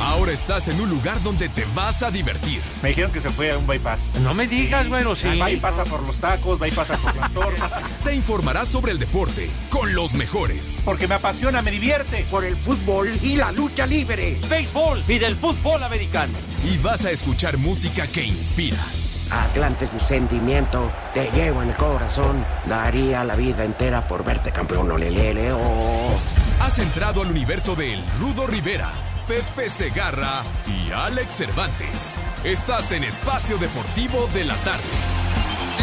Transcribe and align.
Ahora 0.00 0.32
estás 0.32 0.68
en 0.68 0.80
un 0.80 0.88
lugar 0.88 1.22
donde 1.22 1.48
te 1.48 1.64
vas 1.74 2.02
a 2.02 2.10
divertir. 2.10 2.60
Me 2.82 2.90
dijeron 2.90 3.10
que 3.12 3.20
se 3.20 3.30
fue 3.30 3.50
a 3.50 3.58
un 3.58 3.66
bypass. 3.66 4.12
No 4.20 4.34
me 4.34 4.46
digas, 4.46 4.88
bueno, 4.88 5.14
sí. 5.14 5.38
Va 5.38 5.50
y 5.50 5.56
pasa 5.56 5.84
por 5.84 6.02
los 6.02 6.18
tacos, 6.18 6.60
va 6.60 6.68
y 6.68 6.72
pasa 6.72 6.96
por 6.98 7.14
las 7.16 7.32
tortas. 7.32 7.70
Te 8.04 8.14
informarás 8.14 8.68
sobre 8.68 8.92
el 8.92 8.98
deporte 8.98 9.50
con 9.70 9.94
los 9.94 10.14
mejores. 10.14 10.78
Porque 10.84 11.08
me 11.08 11.14
apasiona, 11.14 11.62
me 11.62 11.70
divierte. 11.70 12.26
Por 12.30 12.44
el 12.44 12.56
fútbol 12.56 13.12
y 13.22 13.36
la 13.36 13.52
lucha 13.52 13.86
libre. 13.86 14.38
Béisbol 14.48 15.04
y 15.08 15.18
del 15.18 15.36
fútbol 15.36 15.82
americano. 15.82 16.32
Y 16.64 16.78
vas 16.78 17.04
a 17.04 17.10
escuchar 17.10 17.56
música 17.58 18.06
que 18.06 18.24
inspira. 18.24 18.84
Atlante 19.30 19.86
es 19.86 19.92
mi 19.92 20.00
sentimiento, 20.00 20.90
te 21.12 21.30
llevo 21.32 21.62
en 21.62 21.70
el 21.70 21.76
corazón. 21.76 22.44
Daría 22.68 23.24
la 23.24 23.34
vida 23.34 23.64
entera 23.64 24.06
por 24.06 24.24
verte 24.24 24.52
campeón, 24.52 24.90
olelele, 24.90 25.52
oh. 25.52 26.18
Has 26.60 26.78
entrado 26.78 27.22
al 27.22 27.30
universo 27.30 27.74
de 27.74 27.94
El 27.94 28.04
Rudo 28.20 28.46
Rivera, 28.46 28.90
Pepe 29.26 29.68
Segarra 29.68 30.44
y 30.66 30.92
Alex 30.92 31.34
Cervantes. 31.34 32.16
Estás 32.44 32.92
en 32.92 33.02
Espacio 33.02 33.58
Deportivo 33.58 34.28
de 34.32 34.44
la 34.44 34.54
Tarde. 34.56 34.84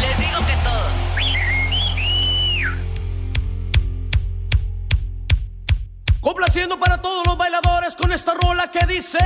Les 0.00 0.18
digo 0.18 0.38
que 0.46 0.54
todos. 0.64 1.10
Complaciendo 6.20 6.80
para 6.80 7.02
todos 7.02 7.26
los 7.26 7.36
bailadores 7.36 7.94
con 7.96 8.12
esta 8.12 8.32
rola 8.32 8.70
que 8.70 8.86
dice... 8.86 9.18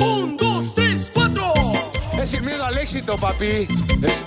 Un, 0.00 0.36
dos, 0.36 0.74
tres, 0.74 1.12
cuatro. 1.14 1.52
Es 2.20 2.30
sin 2.30 2.44
miedo 2.44 2.64
al 2.66 2.76
éxito, 2.76 3.16
papi. 3.16 3.68
Es... 4.02 4.24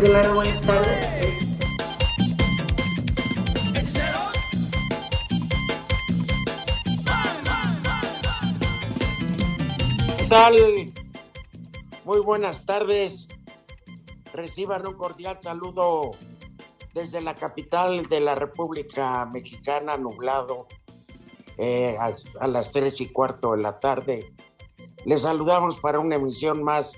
primero 0.00 0.32
buenas 0.32 0.60
tardes. 0.60 1.38
¿Qué 10.16 10.24
tal? 10.28 10.92
Muy 12.04 12.20
buenas 12.20 12.64
tardes. 12.64 13.26
Reciban 14.32 14.86
un 14.86 14.94
cordial 14.94 15.38
saludo 15.42 16.12
desde 16.94 17.20
la 17.20 17.34
capital 17.34 18.04
de 18.04 18.20
la 18.20 18.36
República 18.36 19.26
Mexicana, 19.26 19.96
nublado, 19.96 20.68
eh, 21.56 21.96
a, 21.98 22.12
a 22.38 22.46
las 22.46 22.70
tres 22.70 23.00
y 23.00 23.08
cuarto 23.08 23.56
de 23.56 23.62
la 23.62 23.80
tarde. 23.80 24.32
Les 25.04 25.22
saludamos 25.22 25.80
para 25.80 25.98
una 25.98 26.14
emisión 26.14 26.62
más 26.62 26.94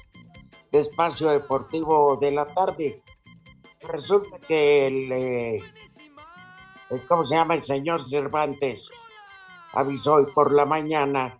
de 0.70 0.80
Espacio 0.80 1.28
Deportivo 1.30 2.16
de 2.16 2.30
la 2.32 2.46
tarde. 2.46 3.02
Resulta 3.82 4.38
que 4.38 4.86
el, 4.86 5.12
eh, 5.12 5.60
el- 6.90 7.06
¿cómo 7.06 7.24
se 7.24 7.34
llama? 7.34 7.54
El 7.54 7.62
señor 7.62 8.02
Cervantes 8.02 8.90
avisó 9.72 10.14
hoy 10.14 10.26
por 10.34 10.52
la 10.52 10.66
mañana 10.66 11.38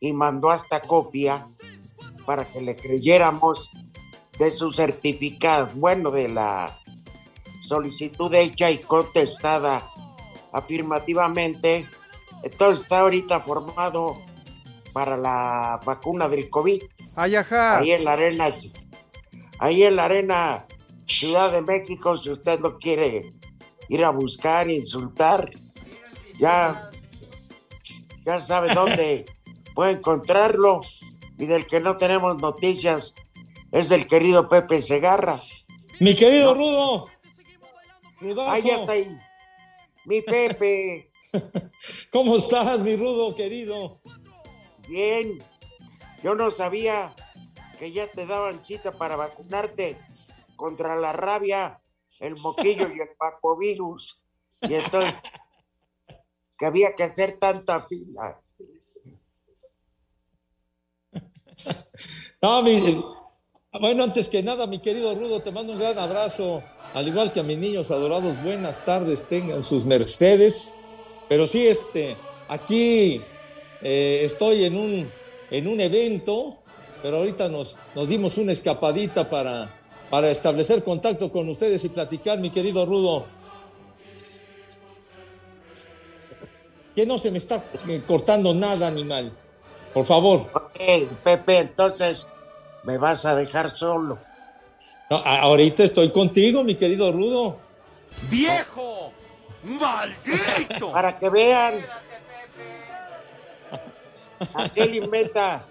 y 0.00 0.12
mandó 0.12 0.50
hasta 0.50 0.80
copia 0.80 1.46
para 2.26 2.44
que 2.44 2.60
le 2.60 2.76
creyéramos 2.76 3.70
de 4.38 4.50
su 4.50 4.70
certificado, 4.70 5.68
bueno, 5.74 6.10
de 6.10 6.28
la 6.28 6.78
solicitud 7.60 8.32
hecha 8.34 8.70
y 8.70 8.78
contestada 8.78 9.90
afirmativamente. 10.52 11.88
Entonces 12.42 12.84
está 12.84 13.00
ahorita 13.00 13.40
formado 13.40 14.20
para 14.92 15.16
la 15.16 15.80
vacuna 15.84 16.28
del 16.28 16.48
COVID. 16.50 16.82
Ay, 17.16 17.36
ajá. 17.36 17.78
Ahí 17.78 17.92
en 17.92 18.04
la 18.04 18.12
arena, 18.12 18.54
ahí 19.58 19.82
en 19.82 19.96
la 19.96 20.04
arena 20.04 20.66
Ciudad 21.06 21.52
de 21.52 21.62
México, 21.62 22.16
si 22.16 22.30
usted 22.30 22.60
lo 22.60 22.78
quiere 22.78 23.32
ir 23.88 24.04
a 24.04 24.10
buscar, 24.10 24.70
insultar, 24.70 25.50
ya, 26.38 26.90
ya 28.24 28.40
sabe 28.40 28.72
dónde 28.74 29.26
puede 29.74 29.92
encontrarlo. 29.92 30.80
Y 31.38 31.46
del 31.46 31.66
que 31.66 31.80
no 31.80 31.96
tenemos 31.96 32.40
noticias 32.40 33.14
es 33.72 33.88
del 33.88 34.06
querido 34.06 34.48
Pepe 34.48 34.80
Segarra. 34.80 35.40
Mi 35.98 36.14
querido 36.14 36.54
Rudo. 36.54 37.08
Rudazo. 38.20 38.50
Ahí 38.50 38.68
está 38.68 38.92
ahí. 38.92 39.18
Mi 40.04 40.20
Pepe, 40.20 41.10
¿Cómo 42.12 42.36
estás, 42.36 42.80
mi 42.80 42.96
Rudo, 42.96 43.34
querido? 43.34 44.00
Bien. 44.92 45.38
Yo 46.22 46.34
no 46.34 46.50
sabía 46.50 47.14
que 47.78 47.90
ya 47.90 48.06
te 48.10 48.26
daban 48.26 48.64
cita 48.64 48.92
para 48.92 49.16
vacunarte 49.16 49.98
contra 50.54 50.94
la 50.96 51.12
rabia, 51.12 51.80
el 52.20 52.36
moquillo 52.36 52.86
y 52.88 53.00
el 53.00 53.08
papovirus. 53.18 54.24
Y 54.60 54.74
entonces, 54.74 55.18
que 56.56 56.66
había 56.66 56.94
que 56.94 57.02
hacer 57.04 57.38
tanta 57.38 57.80
fila. 57.80 58.36
No, 62.42 62.60
mi- 62.62 63.00
bueno, 63.80 64.02
antes 64.02 64.28
que 64.28 64.42
nada, 64.42 64.66
mi 64.66 64.80
querido 64.80 65.14
Rudo, 65.14 65.40
te 65.40 65.52
mando 65.52 65.74
un 65.74 65.78
gran 65.78 65.96
abrazo. 65.96 66.60
Al 66.92 67.06
igual 67.06 67.32
que 67.32 67.38
a 67.38 67.44
mis 67.44 67.56
niños 67.56 67.90
adorados, 67.92 68.42
buenas 68.42 68.84
tardes, 68.84 69.24
tengan 69.28 69.62
sus 69.62 69.84
mercedes. 69.86 70.76
Pero 71.28 71.46
sí, 71.46 71.66
este, 71.68 72.16
aquí 72.48 73.22
eh, 73.82 74.20
estoy 74.22 74.64
en 74.64 74.76
un, 74.76 75.10
en 75.50 75.66
un 75.66 75.80
evento, 75.80 76.58
pero 77.02 77.18
ahorita 77.18 77.48
nos, 77.48 77.76
nos 77.94 78.08
dimos 78.08 78.38
una 78.38 78.52
escapadita 78.52 79.28
para, 79.28 79.68
para 80.08 80.30
establecer 80.30 80.84
contacto 80.84 81.30
con 81.32 81.48
ustedes 81.48 81.84
y 81.84 81.88
platicar, 81.88 82.38
mi 82.38 82.50
querido 82.50 82.86
Rudo. 82.86 83.26
Que 86.94 87.06
no 87.06 87.18
se 87.18 87.30
me 87.30 87.38
está 87.38 87.64
eh, 87.88 88.02
cortando 88.06 88.54
nada, 88.54 88.86
animal. 88.86 89.32
Por 89.92 90.04
favor. 90.04 90.48
Ok, 90.54 91.12
Pepe, 91.24 91.58
entonces 91.58 92.26
me 92.84 92.98
vas 92.98 93.24
a 93.24 93.34
dejar 93.34 93.70
solo. 93.70 94.18
No, 95.10 95.16
ahorita 95.16 95.84
estoy 95.84 96.10
contigo, 96.10 96.64
mi 96.64 96.74
querido 96.74 97.10
Rudo. 97.12 97.58
¡Viejo! 98.30 99.12
¡Maldito! 99.64 100.92
Para 100.92 101.18
que 101.18 101.28
vean. 101.28 101.84
Aquel 104.54 104.94
inventa 104.96 105.64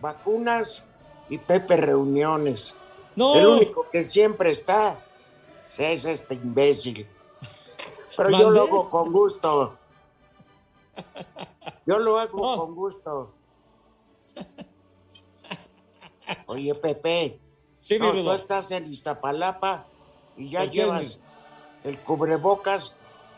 vacunas 0.00 0.84
y 1.28 1.38
Pepe 1.38 1.76
reuniones. 1.76 2.76
No. 3.16 3.34
El 3.34 3.46
único 3.46 3.88
que 3.90 4.04
siempre 4.04 4.50
está 4.50 4.98
es 5.76 6.04
este 6.04 6.34
imbécil. 6.34 7.08
Pero 8.16 8.30
yo 8.30 8.50
lo 8.50 8.62
hago 8.62 8.88
con 8.88 9.12
gusto. 9.12 9.78
Yo 11.86 11.98
lo 11.98 12.18
hago 12.18 12.38
No. 12.38 12.60
con 12.60 12.74
gusto. 12.74 13.34
Oye, 16.46 16.74
Pepe. 16.74 17.38
Sí, 17.80 17.98
no, 17.98 18.12
tú 18.12 18.32
estás 18.32 18.70
en 18.70 18.90
Iztapalapa 18.90 19.86
y 20.36 20.50
ya 20.50 20.60
¿Por 20.60 20.70
qué, 20.70 20.76
llevas 20.76 21.20
el 21.84 21.98
cubrebocas, 22.00 22.94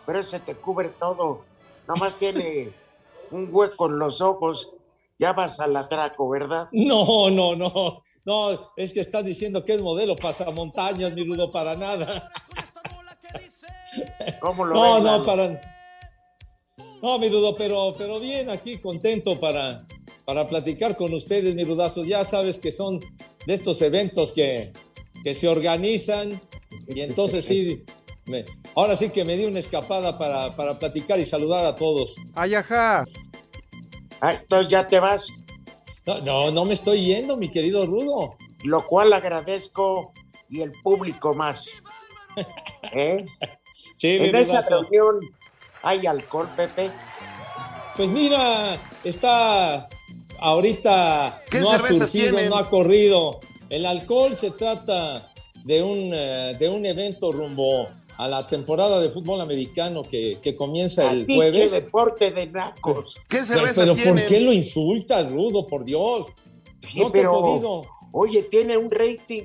pero 0.07 0.21
ese 0.21 0.41
te 0.41 0.55
cubre 0.55 0.89
todo. 0.89 1.45
Nomás 1.87 2.15
tiene 2.15 2.73
un 3.31 3.49
hueco 3.51 3.87
en 3.87 3.99
los 3.99 4.21
ojos. 4.21 4.75
Ya 5.19 5.33
vas 5.33 5.59
al 5.59 5.77
atraco, 5.77 6.29
¿verdad? 6.29 6.69
No, 6.73 7.29
no, 7.31 7.57
no. 7.57 8.03
No, 8.25 8.73
es 8.77 8.93
que 8.93 9.01
estás 9.01 9.25
diciendo 9.25 9.65
que 9.65 9.73
es 9.73 9.81
modelo 9.81 10.15
pasamontañas, 10.15 11.13
mi 11.13 11.25
Rudo, 11.25 11.51
para 11.51 11.75
nada. 11.75 12.31
¿Cómo 14.41 14.65
lo 14.65 14.75
No, 14.75 14.95
ves, 14.95 15.03
no, 15.03 15.25
para. 15.25 15.61
No, 17.03 17.19
mi 17.19 17.29
Rudo, 17.29 17.57
pero, 17.57 17.95
pero 17.97 18.21
bien, 18.21 18.51
aquí 18.51 18.79
contento 18.79 19.39
para, 19.39 19.85
para 20.25 20.47
platicar 20.47 20.97
con 20.97 21.13
ustedes, 21.15 21.55
mi 21.55 21.65
Rudazo. 21.65 22.05
Ya 22.05 22.25
sabes 22.25 22.61
que 22.61 22.71
son 22.71 23.01
de 23.47 23.55
estos 23.55 23.83
eventos 23.83 24.33
que, 24.33 24.73
que 25.25 25.35
se 25.35 25.49
organizan 25.49 26.41
y 26.87 27.01
entonces 27.01 27.45
sí, 27.45 27.85
me- 28.29 28.45
ahora 28.75 28.95
sí 28.97 29.11
que 29.11 29.25
me 29.25 29.37
di 29.37 29.45
una 29.45 29.59
escapada 29.59 30.17
para, 30.19 30.55
para 30.55 30.79
platicar 30.79 31.19
y 31.19 31.25
saludar 31.25 31.65
a 31.65 31.75
todos. 31.75 32.15
Ay, 32.35 32.55
ajá. 32.55 33.05
Ah, 34.21 34.35
entonces 34.35 34.69
ya 34.71 34.87
te 34.87 34.99
vas, 35.01 35.27
No, 36.07 36.19
no, 36.21 36.51
no 36.51 36.65
me 36.65 36.73
estoy 36.75 37.05
yendo, 37.05 37.37
mi 37.37 37.51
querido 37.51 37.85
Rudo. 37.87 38.37
lo 38.65 38.87
cual 38.87 39.13
agradezco 39.13 40.13
y 40.49 40.63
el 40.63 40.73
público 40.83 41.35
más. 41.35 41.71
¿Eh? 42.93 43.25
Sí, 43.97 44.19
mi 44.21 44.29
En 44.29 44.37
esa 44.37 44.61
Rudazo. 44.61 44.83
reunión 44.83 45.21
hay 45.83 46.07
alcohol, 46.07 46.49
Pepe. 46.57 46.91
Pues 47.97 48.11
mira, 48.11 48.77
está 49.05 49.89
ahorita 50.39 51.43
¿Qué 51.51 51.59
no 51.61 51.71
ha 51.73 51.79
surgido, 51.79 52.07
tienen? 52.09 52.49
no 52.51 52.57
ha 52.59 52.69
corrido. 52.71 53.41
El 53.71 53.85
alcohol 53.87 54.35
se 54.37 54.53
trata 54.53 55.33
de 55.65 55.83
un, 55.83 56.11
eh, 56.15 56.57
de 56.59 56.69
un 56.69 56.87
evento 56.87 57.31
rumbo 57.33 57.89
a 58.19 58.29
la 58.29 58.47
temporada 58.47 59.01
de 59.01 59.11
fútbol 59.11 59.41
americano 59.41 60.03
que, 60.03 60.39
que 60.43 60.55
comienza 60.57 61.11
el 61.13 61.25
jueves. 61.27 61.71
deporte 61.73 62.31
de 62.33 62.49
nacos. 62.49 63.15
¿Qué 63.29 63.39
Pero, 63.39 63.45
cervezas 63.47 63.77
pero 63.77 63.95
¿por 63.95 64.03
tienen? 64.03 64.27
qué 64.27 64.41
lo 64.41 64.53
insultas, 64.53 65.31
Rudo? 65.31 65.67
Por 65.67 65.85
Dios. 65.85 66.27
Sí, 66.81 66.99
No 67.01 67.11
te 67.11 67.19
he 67.19 67.23
pero, 67.23 67.41
podido. 67.41 67.83
oye, 68.13 68.43
tiene 68.45 68.77
un 68.77 68.91
rating 68.91 69.45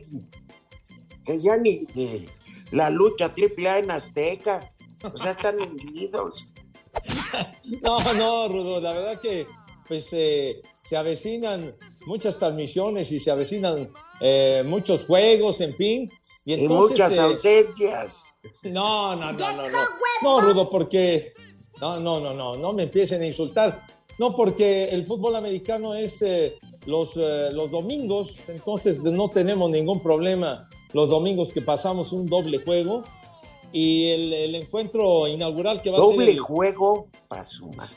que 1.25 1.39
ya 1.39 1.55
ni 1.57 1.85
ni 1.93 2.25
la 2.71 2.89
lucha 2.89 3.29
triple 3.33 3.69
A 3.69 3.79
en 3.79 3.91
Azteca. 3.91 4.71
O 5.03 5.17
sea, 5.17 5.31
están 5.31 5.55
hundidos. 5.59 6.47
No, 7.81 8.13
no, 8.13 8.47
Rudo, 8.47 8.79
la 8.81 8.93
verdad 8.93 9.19
que 9.19 9.47
pues 9.87 10.09
eh, 10.13 10.61
se 10.83 10.95
avecinan 10.95 11.75
muchas 12.05 12.37
transmisiones 12.37 13.11
y 13.11 13.19
se 13.19 13.31
avecinan 13.31 13.89
eh, 14.21 14.63
muchos 14.67 15.05
juegos, 15.05 15.59
en 15.61 15.75
fin. 15.75 16.09
Y, 16.45 16.67
muchas 16.67 17.17
eh, 17.17 17.21
ausencias. 17.21 18.23
No, 18.63 19.15
no, 19.15 19.31
no, 19.31 19.51
no, 19.55 19.69
no. 19.69 19.77
No, 20.21 20.41
Rudo, 20.41 20.69
porque. 20.69 21.33
No, 21.79 21.99
no, 21.99 22.19
no, 22.19 22.33
no, 22.33 22.55
no 22.55 22.73
me 22.73 22.83
empiecen 22.83 23.21
a 23.21 23.27
insultar. 23.27 23.85
No, 24.19 24.35
porque 24.35 24.85
el 24.85 25.05
fútbol 25.07 25.35
americano 25.35 25.95
es 25.95 26.21
eh, 26.21 26.55
los, 26.85 27.17
eh, 27.17 27.49
los 27.51 27.71
domingos, 27.71 28.37
entonces 28.47 28.99
no 28.99 29.29
tenemos 29.29 29.71
ningún 29.71 30.01
problema 30.01 30.69
los 30.93 31.09
domingos 31.09 31.51
que 31.51 31.61
pasamos 31.61 32.13
un 32.13 32.29
doble 32.29 32.59
juego. 32.59 33.01
Y 33.71 34.09
el, 34.09 34.33
el 34.33 34.55
encuentro 34.55 35.27
inaugural 35.27 35.81
que 35.81 35.89
va 35.89 35.97
a 35.97 36.01
Doble 36.01 36.25
ser. 36.27 36.35
el- 36.35 36.39
juego 36.41 37.07
para 37.27 37.47
su 37.47 37.69
madre. 37.69 37.95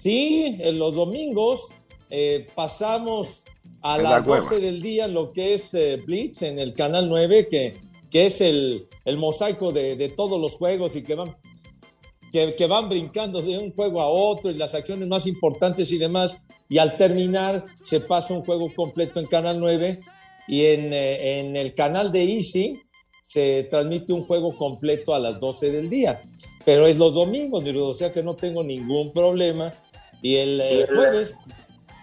Sí, 0.00 0.56
en 0.60 0.78
los 0.78 0.94
domingos 0.94 1.70
eh, 2.10 2.46
pasamos 2.54 3.44
a 3.82 3.96
En 3.96 4.02
la 4.02 4.10
las 4.10 4.22
cueva. 4.22 4.44
12 4.44 4.60
del 4.60 4.82
día 4.82 5.08
lo 5.08 5.30
que 5.32 5.54
es 5.54 5.74
eh, 5.74 5.96
Blitz 6.04 6.42
en 6.42 6.58
el 6.58 6.74
canal 6.74 7.08
9, 7.08 7.48
que, 7.48 7.76
que 8.10 8.26
es 8.26 8.40
el, 8.40 8.86
el 9.04 9.16
mosaico 9.16 9.72
de, 9.72 9.96
de 9.96 10.08
todos 10.08 10.40
los 10.40 10.56
juegos 10.56 10.96
y 10.96 11.02
que 11.02 11.14
van, 11.14 11.36
que, 12.32 12.54
que 12.54 12.66
van 12.66 12.88
brincando 12.88 13.42
de 13.42 13.58
un 13.58 13.72
juego 13.72 14.00
a 14.00 14.08
otro 14.08 14.50
y 14.50 14.54
las 14.54 14.74
acciones 14.74 15.08
más 15.08 15.26
importantes 15.26 15.90
y 15.92 15.98
demás. 15.98 16.38
Y 16.68 16.78
al 16.78 16.96
terminar 16.96 17.64
se 17.80 18.00
pasa 18.00 18.34
un 18.34 18.44
juego 18.44 18.72
completo 18.74 19.20
en 19.20 19.26
canal 19.26 19.58
9 19.58 20.00
y 20.48 20.66
en, 20.66 20.92
eh, 20.92 21.40
en 21.40 21.56
el 21.56 21.74
canal 21.74 22.10
de 22.10 22.22
Easy 22.24 22.80
se 23.28 23.64
transmite 23.64 24.14
un 24.14 24.22
juego 24.22 24.56
completo 24.56 25.14
a 25.14 25.18
las 25.18 25.38
12 25.38 25.70
del 25.70 25.90
día. 25.90 26.22
Pero 26.64 26.86
es 26.86 26.98
los 26.98 27.14
domingos, 27.14 27.62
o 27.64 27.94
sea 27.94 28.10
que 28.10 28.22
no 28.22 28.34
tengo 28.34 28.64
ningún 28.64 29.12
problema. 29.12 29.72
Y 30.22 30.36
el 30.36 30.60
eh, 30.60 30.86
jueves, 30.88 31.36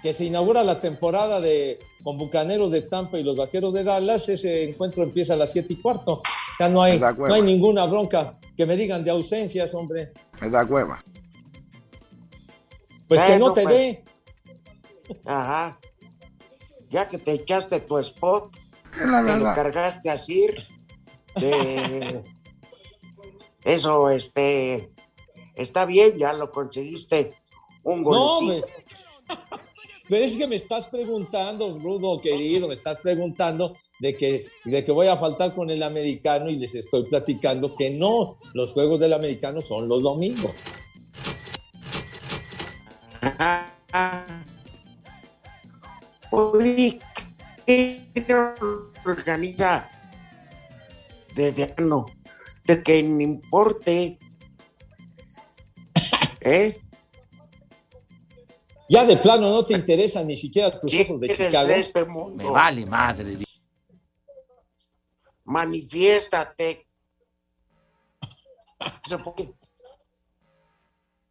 que 0.06 0.14
se 0.14 0.26
inaugura 0.26 0.64
la 0.64 0.80
temporada 0.80 1.42
de 1.42 1.80
con 2.04 2.16
Bucaneros 2.16 2.70
de 2.70 2.84
Tampa 2.84 3.18
y 3.18 3.24
los 3.24 3.36
Vaqueros 3.36 3.74
de 3.74 3.84
Dallas, 3.84 4.30
ese 4.30 4.64
encuentro 4.70 5.02
empieza 5.02 5.34
a 5.34 5.38
las 5.38 5.52
7 5.52 5.74
y 5.74 5.76
cuarto. 5.78 6.22
Ya 6.60 6.70
no 6.70 6.84
hay, 6.84 7.00
no 7.00 7.34
hay 7.34 7.42
ninguna 7.42 7.88
bronca 7.88 8.38
que 8.56 8.68
me 8.68 8.78
digan 8.78 9.04
de 9.04 9.10
ausencias, 9.10 9.74
hombre. 9.74 10.14
Es 10.40 10.52
la 10.52 10.64
cueva. 10.64 11.04
Pues 13.08 13.24
que 13.24 13.40
no 13.40 13.52
te 13.52 13.64
pues. 13.64 13.76
dé. 13.76 14.04
Ajá. 15.26 15.80
Ya 16.88 17.08
que 17.10 17.18
te 17.18 17.32
echaste 17.32 17.80
tu 17.80 17.98
spot, 17.98 18.56
la 19.04 19.26
te 19.26 19.38
lo 19.38 19.46
cargaste 19.56 20.12
a 20.12 20.18
Sir. 20.18 20.68
de- 21.38 22.24
Eso, 23.64 24.12
este. 24.12 24.92
Está 25.56 25.86
bien, 25.88 26.16
ya 26.16 26.32
lo 26.32 26.52
conseguiste. 26.52 27.34
Un 27.82 28.04
No, 28.04 28.10
golecito. 28.38 28.68
me- 28.68 29.65
Pero 30.08 30.24
es 30.24 30.38
que 30.38 30.48
me 30.48 30.56
estás 30.56 30.86
preguntando, 30.86 31.80
Rudo, 31.80 32.22
querido, 32.22 32.68
me 32.68 32.76
estás 32.76 33.00
preguntando 33.00 33.76
de 34.00 34.16
que, 34.16 34.40
de 34.66 34.84
que 34.86 34.92
voy 34.92 35.08
a 35.08 35.18
faltar 35.18 35.56
con 35.56 35.70
el 35.72 35.82
americano 35.82 36.50
y 36.50 36.58
les 36.58 36.76
estoy 36.76 37.04
platicando 37.04 37.74
que 37.76 37.92
no, 37.92 38.38
los 38.54 38.74
juegos 38.74 39.00
del 39.00 39.14
americano 39.14 39.62
son 39.62 39.88
los 39.88 40.04
domingos. 40.04 40.56
Oye, 46.30 47.00
¿qué 47.66 48.00
organiza 49.06 49.90
de 51.36 51.74
ano? 51.78 52.06
De 52.66 52.84
que 52.84 53.02
no 53.02 53.22
importe. 53.22 54.20
¿Eh? 56.42 56.80
Ya 58.88 59.04
de 59.06 59.18
plano 59.18 59.50
no 59.50 59.66
te 59.66 59.74
interesan 59.74 60.28
ni 60.28 60.36
siquiera 60.36 60.80
tus 60.80 60.94
ojos 60.94 61.20
de 61.20 61.28
¿Quieres 61.28 61.48
Chicago. 61.48 61.68
de 61.68 61.80
este 61.80 62.06
mundo? 62.06 62.44
Me 62.44 62.50
vale 62.50 62.86
madre. 62.86 63.38
Manifiéstate. 65.46 66.88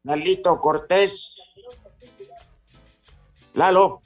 Lalito 0.03 0.61
Cortés. 0.61 1.37
Lalo. 3.55 4.03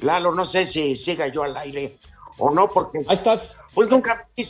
Lalo, 0.00 0.32
no 0.32 0.44
sé 0.44 0.66
si 0.66 0.94
siga 0.94 1.26
yo 1.28 1.42
al 1.42 1.56
aire 1.56 1.98
o 2.38 2.50
no, 2.50 2.70
porque 2.70 2.98
Ahí 3.08 3.14
estás. 3.14 3.60
pues 3.74 3.88
nunca 3.90 4.28
me 4.36 4.44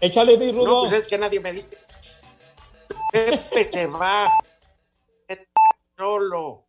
Échale, 0.00 0.36
mi 0.38 0.52
Rudo. 0.52 0.66
No, 0.66 0.80
pues 0.88 1.02
es 1.02 1.08
que 1.08 1.18
nadie 1.18 1.40
me 1.40 1.52
dice. 1.52 1.76
Pepe 3.12 3.70
se 3.72 3.86
va 3.86 4.30
solo. 5.96 6.66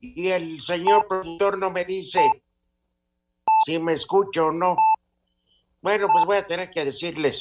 Y 0.00 0.28
el 0.28 0.60
señor 0.60 1.08
productor 1.08 1.58
no 1.58 1.70
me 1.70 1.84
dice 1.84 2.20
si 3.64 3.78
me 3.78 3.94
escucho 3.94 4.46
o 4.46 4.52
no. 4.52 4.76
Bueno, 5.80 6.08
pues 6.12 6.24
voy 6.24 6.36
a 6.36 6.46
tener 6.46 6.70
que 6.70 6.84
decirles 6.84 7.38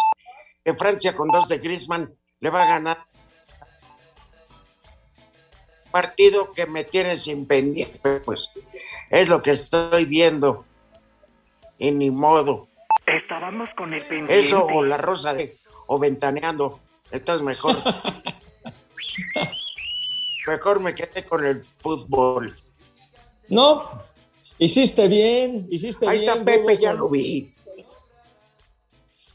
que 0.63 0.73
Francia 0.73 1.15
con 1.15 1.27
dos 1.29 1.47
de 1.47 1.59
Griezmann 1.59 2.15
le 2.39 2.49
va 2.49 2.63
a 2.63 2.67
ganar. 2.67 3.05
Partido 5.91 6.51
que 6.53 6.65
me 6.65 6.83
tiene 6.83 7.17
sin 7.17 7.47
pendiente, 7.47 8.19
pues 8.21 8.51
es 9.09 9.29
lo 9.29 9.41
que 9.41 9.51
estoy 9.51 10.05
viendo. 10.05 10.65
Y 11.77 11.91
ni 11.91 12.11
modo. 12.11 12.69
Estábamos 13.07 13.69
con 13.77 13.93
el 13.93 14.01
pendiente. 14.01 14.37
Eso 14.37 14.65
o 14.65 14.83
la 14.83 14.97
rosa 14.97 15.33
de 15.33 15.57
o 15.87 15.97
ventaneando. 15.97 16.79
Esto 17.09 17.35
es 17.35 17.41
mejor. 17.41 17.75
mejor 20.47 20.79
me 20.81 20.93
quedé 20.93 21.25
con 21.25 21.45
el 21.45 21.55
fútbol. 21.81 22.53
No, 23.49 23.89
hiciste 24.57 25.07
bien, 25.07 25.67
hiciste 25.69 26.07
Ahí 26.07 26.19
bien. 26.19 26.31
está 26.31 26.43
Pepe, 26.45 26.77
ya 26.77 26.91
con- 26.91 26.99
lo 26.99 27.09
vi. 27.09 27.53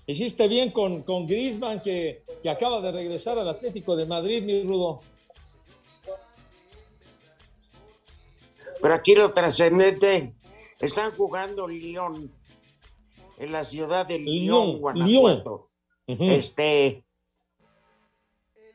Hiciste 0.06 0.48
bien 0.48 0.70
con, 0.70 1.02
con 1.04 1.26
Griezmann, 1.26 1.80
que, 1.80 2.24
que 2.42 2.50
acaba 2.50 2.80
de 2.80 2.92
regresar 2.92 3.38
al 3.38 3.48
Atlético 3.48 3.96
de 3.96 4.04
Madrid, 4.04 4.42
mi 4.42 4.62
Rudo. 4.64 5.00
Pero 8.82 8.94
aquí 8.94 9.14
lo 9.14 9.30
trascendente. 9.30 10.34
Están 10.80 11.12
jugando 11.12 11.68
Lyon 11.68 12.30
en 13.42 13.50
la 13.50 13.64
ciudad 13.64 14.06
de 14.06 14.20
Lyon, 14.20 14.66
Lyon, 14.66 14.78
Guanajuato. 14.78 15.70
Ujú. 16.06 16.24
Este 16.30 17.04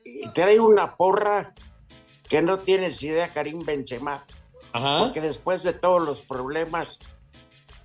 y 0.03 0.27
trae 0.29 0.59
una 0.59 0.95
porra 0.95 1.53
que 2.27 2.41
no 2.41 2.59
tienes 2.59 3.01
idea, 3.01 3.31
Karim 3.31 3.59
Benzema. 3.59 4.25
Ajá. 4.73 4.99
Porque 4.99 5.21
después 5.21 5.63
de 5.63 5.73
todos 5.73 6.05
los 6.05 6.21
problemas 6.21 6.99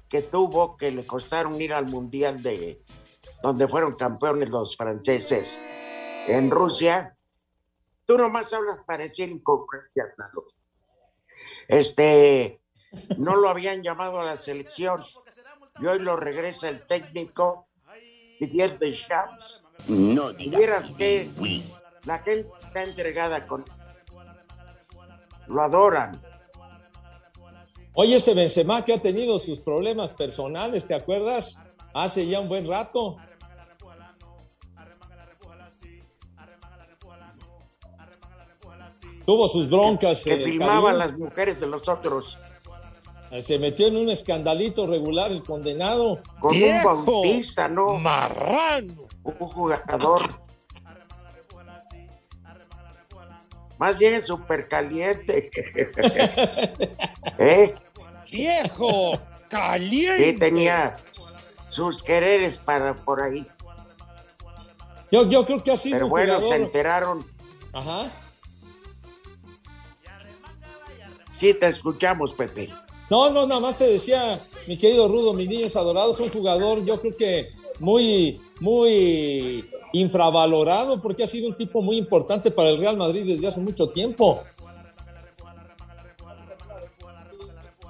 que 0.08 0.22
tuvo, 0.22 0.76
que 0.76 0.90
le 0.90 1.06
costaron 1.06 1.60
ir 1.60 1.72
al 1.72 1.86
Mundial 1.86 2.42
de 2.42 2.78
donde 3.42 3.68
fueron 3.68 3.94
campeones 3.94 4.50
los 4.50 4.76
franceses 4.76 5.58
en 6.26 6.50
Rusia, 6.50 7.16
tú 8.04 8.18
nomás 8.18 8.52
hablas 8.52 8.78
para 8.84 9.04
decir 9.04 9.28
inconcrencias, 9.28 10.08
Lalo. 10.16 10.46
Este, 11.66 12.60
no 13.18 13.36
lo 13.36 13.48
habían 13.48 13.82
llamado 13.82 14.20
a 14.20 14.24
la 14.24 14.36
selección 14.36 15.00
y 15.80 15.86
hoy 15.86 15.98
lo 16.00 16.16
regresa 16.16 16.68
el 16.68 16.86
técnico 16.86 17.66
Didier 18.38 18.78
Deschamps. 18.78 19.64
No, 19.88 20.32
vieras 20.34 20.90
que 20.96 21.30
la 22.04 22.18
gente 22.18 22.48
está 22.64 22.84
entregada 22.84 23.46
con... 23.46 23.64
Lo 25.48 25.62
adoran. 25.62 26.20
Oye, 27.94 28.16
ese 28.16 28.32
Benzema 28.32 28.82
que 28.82 28.94
ha 28.94 28.98
tenido 28.98 29.38
sus 29.38 29.60
problemas 29.60 30.12
personales, 30.12 30.86
¿te 30.86 30.94
acuerdas? 30.94 31.58
Hace 31.94 32.26
ya 32.26 32.40
un 32.40 32.48
buen 32.48 32.66
rato. 32.66 33.18
Tuvo 39.26 39.46
sus 39.46 39.68
broncas. 39.68 40.24
Que 40.24 40.38
filmaban 40.38 40.98
las 40.98 41.16
mujeres 41.18 41.60
de 41.60 41.66
los 41.66 41.88
otros. 41.88 42.38
Se 43.40 43.58
metió 43.58 43.86
en 43.86 43.96
un 43.96 44.10
escandalito 44.10 44.86
regular 44.86 45.30
el 45.32 45.42
condenado. 45.42 46.20
Con 46.38 46.54
un 46.62 46.82
bautista, 46.84 47.66
¿no? 47.68 47.96
Marrano. 47.98 49.06
Un 49.24 49.34
jugador. 49.34 50.40
Más 53.78 53.98
bien 53.98 54.22
súper 54.24 54.68
caliente. 54.68 55.50
¿Eh? 57.38 57.74
Viejo, 58.30 59.14
Sí, 59.16 59.20
caliente. 59.48 60.32
tenía 60.38 60.96
sus 61.68 62.02
quereres 62.02 62.58
para 62.58 62.94
por 62.94 63.20
ahí. 63.22 63.46
Yo, 65.10 65.28
yo 65.28 65.44
creo 65.44 65.62
que 65.64 65.72
ha 65.72 65.76
sido 65.76 65.96
Pero 65.96 66.08
bueno, 66.08 66.34
jugador- 66.36 66.50
se 66.50 66.62
enteraron. 66.62 67.26
Ajá. 67.72 68.06
Sí, 71.32 71.52
te 71.54 71.68
escuchamos, 71.68 72.34
Pepe. 72.34 72.70
No, 73.12 73.28
no, 73.28 73.46
nada 73.46 73.60
más 73.60 73.76
te 73.76 73.84
decía, 73.86 74.40
mi 74.66 74.78
querido 74.78 75.06
Rudo, 75.06 75.34
mis 75.34 75.46
niños 75.46 75.76
adorados, 75.76 76.18
un 76.18 76.30
jugador, 76.30 76.82
yo 76.82 76.98
creo 76.98 77.14
que 77.14 77.50
muy, 77.78 78.40
muy 78.58 79.68
infravalorado, 79.92 80.98
porque 80.98 81.22
ha 81.22 81.26
sido 81.26 81.48
un 81.50 81.54
tipo 81.54 81.82
muy 81.82 81.98
importante 81.98 82.50
para 82.50 82.70
el 82.70 82.78
Real 82.78 82.96
Madrid 82.96 83.26
desde 83.26 83.46
hace 83.48 83.60
mucho 83.60 83.90
tiempo. 83.90 84.38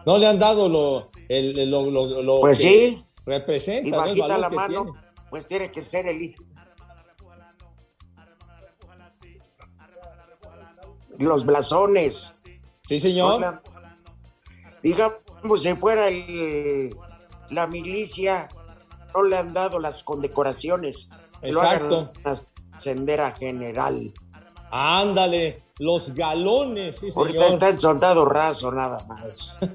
No 0.04 0.18
le 0.18 0.26
han 0.26 0.40
dado 0.40 0.68
lo, 0.68 1.06
el- 1.28 1.70
lo, 1.70 1.88
lo- 1.88 2.20
lo 2.20 2.40
Pues 2.40 2.58
que 2.58 2.64
sí. 2.96 3.04
representa, 3.24 3.86
Y 3.88 3.92
bajita 3.92 4.38
la 4.38 4.50
mano, 4.50 4.82
tiene. 4.86 4.98
pues 5.30 5.46
tiene 5.46 5.70
que 5.70 5.82
ser 5.84 6.08
el 6.08 6.20
hijo. 6.20 6.42
Los 11.18 11.46
blasones. 11.46 12.34
Sí, 12.88 12.98
señor. 12.98 13.34
Hola. 13.34 13.62
Digamos, 14.82 15.62
si 15.62 15.74
fuera 15.74 16.08
el, 16.08 16.94
la 17.50 17.66
milicia, 17.66 18.48
no 19.14 19.22
le 19.22 19.36
han 19.36 19.52
dado 19.52 19.78
las 19.78 20.02
condecoraciones. 20.02 21.08
Lo 21.42 21.60
hagan 21.60 21.90
Exacto. 21.92 22.12
ascender 22.76 23.20
a 23.20 23.32
general. 23.32 24.12
Ándale, 24.70 25.62
los 25.78 26.14
galones, 26.14 26.98
sí, 26.98 27.08
Ahorita 27.14 27.38
señor. 27.40 27.52
está 27.54 27.68
en 27.68 27.78
soldado 27.78 28.24
raso 28.24 28.72
nada 28.72 29.04
más. 29.06 29.58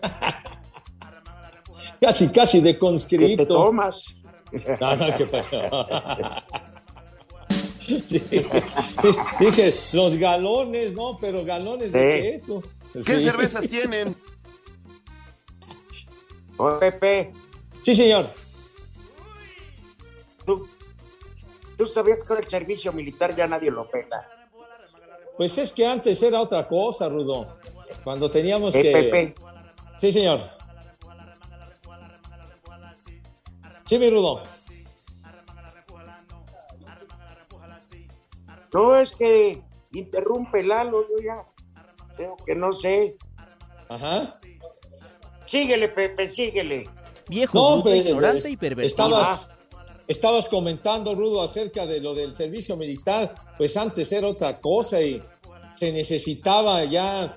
Casi, 1.99 2.29
casi 2.31 2.61
de 2.61 2.73
¿Qué 2.73 2.79
conscripto. 2.79 3.43
te 3.43 3.45
tomas? 3.47 4.21
No, 4.79 4.95
no, 4.95 5.17
¿qué 5.17 5.25
pasó? 5.25 5.59
Sí, 7.87 7.99
sí, 8.09 8.19
dije, 9.39 9.73
los 9.93 10.17
galones, 10.17 10.93
¿no? 10.93 11.17
Pero 11.21 11.43
galones 11.45 11.93
de 11.93 12.41
qué? 12.45 13.01
¿Qué 13.05 13.15
Sí. 13.15 13.23
cervezas 13.23 13.65
tienen? 13.69 14.15
Pepe, 16.79 17.33
Sí, 17.83 17.93
señor. 17.93 18.31
¿tú, 20.45 20.67
tú 21.77 21.85
sabías 21.87 22.21
que 22.23 22.27
con 22.29 22.37
el 22.37 22.47
servicio 22.49 22.91
militar 22.91 23.35
ya 23.35 23.47
nadie 23.47 23.69
lo 23.71 23.89
pega. 23.89 24.27
Pues 25.37 25.57
es 25.57 25.71
que 25.71 25.85
antes 25.85 26.21
era 26.23 26.41
otra 26.41 26.67
cosa, 26.67 27.07
Rudo. 27.07 27.57
Cuando 28.03 28.29
teníamos 28.29 28.75
Eh, 28.75 28.81
que. 28.81 28.91
Pepe, 28.91 29.35
Sí, 29.99 30.11
señor. 30.11 30.49
Sí, 33.85 33.97
mi 33.97 34.09
Rudo. 34.09 34.43
no 38.73 38.95
es 38.97 39.15
que 39.15 39.61
interrumpe 39.93 40.61
Lalo, 40.63 41.01
yo 41.03 41.23
ya 41.23 41.45
creo 42.15 42.35
que 42.45 42.53
no 42.53 42.71
sé. 42.73 43.15
Ajá. 43.89 44.35
Síguele, 45.47 45.89
Pepe, 45.89 46.27
síguele. 46.27 46.87
Viejo, 47.27 47.57
No, 47.57 47.81
bruto, 47.81 47.95
ignorante 47.95 48.49
y 48.49 48.57
pervertido. 48.57 48.85
Estabas, 48.85 49.49
estabas 50.07 50.47
comentando, 50.47 51.15
Rudo, 51.15 51.41
acerca 51.41 51.87
de 51.87 51.99
lo 51.99 52.13
del 52.13 52.35
servicio 52.35 52.77
militar. 52.77 53.33
Pues 53.57 53.75
antes 53.77 54.11
era 54.11 54.27
otra 54.27 54.59
cosa 54.59 55.01
y 55.01 55.21
se 55.75 55.91
necesitaba 55.91 56.83
ya 56.85 57.35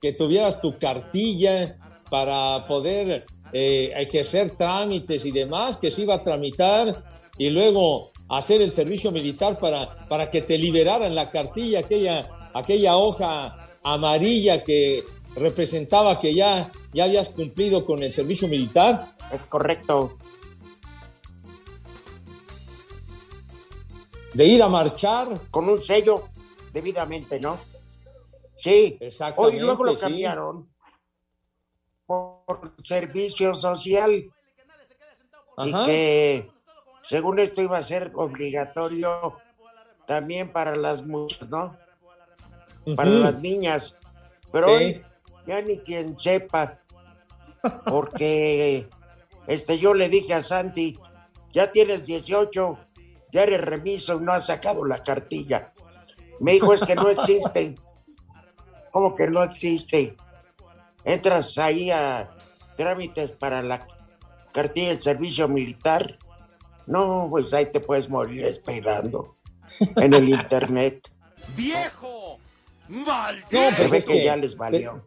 que 0.00 0.12
tuvieras 0.12 0.60
tu 0.60 0.76
cartilla 0.76 1.78
para 2.10 2.66
poder 2.66 3.24
eh, 3.52 3.92
ejercer 3.96 4.56
trámites 4.56 5.24
y 5.24 5.30
demás, 5.30 5.76
que 5.76 5.90
se 5.90 6.02
iba 6.02 6.16
a 6.16 6.22
tramitar 6.22 7.04
y 7.38 7.48
luego 7.48 8.10
hacer 8.28 8.60
el 8.60 8.72
servicio 8.72 9.10
militar 9.12 9.58
para, 9.58 10.06
para 10.08 10.30
que 10.30 10.42
te 10.42 10.58
liberaran 10.58 11.14
la 11.14 11.30
cartilla, 11.30 11.80
aquella, 11.80 12.50
aquella 12.52 12.96
hoja 12.96 13.58
amarilla 13.82 14.62
que 14.62 15.04
representaba 15.36 16.20
que 16.20 16.34
ya, 16.34 16.70
ya 16.92 17.04
habías 17.04 17.28
cumplido 17.28 17.84
con 17.84 18.02
el 18.02 18.12
servicio 18.12 18.48
militar. 18.48 19.10
Es 19.32 19.46
correcto. 19.46 20.18
de 24.34 24.46
ir 24.46 24.62
a 24.62 24.68
marchar. 24.68 25.28
Con 25.50 25.68
un 25.68 25.82
sello, 25.82 26.28
debidamente, 26.72 27.38
¿no? 27.38 27.58
Sí. 28.56 28.96
Exactamente, 29.00 29.56
Hoy 29.56 29.62
luego 29.62 29.84
lo 29.84 29.94
sí. 29.94 30.00
cambiaron 30.02 30.68
por 32.06 32.46
servicio 32.82 33.54
social. 33.54 34.30
Y 35.64 35.72
que 35.84 36.50
según 37.02 37.38
esto 37.38 37.60
iba 37.60 37.76
a 37.76 37.82
ser 37.82 38.12
obligatorio 38.14 39.36
también 40.06 40.50
para 40.50 40.76
las 40.76 41.04
muchas, 41.04 41.48
¿no? 41.50 41.76
Para 42.96 43.10
las 43.10 43.38
niñas. 43.40 43.98
Pero 44.50 44.68
Sí. 44.68 44.72
hoy 44.72 45.04
ya 45.46 45.60
ni 45.62 45.78
quien 45.78 46.18
sepa. 46.18 46.80
Porque 47.84 48.88
este 49.46 49.78
yo 49.78 49.94
le 49.94 50.08
dije 50.08 50.34
a 50.34 50.42
Santi, 50.42 50.98
ya 51.52 51.70
tienes 51.70 52.06
18, 52.06 52.78
ya 53.30 53.42
eres 53.42 53.60
remiso 53.60 54.16
y 54.16 54.20
no 54.20 54.32
has 54.32 54.46
sacado 54.46 54.84
la 54.84 55.02
cartilla. 55.02 55.72
Me 56.40 56.52
dijo, 56.52 56.74
es 56.74 56.82
que 56.82 56.94
no 56.94 57.08
existe. 57.08 57.76
¿Cómo 58.90 59.14
que 59.14 59.28
no 59.28 59.42
existe? 59.42 60.16
Entras 61.04 61.56
ahí 61.58 61.90
a 61.90 62.30
trámites 62.76 63.32
para 63.32 63.62
la 63.62 63.86
cartilla 64.52 64.88
del 64.88 65.00
servicio 65.00 65.48
militar. 65.48 66.18
No, 66.86 67.28
pues 67.30 67.52
ahí 67.54 67.66
te 67.66 67.80
puedes 67.80 68.08
morir 68.08 68.44
esperando 68.44 69.36
en 69.96 70.14
el 70.14 70.28
internet. 70.28 71.08
¡Viejo! 71.56 72.38
¡Maldito! 72.88 73.48
No, 73.52 73.70
Se 73.70 73.76
pues 73.76 73.90
ve 73.90 73.98
es 73.98 74.04
que 74.04 74.12
que 74.14 74.24
ya 74.24 74.36
les 74.36 74.56
valió. 74.56 75.04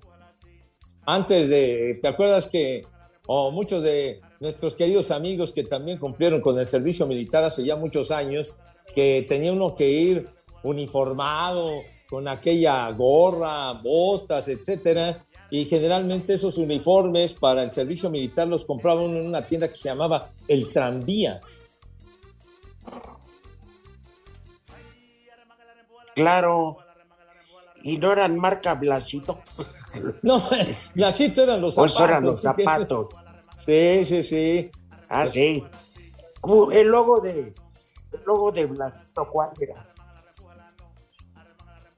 Antes 1.06 1.50
de, 1.50 2.00
¿te 2.02 2.08
acuerdas 2.08 2.48
que, 2.48 2.86
o 3.28 3.52
muchos 3.52 3.84
de 3.84 4.22
nuestros 4.40 4.76
queridos 4.76 5.12
amigos 5.12 5.52
que 5.52 5.64
también 5.64 5.98
cumplieron 5.98 6.42
con 6.42 6.60
el 6.60 6.68
servicio 6.68 7.08
militar 7.08 7.44
hace 7.44 7.64
ya 7.64 7.76
muchos 7.76 8.12
años, 8.12 8.56
que 8.94 9.26
tenía 9.28 9.52
uno 9.52 9.76
que 9.76 9.90
ir 9.90 10.30
uniformado, 10.64 11.82
con 12.10 12.28
aquella 12.28 12.90
gorra, 12.92 13.74
botas, 13.74 14.48
etcétera, 14.48 15.26
y 15.50 15.66
generalmente 15.66 16.34
esos 16.34 16.58
uniformes 16.58 17.34
para 17.34 17.64
el 17.64 17.72
servicio 17.72 18.10
militar 18.10 18.48
los 18.48 18.66
compraba 18.66 19.02
uno 19.02 19.20
en 19.20 19.28
una 19.28 19.46
tienda 19.46 19.68
que 19.68 19.76
se 19.76 19.90
llamaba 19.90 20.30
El 20.48 20.72
Tranvía. 20.72 21.42
Claro. 26.16 26.78
Y 27.84 27.98
no 27.98 28.12
eran 28.12 28.38
marca 28.38 28.74
Blasito. 28.74 29.40
No, 30.22 30.42
Blasito 30.96 31.44
eran 31.44 31.62
los 31.62 31.76
zapatos. 31.76 31.94
eso 31.94 32.06
eran 32.06 32.24
los 32.26 32.42
zapatos. 32.42 33.08
Sí, 33.58 34.06
sí, 34.06 34.24
sí. 34.24 34.72
Ah, 35.10 35.26
sí. 35.26 35.64
El 36.72 36.88
logo 36.88 37.20
de 37.20 37.54
el 38.12 38.24
logo 38.26 38.52
de 38.52 38.66
Blasito, 38.66 39.28
¿cuál 39.30 39.50
era? 39.60 39.88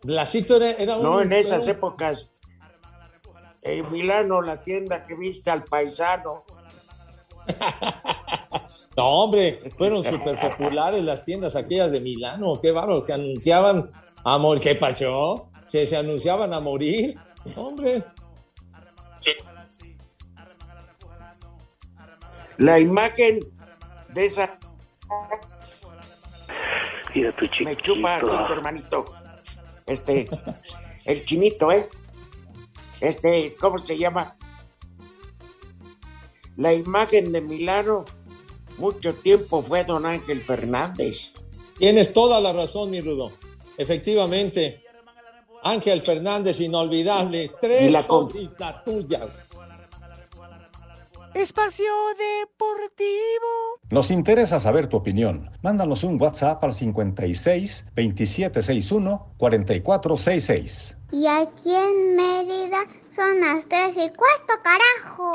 Blasito 0.03 0.55
era, 0.57 0.71
era 0.71 0.97
No, 0.97 1.21
en 1.21 1.33
esas 1.33 1.67
épocas. 1.67 2.35
En 3.61 3.91
Milano, 3.91 4.41
la 4.41 4.63
tienda 4.63 5.05
que 5.05 5.15
viste 5.15 5.49
al 5.51 5.63
paisano. 5.63 6.43
No, 8.97 9.05
hombre, 9.05 9.61
fueron 9.77 10.03
súper 10.03 10.39
populares 10.39 11.03
las 11.03 11.23
tiendas 11.23 11.55
aquellas 11.55 11.91
de 11.91 12.01
Milano, 12.01 12.59
qué 12.59 12.71
bárbaro, 12.71 12.99
se 12.99 13.13
anunciaban 13.13 13.91
a 14.23 14.37
morir, 14.39 14.61
¿qué 14.63 14.73
pasó? 14.75 15.49
Se, 15.67 15.85
se 15.85 15.95
anunciaban 15.95 16.51
a 16.51 16.59
morir, 16.59 17.15
hombre. 17.55 18.03
La 22.57 22.79
imagen 22.79 23.39
de 24.09 24.25
esa 24.25 24.57
Mira 27.13 27.35
tu 27.35 27.45
me 27.63 27.75
chupa 27.77 28.19
chiquito. 28.19 28.37
con 28.37 28.47
tu 28.47 28.53
hermanito. 28.53 29.05
Este, 29.85 30.29
el 31.05 31.25
chinito, 31.25 31.71
¿eh? 31.71 31.89
Este, 33.01 33.55
¿cómo 33.59 33.85
se 33.85 33.97
llama? 33.97 34.35
La 36.57 36.73
imagen 36.73 37.31
de 37.31 37.41
Milano, 37.41 38.05
mucho 38.77 39.15
tiempo 39.15 39.61
fue 39.61 39.83
don 39.83 40.05
Ángel 40.05 40.41
Fernández. 40.41 41.33
Tienes 41.77 42.13
toda 42.13 42.41
la 42.41 42.53
razón, 42.53 42.89
mi 42.91 43.01
Rudo. 43.01 43.31
Efectivamente. 43.77 44.83
Ángel 45.63 46.01
Fernández, 46.01 46.59
inolvidable. 46.59 47.51
Tres 47.59 47.83
Y 47.83 47.91
la 47.91 48.05
cositas 48.05 48.83
tuyas. 48.83 49.27
Espacio 51.33 51.85
Deportivo. 52.17 53.79
Nos 53.91 54.09
interesa 54.09 54.59
saber 54.59 54.87
tu 54.87 54.97
opinión. 54.97 55.51
Mándanos 55.61 56.03
un 56.03 56.19
WhatsApp 56.19 56.63
al 56.63 56.73
56 56.73 57.85
2761 57.95 59.33
4466. 59.37 60.97
Y 61.11 61.27
aquí 61.27 61.75
en 61.75 62.15
Mérida 62.15 62.79
son 63.11 63.39
las 63.39 63.67
tres 63.67 63.95
y 63.97 64.09
cuarto, 64.09 64.53
carajo. 64.63 65.33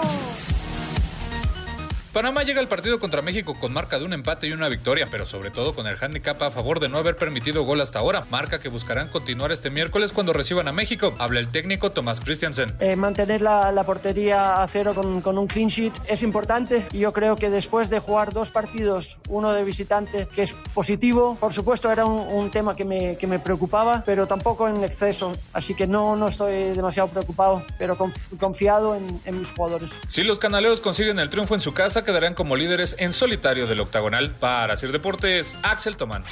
Panamá 2.13 2.43
llega 2.43 2.61
al 2.61 2.69
partido 2.69 3.01
contra 3.01 3.23
México 3.23 3.55
con 3.59 3.73
marca 3.73 3.99
de 3.99 4.05
un 4.05 4.13
empate 4.13 4.47
y 4.47 4.53
una 4.53 4.69
victoria, 4.69 5.09
pero 5.11 5.25
sobre 5.25 5.51
todo 5.51 5.75
con 5.75 5.87
el 5.87 5.97
handicap 5.99 6.43
a 6.43 6.51
favor 6.51 6.79
de 6.79 6.91
no 6.91 6.99
haber 6.99 7.17
permitido 7.17 7.65
gol 7.65 7.81
hasta 7.81 8.01
ahora, 8.01 8.27
marca 8.31 8.61
que 8.61 8.69
buscarán 8.69 9.09
continuar 9.09 9.51
este 9.51 9.71
miércoles 9.71 10.13
cuando 10.13 10.35
reciban 10.35 10.69
a 10.69 10.73
México. 10.73 11.15
Habla 11.19 11.41
el 11.41 11.49
técnico 11.49 11.91
Tomás 11.93 12.21
Christiansen. 12.21 12.75
Eh, 12.81 12.97
mantener 12.97 13.41
la, 13.41 13.73
la 13.73 13.85
portería 13.85 14.63
a 14.63 14.69
cero 14.69 14.93
con, 14.95 15.23
con 15.23 15.39
un 15.39 15.47
clean 15.47 15.69
sheet 15.71 15.95
es 16.07 16.23
importante 16.23 16.87
y 16.93 16.99
yo 16.99 17.15
creo 17.15 17.35
que 17.37 17.49
después 17.49 17.89
de 17.89 17.99
jugar 17.99 18.35
dos 18.35 18.51
partidos, 18.51 19.17
uno 19.31 19.55
de 19.55 19.65
visitante, 19.65 20.29
que 20.35 20.43
es 20.43 20.55
positivo, 20.75 21.37
por 21.41 21.55
supuesto 21.55 21.91
era 21.91 22.05
un, 22.05 22.19
un 22.31 22.51
tema 22.51 22.77
que 22.77 22.85
me, 22.85 23.17
que 23.17 23.27
me 23.27 23.39
preocupaba, 23.39 24.03
pero 24.05 24.27
tampoco 24.27 24.69
en 24.69 24.85
exceso, 24.85 25.33
así 25.55 25.75
que 25.75 25.87
no, 25.87 26.15
no 26.17 26.29
estoy 26.29 26.75
demasiado 26.75 27.09
preocupado, 27.09 27.65
pero 27.79 27.97
conf- 27.97 28.39
confiado 28.39 28.95
en, 28.95 29.19
en 29.25 29.39
mis 29.41 29.51
jugadores. 29.51 29.93
Si 30.09 30.23
los 30.25 30.39
canaleos 30.39 30.83
consiguen 30.83 31.19
el 31.19 31.31
triunfo 31.31 31.55
en 31.55 31.63
su 31.63 31.73
casa, 31.73 32.02
quedarán 32.05 32.35
como 32.35 32.57
líderes 32.57 32.97
en 32.99 33.13
solitario 33.13 33.67
del 33.67 33.81
octagonal. 33.81 34.35
Para 34.39 34.77
Sir 34.77 34.93
Deportes, 34.93 35.57
Axel 35.63 35.97
Tomán. 35.97 36.25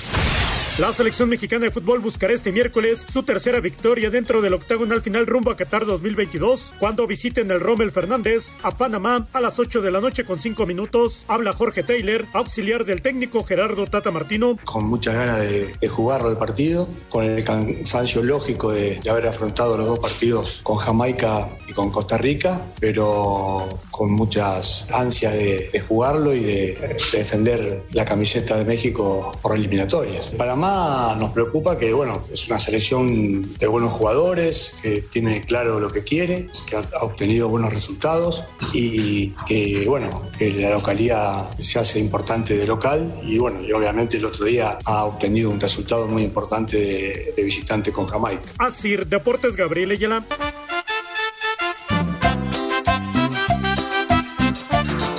La 0.81 0.95
selección 0.95 1.29
mexicana 1.29 1.67
de 1.67 1.71
fútbol 1.71 1.99
buscará 1.99 2.33
este 2.33 2.53
miércoles 2.53 3.05
su 3.07 3.23
tercera 3.23 3.61
victoria 3.61 4.09
dentro 4.09 4.41
del 4.41 4.55
octagonal 4.55 5.03
final 5.03 5.27
rumbo 5.27 5.51
a 5.51 5.57
Qatar 5.57 5.85
2022 5.85 6.73
cuando 6.79 7.07
visiten 7.07 7.51
el 7.51 7.61
Rommel 7.61 7.91
Fernández 7.91 8.57
a 8.63 8.71
Panamá 8.71 9.29
a 9.35 9.43
las 9.43 9.59
8 9.59 9.83
de 9.83 9.91
la 9.91 10.01
noche 10.01 10.25
con 10.25 10.39
5 10.39 10.65
minutos. 10.65 11.27
Habla 11.29 11.53
Jorge 11.53 11.83
Taylor, 11.83 12.25
auxiliar 12.33 12.87
del 12.87 13.03
técnico 13.03 13.45
Gerardo 13.45 13.87
Tata 13.89 14.11
Martino. 14.11 14.57
con 14.65 14.85
muchas 14.87 15.17
ganas 15.17 15.41
de, 15.41 15.77
jugarlo 15.87 16.31
el 16.31 16.39
partido, 16.39 16.89
con 17.11 17.27
el 17.27 17.45
cansancio 17.45 18.23
lógico 18.23 18.73
de, 18.73 19.01
haber 19.11 19.27
afrontado 19.27 19.77
los 19.77 19.85
dos 19.85 19.99
partidos 19.99 20.61
con 20.63 20.79
Jamaica 20.79 21.47
y 21.69 21.75
con 21.75 21.91
Costa 21.91 22.17
Rica, 22.17 22.59
pero 22.81 23.69
con 23.91 24.13
muchas 24.13 24.91
ansias 24.95 25.35
de, 25.35 25.69
de 25.71 25.81
jugarlo 25.81 26.33
y 26.33 26.41
de, 26.41 26.99
de 27.13 27.19
defender 27.19 27.83
la 27.93 28.07
camiseta 28.07 28.57
de 28.57 28.65
México 28.65 29.37
por 29.43 29.55
eliminatorias. 29.55 30.29
Panamá 30.39 30.70
nos 31.19 31.31
preocupa 31.33 31.77
que, 31.77 31.93
bueno, 31.93 32.23
es 32.33 32.49
una 32.49 32.59
selección 32.59 33.57
de 33.57 33.67
buenos 33.67 33.93
jugadores, 33.93 34.75
que 34.83 35.03
tiene 35.03 35.43
claro 35.43 35.81
lo 35.81 35.91
que 35.91 36.05
quiere, 36.05 36.49
que 36.67 36.77
ha, 36.77 36.85
obtenido 37.03 37.49
buenos 37.49 37.73
resultados 37.73 38.45
y 38.73 39.31
que, 39.47 39.85
bueno, 39.87 40.23
que 40.39 40.51
la 40.53 40.71
localidad 40.71 41.51
se 41.59 41.79
hace 41.79 41.99
importante 41.99 42.57
de 42.57 42.67
local 42.67 43.21
y, 43.23 43.39
bueno, 43.39 43.61
y 43.63 43.73
obviamente 43.73 44.17
el 44.17 44.25
otro 44.25 44.45
día 44.45 44.79
ha 44.85 45.05
obtenido 45.05 45.51
un 45.51 45.61
resultado 45.61 46.07
muy 46.07 46.23
importante 46.23 46.77
de, 46.77 47.35
de 47.37 47.43
visitante 47.43 47.93
con 47.93 48.07
Jamaica. 48.07 48.51
Asir 48.59 49.07
Deportes 49.07 49.57
Gabriel 49.57 49.93
Ayala. 49.93 50.25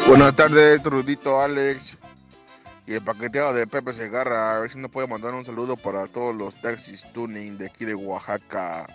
Buenas 0.08 0.36
tardes, 0.36 0.84
Rudito, 0.84 1.40
Alex 1.40 1.98
y 2.92 2.96
el 2.96 3.02
paqueteado 3.02 3.54
de 3.54 3.68
Pepe 3.68 3.94
Segarra. 3.94 4.56
A 4.56 4.60
ver 4.60 4.70
si 4.70 4.78
nos 4.78 4.92
puede 4.92 5.08
mandar 5.08 5.34
un 5.34 5.46
saludo 5.46 5.78
para 5.78 6.08
todos 6.08 6.36
los 6.36 6.54
taxis 6.62 7.04
tuning 7.14 7.58
de 7.58 7.68
aquí 7.68 7.86
de 7.86 7.96
Oaxaca. 7.96 8.86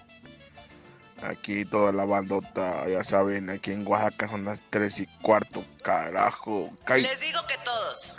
Aquí 1.23 1.65
toda 1.65 1.93
la 1.93 2.05
bandota, 2.05 2.87
ya 2.89 3.03
saben, 3.03 3.49
aquí 3.49 3.73
en 3.73 3.87
Oaxaca 3.87 4.29
son 4.29 4.45
las 4.45 4.61
3 4.69 5.01
y 5.01 5.07
cuarto, 5.23 5.65
carajo. 5.83 6.69
Cai- 6.85 7.01
Les 7.03 7.21
digo 7.21 7.39
que 7.49 7.55
todos. 7.65 8.15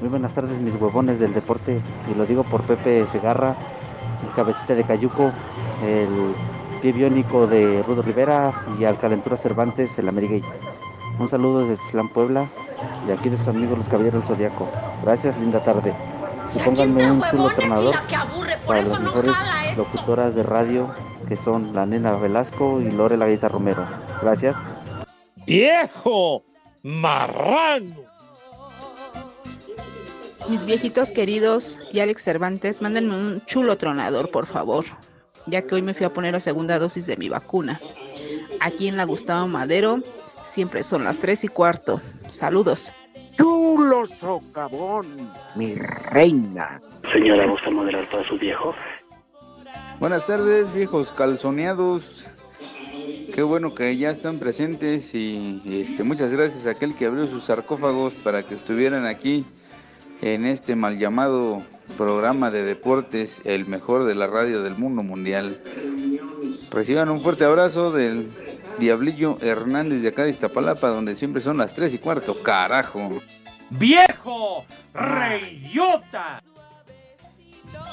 Muy 0.00 0.08
buenas 0.08 0.34
tardes, 0.34 0.58
mis 0.58 0.74
huevones 0.74 1.20
del 1.20 1.32
deporte. 1.32 1.80
Y 2.10 2.14
lo 2.16 2.26
digo 2.26 2.42
por 2.42 2.62
Pepe 2.64 3.06
Segarra, 3.12 3.56
el 4.26 4.34
cabecita 4.34 4.74
de 4.74 4.82
Cayuco, 4.82 5.32
el 5.84 6.34
pie 6.80 6.90
biónico 6.90 7.46
de 7.46 7.84
Rudo 7.84 8.02
Rivera 8.02 8.66
y 8.80 8.84
al 8.84 8.98
Calentura 8.98 9.36
Cervantes, 9.36 9.96
el 9.96 10.08
Amerigay. 10.08 10.42
Un 11.18 11.30
saludo 11.30 11.66
desde 11.66 11.82
Tlán, 11.90 12.08
Puebla, 12.08 12.50
de 13.06 13.12
aquí 13.12 13.28
de 13.28 13.38
sus 13.38 13.48
amigos 13.48 13.78
los 13.78 13.88
Caballeros 13.88 14.26
del 14.26 14.36
Zodiaco. 14.36 14.68
Gracias, 15.02 15.38
linda 15.38 15.62
tarde. 15.62 15.94
Y 16.54 16.62
pónganme 16.62 17.12
un 17.12 17.22
chulo 17.30 17.50
tronador 17.50 18.06
que 18.06 18.16
aburre, 18.16 18.56
por 18.58 18.66
para 18.66 18.80
eso 18.80 18.92
las 18.92 19.00
mejores 19.02 19.34
locutoras 19.76 20.34
de 20.34 20.42
radio 20.42 20.94
que 21.28 21.36
son 21.36 21.74
la 21.74 21.86
nena 21.86 22.12
Velasco 22.12 22.80
y 22.80 22.90
Lore 22.90 23.16
la 23.16 23.26
Gaita 23.26 23.48
Romero. 23.48 23.86
Gracias. 24.20 24.56
¡Viejo! 25.46 26.44
¡Marrano! 26.82 27.96
Mis 30.48 30.64
viejitos 30.64 31.12
queridos 31.12 31.78
y 31.92 32.00
Alex 32.00 32.22
Cervantes, 32.22 32.82
mándenme 32.82 33.16
un 33.16 33.44
chulo 33.46 33.76
tronador, 33.76 34.30
por 34.30 34.46
favor, 34.46 34.84
ya 35.46 35.62
que 35.62 35.76
hoy 35.76 35.82
me 35.82 35.94
fui 35.94 36.04
a 36.04 36.12
poner 36.12 36.32
la 36.32 36.40
segunda 36.40 36.78
dosis 36.78 37.06
de 37.06 37.16
mi 37.16 37.28
vacuna. 37.28 37.80
Aquí 38.60 38.88
en 38.88 38.96
la 38.96 39.04
Gustavo 39.04 39.46
Madero 39.46 40.02
siempre 40.42 40.82
son 40.82 41.04
las 41.04 41.18
3 41.18 41.44
y 41.44 41.48
cuarto. 41.48 42.00
Saludos. 42.28 42.92
Chulo 43.38 44.04
socavón, 44.04 45.06
mi 45.56 45.74
reina. 45.74 46.80
Señora, 47.12 47.46
¿gusta 47.46 47.70
moderar 47.70 48.08
para 48.10 48.26
su 48.28 48.38
viejo? 48.38 48.74
Buenas 49.98 50.26
tardes, 50.26 50.72
viejos 50.74 51.12
calzoneados. 51.12 52.28
Qué 53.34 53.42
bueno 53.42 53.74
que 53.74 53.96
ya 53.96 54.10
están 54.10 54.38
presentes 54.38 55.14
y 55.14 55.62
este, 55.64 56.04
muchas 56.04 56.32
gracias 56.32 56.66
a 56.66 56.70
aquel 56.70 56.94
que 56.94 57.06
abrió 57.06 57.24
sus 57.26 57.44
sarcófagos 57.44 58.14
para 58.14 58.42
que 58.42 58.54
estuvieran 58.54 59.06
aquí 59.06 59.46
en 60.20 60.44
este 60.44 60.76
mal 60.76 60.98
llamado 60.98 61.62
programa 61.96 62.50
de 62.50 62.64
deportes, 62.64 63.42
el 63.44 63.66
mejor 63.66 64.04
de 64.04 64.14
la 64.14 64.26
radio 64.26 64.62
del 64.62 64.76
mundo 64.76 65.02
mundial. 65.02 65.60
Reciban 66.70 67.08
un 67.08 67.22
fuerte 67.22 67.44
abrazo 67.44 67.90
del 67.90 68.28
Diablillo 68.78 69.38
Hernández 69.40 70.02
de 70.02 70.08
acá 70.08 70.24
de 70.24 70.30
Iztapalapa, 70.30 70.88
donde 70.88 71.14
siempre 71.14 71.40
son 71.40 71.58
las 71.58 71.74
3 71.74 71.94
y 71.94 71.98
cuarto, 71.98 72.42
carajo. 72.42 73.20
¡Viejo! 73.70 74.64
¡Reyota! 74.92 76.42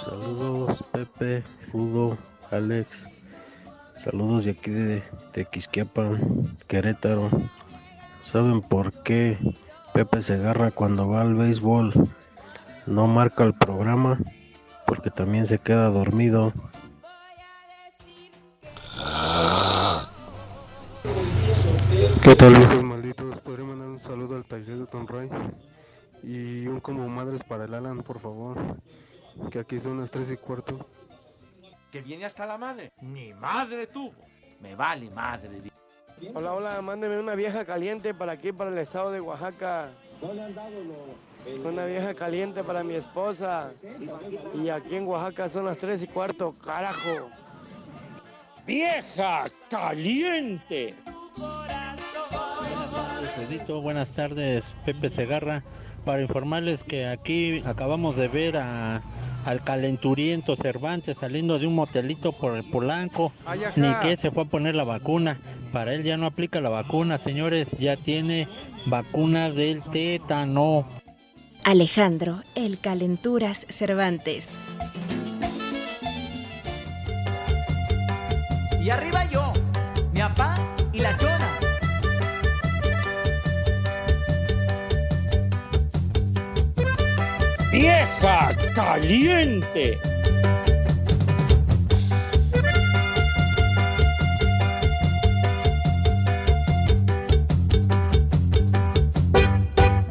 Saludos 0.03 0.83
Pepe, 0.91 1.43
Hugo, 1.71 2.17
Alex. 2.51 3.07
Saludos 3.95 4.45
de 4.45 4.51
aquí 4.51 4.71
de 4.71 5.03
Tequisquiapan, 5.33 6.57
Querétaro. 6.67 7.29
¿Saben 8.21 8.61
por 8.61 8.91
qué 9.03 9.37
Pepe 9.93 10.21
se 10.21 10.33
agarra 10.33 10.71
cuando 10.71 11.07
va 11.07 11.21
al 11.21 11.35
béisbol? 11.35 11.93
No 12.85 13.07
marca 13.07 13.43
el 13.43 13.53
programa 13.53 14.17
porque 14.85 15.11
también 15.11 15.45
se 15.45 15.59
queda 15.59 15.89
dormido. 15.89 16.53
¿Qué 22.23 22.35
tal, 22.35 22.55
viejos 22.55 22.83
malditos? 22.83 23.39
¿Podría 23.39 23.65
mandar 23.65 23.87
un 23.87 23.99
saludo 23.99 24.35
al 24.35 24.45
taller 24.45 24.77
de 24.77 24.85
Tom 24.85 25.07
Ray? 25.07 25.29
Y 26.23 26.67
un 26.67 26.79
como 26.81 27.07
madres 27.07 27.43
para 27.43 27.65
el 27.65 27.73
Alan, 27.73 28.03
por 28.03 28.19
favor. 28.19 28.57
Que 29.49 29.59
aquí 29.59 29.79
son 29.79 29.99
las 29.99 30.11
3 30.11 30.31
y 30.31 30.37
cuarto. 30.37 30.85
Que 31.91 32.01
viene 32.01 32.25
hasta 32.25 32.45
la 32.45 32.57
madre. 32.57 32.91
Ni 33.01 33.33
madre 33.33 33.87
tuvo. 33.87 34.13
Me 34.61 34.75
vale 34.75 35.09
madre. 35.09 35.71
Hola, 36.33 36.53
hola, 36.53 36.81
mándeme 36.81 37.17
una 37.17 37.35
vieja 37.35 37.63
caliente 37.63 38.13
para 38.13 38.33
aquí, 38.33 38.51
para 38.51 38.69
el 38.69 38.77
estado 38.77 39.11
de 39.11 39.21
Oaxaca. 39.21 39.91
Una 41.63 41.85
vieja 41.85 42.13
caliente 42.13 42.63
para 42.63 42.83
mi 42.83 42.95
esposa. 42.95 43.71
Y 44.53 44.67
aquí 44.67 44.95
en 44.97 45.07
Oaxaca 45.07 45.47
son 45.47 45.65
las 45.65 45.77
3 45.77 46.03
y 46.03 46.07
cuarto, 46.07 46.53
carajo. 46.63 47.29
¡Vieja 48.69 49.49
caliente! 49.67 50.93
Buenas 53.81 54.13
tardes, 54.13 54.75
Pepe 54.85 55.09
Segarra, 55.09 55.63
para 56.05 56.21
informarles 56.21 56.83
que 56.83 57.07
aquí 57.07 57.63
acabamos 57.65 58.15
de 58.15 58.27
ver 58.27 58.57
a 58.57 59.01
al 59.45 59.63
calenturiento 59.63 60.55
Cervantes 60.55 61.17
saliendo 61.17 61.57
de 61.57 61.65
un 61.65 61.73
motelito 61.73 62.31
por 62.31 62.57
el 62.57 62.63
Polanco, 62.63 63.33
ni 63.75 63.91
que 64.03 64.17
se 64.17 64.29
fue 64.29 64.43
a 64.43 64.45
poner 64.45 64.75
la 64.75 64.83
vacuna. 64.83 65.39
Para 65.73 65.95
él 65.95 66.03
ya 66.03 66.17
no 66.17 66.27
aplica 66.27 66.61
la 66.61 66.69
vacuna, 66.69 67.17
señores, 67.17 67.75
ya 67.79 67.97
tiene 67.97 68.47
vacuna 68.85 69.49
del 69.49 69.81
tétano. 69.81 70.87
Alejandro, 71.63 72.43
el 72.53 72.79
calenturas 72.79 73.65
Cervantes. 73.67 74.45
Y 78.89 78.91
arriba 78.91 79.23
yo, 79.25 79.53
mi 80.13 80.19
papá 80.19 80.55
y 80.91 80.97
la 80.97 81.15
chona. 81.15 81.47
¡Vieja 87.71 88.49
caliente! 88.73 89.95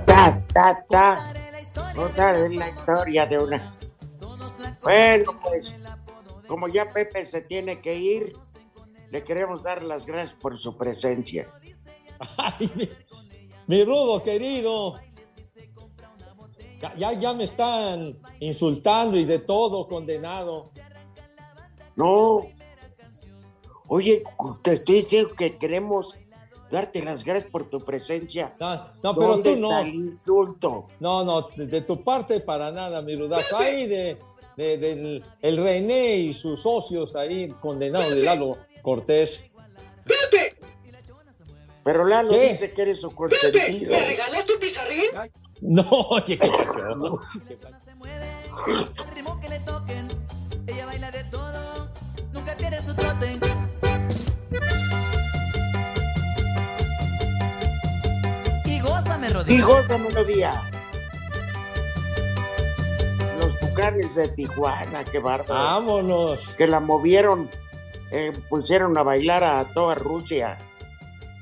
Ta, 0.06 0.40
ta, 0.54 0.78
ta. 0.88 1.32
Contar 1.96 2.36
la 2.48 2.68
historia 2.68 3.26
de 3.26 3.38
una. 3.38 3.74
Bueno, 4.84 5.32
pues, 5.42 5.74
como 6.46 6.68
ya 6.68 6.88
Pepe 6.88 7.24
se 7.24 7.40
tiene 7.40 7.80
que 7.80 7.94
ir, 7.96 8.36
le 9.10 9.24
queremos 9.24 9.62
dar 9.62 9.82
las 9.82 10.04
gracias 10.04 10.36
por 10.38 10.58
su 10.58 10.76
presencia. 10.76 11.48
Ay, 12.36 12.70
mi, 12.74 12.88
mi 13.66 13.84
rudo 13.84 14.22
querido. 14.22 14.94
Ya, 16.96 17.12
ya, 17.12 17.34
me 17.34 17.44
están 17.44 18.16
insultando 18.38 19.16
y 19.16 19.24
de 19.24 19.40
todo, 19.40 19.88
condenado. 19.88 20.70
No. 21.96 22.46
Oye, 23.88 24.22
te 24.62 24.74
estoy 24.74 24.96
diciendo 24.96 25.34
que 25.34 25.56
queremos 25.56 26.16
darte 26.70 27.02
las 27.02 27.24
gracias 27.24 27.50
por 27.50 27.68
tu 27.68 27.80
presencia. 27.80 28.54
No, 28.60 29.14
pero 29.14 29.28
¿Dónde 29.28 29.56
tú 29.56 29.62
no. 29.62 29.80
el 29.80 29.94
insulto? 29.94 30.86
No, 31.00 31.24
no, 31.24 31.48
de, 31.56 31.66
de 31.66 31.80
tu 31.80 32.04
parte 32.04 32.38
para 32.40 32.70
nada, 32.70 33.02
mi 33.02 33.16
rudazo. 33.16 33.56
Ahí 33.56 33.86
de, 33.86 34.18
de- 34.58 34.76
del 34.76 35.24
el 35.40 35.56
René 35.56 36.16
y 36.16 36.32
sus 36.32 36.60
socios 36.62 37.14
ahí 37.14 37.46
condenados 37.60 38.12
de 38.12 38.22
Lalo 38.22 38.58
Cortés. 38.82 39.52
Pero 41.84 42.04
Lalo 42.04 42.30
¿Qué? 42.30 42.48
dice 42.50 42.72
que 42.72 42.82
eres 42.82 43.00
su 43.00 43.10
consentido. 43.12 43.96
regalaste 43.96 44.52
un 44.52 44.58
pizarrín? 44.60 45.10
No, 45.60 46.08
qué. 46.26 46.32
El 46.34 46.40
ritmo 49.14 49.40
que 49.40 49.48
le 49.48 49.60
toquen, 49.60 50.08
ella 50.66 50.86
baila 50.86 51.10
de 51.12 51.22
todo, 51.30 51.88
nunca 52.32 52.56
pierde 52.56 52.82
su 52.82 52.94
trote. 52.96 53.38
Y 58.64 58.80
gózame, 58.80 59.28
Rodrigo. 59.28 59.56
Y 59.56 59.60
goza 59.82 59.98
melodía. 59.98 60.60
Tucanes 63.78 64.14
de 64.16 64.28
Tijuana, 64.28 65.04
qué 65.04 65.20
bárbaro. 65.20 65.54
Vámonos. 65.54 66.56
Que 66.56 66.66
la 66.66 66.80
movieron, 66.80 67.48
eh, 68.10 68.32
pusieron 68.48 68.98
a 68.98 69.04
bailar 69.04 69.44
a 69.44 69.64
toda 69.72 69.94
Rusia 69.94 70.58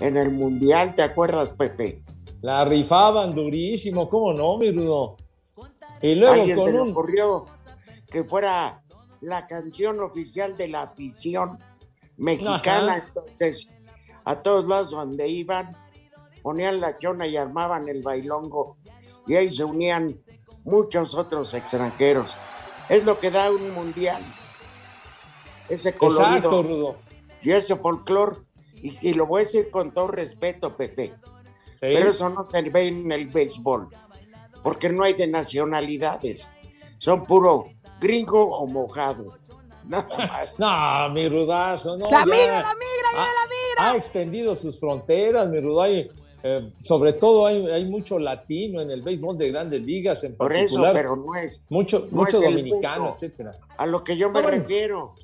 en 0.00 0.18
el 0.18 0.30
Mundial, 0.30 0.94
¿te 0.94 1.02
acuerdas, 1.02 1.48
Pepe? 1.50 2.02
La 2.42 2.66
rifaban 2.66 3.34
durísimo, 3.34 4.08
¿cómo 4.10 4.34
no, 4.34 4.58
mi 4.58 4.70
rudo? 4.70 5.16
Y 6.02 6.14
luego 6.14 6.34
Alguien 6.34 6.58
se 6.58 6.62
con 6.62 6.72
le 6.74 6.80
un... 6.82 6.90
ocurrió 6.90 7.46
que 8.10 8.22
fuera 8.24 8.82
la 9.22 9.46
canción 9.46 10.00
oficial 10.00 10.56
de 10.58 10.68
la 10.68 10.82
afición 10.82 11.56
mexicana. 12.18 12.96
Ajá. 12.96 13.06
Entonces, 13.08 13.70
a 14.26 14.42
todos 14.42 14.66
lados 14.66 14.90
donde 14.90 15.26
iban, 15.26 15.74
ponían 16.42 16.82
la 16.82 16.98
chona 16.98 17.26
y 17.26 17.38
armaban 17.38 17.88
el 17.88 18.02
bailongo. 18.02 18.76
Y 19.26 19.34
ahí 19.34 19.50
se 19.50 19.64
unían 19.64 20.14
muchos 20.66 21.14
otros 21.14 21.54
extranjeros. 21.54 22.36
Es 22.88 23.04
lo 23.04 23.18
que 23.18 23.30
da 23.30 23.50
un 23.50 23.72
mundial. 23.72 24.22
Ese 25.68 25.96
colorido 25.96 26.26
Exacto, 26.26 26.62
Rudo. 26.62 26.96
y 27.42 27.52
ese 27.52 27.76
folclor. 27.76 28.44
Y, 28.82 29.08
y 29.08 29.14
lo 29.14 29.26
voy 29.26 29.40
a 29.40 29.44
decir 29.44 29.70
con 29.70 29.92
todo 29.92 30.08
respeto, 30.08 30.76
Pepe. 30.76 31.14
Pero 31.80 32.10
eso 32.10 32.28
no 32.28 32.44
se 32.44 32.60
ve 32.62 32.88
en 32.88 33.10
el 33.10 33.26
béisbol. 33.28 33.88
Porque 34.62 34.88
no 34.88 35.04
hay 35.04 35.14
de 35.14 35.26
nacionalidades. 35.26 36.46
Son 36.98 37.24
puro 37.24 37.68
gringo 38.00 38.44
o 38.44 38.66
mojado. 38.66 39.38
Nada 39.84 40.06
más. 40.18 40.58
No, 40.58 41.14
mi 41.14 41.28
rudazo, 41.28 41.96
no. 41.96 42.10
La 42.10 42.18
ya 42.18 42.24
migra, 42.24 42.60
la 42.60 42.74
migra, 42.74 43.10
ha, 43.14 43.84
la 43.84 43.90
Ha 43.90 43.96
extendido 43.96 44.54
sus 44.54 44.78
fronteras, 44.80 45.48
mi 45.48 45.60
rudo. 45.60 45.84
Eh, 46.48 46.70
sobre 46.80 47.12
todo 47.14 47.44
hay, 47.46 47.66
hay 47.70 47.84
mucho 47.86 48.20
latino 48.20 48.80
en 48.80 48.88
el 48.92 49.02
béisbol 49.02 49.36
de 49.36 49.50
grandes 49.50 49.82
ligas 49.82 50.22
en 50.22 50.36
Por 50.36 50.52
eso, 50.52 50.76
particular. 50.76 50.92
pero 50.92 51.16
no 51.16 51.34
es. 51.34 51.60
mucho 51.68 52.06
no 52.12 52.18
mucho 52.18 52.36
es 52.38 52.44
dominicano, 52.44 53.12
etcétera. 53.14 53.56
A 53.76 53.84
lo 53.84 54.04
que 54.04 54.16
yo 54.16 54.30
me 54.30 54.38
Ah, 54.38 54.42
bueno. 54.42 54.58
refiero, 54.58 55.14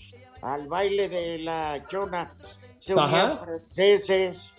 al 0.41 0.67
baile 0.67 1.09
de 1.09 1.39
la 1.39 1.81
chona, 1.87 2.35
se 2.81 2.95
unían 2.95 3.39
franceses. 3.39 4.51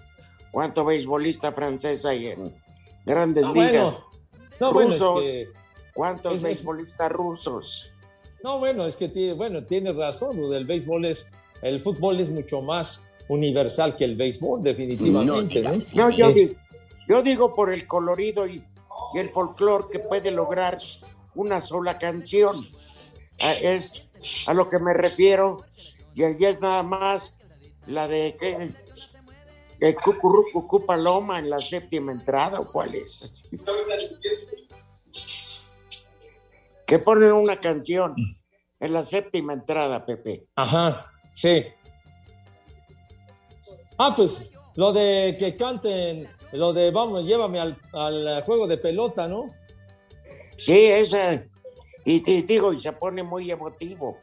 ¿Cuánto 0.53 0.85
beisbolista 0.85 1.51
francés 1.51 2.05
hay 2.05 2.27
en 2.27 2.53
grandes 3.05 3.43
Ah, 3.43 3.51
bueno. 3.53 3.69
ligas? 3.71 4.01
No, 4.61 4.71
bueno, 4.71 4.93
es 4.93 4.99
rusos. 5.01 5.23
que- 5.23 5.47
¿Cuántos 5.93 6.35
es- 6.35 6.41
beisbolistas 6.43 7.11
rusos? 7.11 7.91
No, 8.41 8.59
bueno, 8.59 8.85
es 8.85 8.95
que 8.95 9.09
tiene, 9.09 9.33
bueno, 9.33 9.63
tiene 9.63 9.91
razón, 9.91 10.37
el 10.53 10.63
béisbol 10.65 11.05
es, 11.05 11.27
el 11.61 11.81
fútbol 11.81 12.19
es 12.21 12.29
mucho 12.29 12.61
más 12.61 13.03
universal 13.33 13.95
que 13.97 14.05
el 14.05 14.15
béisbol, 14.15 14.61
definitivamente, 14.63 15.61
¿no? 15.61 15.79
No, 15.93 16.09
yo, 16.09 16.27
Es- 16.29 16.53
yo 17.07 17.21
digo 17.21 17.53
por 17.53 17.73
el 17.73 17.85
colorido 17.87 18.47
y, 18.47 18.63
y 19.13 19.17
el 19.19 19.29
folclore 19.29 19.85
que 19.91 19.99
puede 19.99 20.31
lograr 20.31 20.77
una 21.35 21.61
sola 21.61 21.97
canción. 21.97 22.55
Es 23.61 24.11
a 24.47 24.53
lo 24.53 24.69
que 24.69 24.79
me 24.79 24.93
refiero. 24.93 25.63
Y 26.15 26.23
allí 26.23 26.45
es 26.45 26.61
nada 26.61 26.83
más 26.83 27.35
la 27.87 28.07
de 28.07 28.37
que 28.39 28.67
el 29.79 29.95
cucurú 29.95 30.45
cucú 30.53 30.85
paloma 30.85 31.39
en 31.39 31.49
la 31.49 31.59
séptima 31.59 32.11
entrada 32.11 32.59
o 32.59 32.65
cuál 32.65 32.95
es. 32.95 33.33
Que 36.85 36.99
ponen 36.99 37.31
una 37.33 37.55
canción 37.57 38.13
en 38.79 38.93
la 38.93 39.03
séptima 39.03 39.53
entrada, 39.53 40.05
Pepe. 40.05 40.45
Ajá, 40.55 41.07
sí. 41.33 41.63
Ah, 43.97 44.13
pues 44.15 44.49
lo 44.75 44.91
de 44.93 45.35
que 45.37 45.55
canten, 45.55 46.27
lo 46.51 46.73
de 46.73 46.91
vamos, 46.91 47.25
llévame 47.25 47.59
al, 47.59 47.77
al 47.93 48.41
juego 48.43 48.67
de 48.67 48.77
pelota, 48.77 49.27
¿no? 49.27 49.51
Sí, 50.57 50.85
esa. 50.85 51.45
Y 52.05 52.19
te 52.21 52.41
digo, 52.43 52.73
y 52.73 52.79
se 52.79 52.91
pone 52.91 53.23
muy 53.23 53.49
emotivo. 53.51 54.17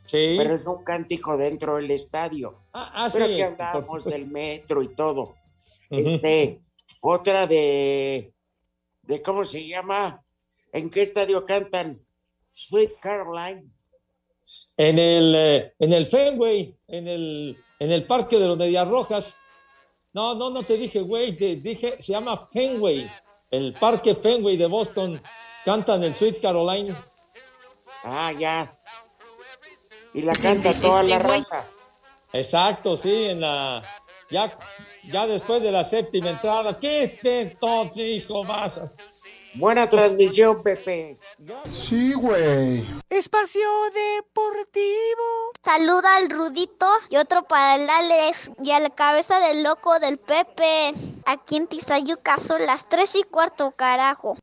Sí. 0.00 0.36
Pero 0.38 0.54
es 0.54 0.66
un 0.66 0.84
cántico 0.84 1.36
dentro 1.36 1.76
del 1.76 1.90
estadio. 1.90 2.60
Ah, 2.72 2.92
ah, 2.94 3.08
Pero 3.12 3.26
sí, 3.26 3.36
que 3.36 3.56
supuesto. 3.82 4.10
del 4.10 4.26
metro 4.26 4.82
y 4.82 4.94
todo. 4.94 5.34
Este, 5.90 6.60
otra 7.00 7.46
de, 7.46 8.32
de 9.02 9.22
¿cómo 9.22 9.44
se 9.44 9.66
llama? 9.66 10.22
¿En 10.72 10.90
qué 10.90 11.02
estadio 11.02 11.44
cantan? 11.44 11.92
Sweet 12.52 12.98
Caroline. 13.00 13.68
En 14.76 14.98
el, 14.98 15.34
eh, 15.36 15.74
en 15.80 15.92
el 15.92 16.06
Fenway, 16.06 16.76
en 16.86 17.08
el, 17.08 17.58
en 17.78 17.92
el 17.92 18.06
parque 18.06 18.38
de 18.38 18.46
los 18.46 18.56
Medias 18.56 18.86
Rojas. 18.88 19.38
No, 20.12 20.34
no, 20.34 20.50
no 20.50 20.62
te 20.62 20.76
dije, 20.76 21.00
güey, 21.00 21.36
te 21.36 21.56
dije, 21.56 22.00
se 22.00 22.12
llama 22.12 22.46
Fenway, 22.46 23.10
el 23.50 23.74
parque 23.74 24.14
Fenway 24.14 24.56
de 24.56 24.66
Boston. 24.66 25.22
Cantan 25.64 26.04
el 26.04 26.14
Sweet 26.14 26.40
Caroline. 26.40 26.96
Ah, 28.04 28.32
ya. 28.32 28.78
Y 30.14 30.22
la 30.22 30.32
canta 30.32 30.72
toda 30.72 31.02
la 31.02 31.18
raza. 31.18 31.66
Exacto, 32.32 32.96
sí, 32.96 33.30
en 33.30 33.40
la. 33.40 33.82
Ya, 34.30 34.58
ya 35.04 35.26
después 35.26 35.62
de 35.62 35.72
la 35.72 35.84
séptima 35.84 36.30
entrada. 36.30 36.78
¿Qué 36.78 37.16
te 37.20 37.56
hijo 38.02 38.44
más? 38.44 38.80
Buena 39.58 39.88
transmisión, 39.88 40.62
Pepe. 40.62 41.18
Sí, 41.72 42.12
güey. 42.12 42.86
Espacio 43.08 43.66
Deportivo. 43.94 45.52
Saluda 45.62 46.16
al 46.16 46.28
Rudito 46.28 46.86
y 47.08 47.16
otro 47.16 47.44
para 47.44 47.76
el 47.76 47.88
Alex 47.88 48.50
y 48.62 48.72
a 48.72 48.80
la 48.80 48.90
cabeza 48.90 49.40
del 49.40 49.62
loco 49.62 49.98
del 49.98 50.18
Pepe. 50.18 50.92
Aquí 51.24 51.56
en 51.56 51.66
Tizayuca 51.66 52.36
son 52.38 52.66
las 52.66 52.86
tres 52.88 53.14
y 53.14 53.22
cuarto, 53.22 53.72
carajo. 53.72 54.36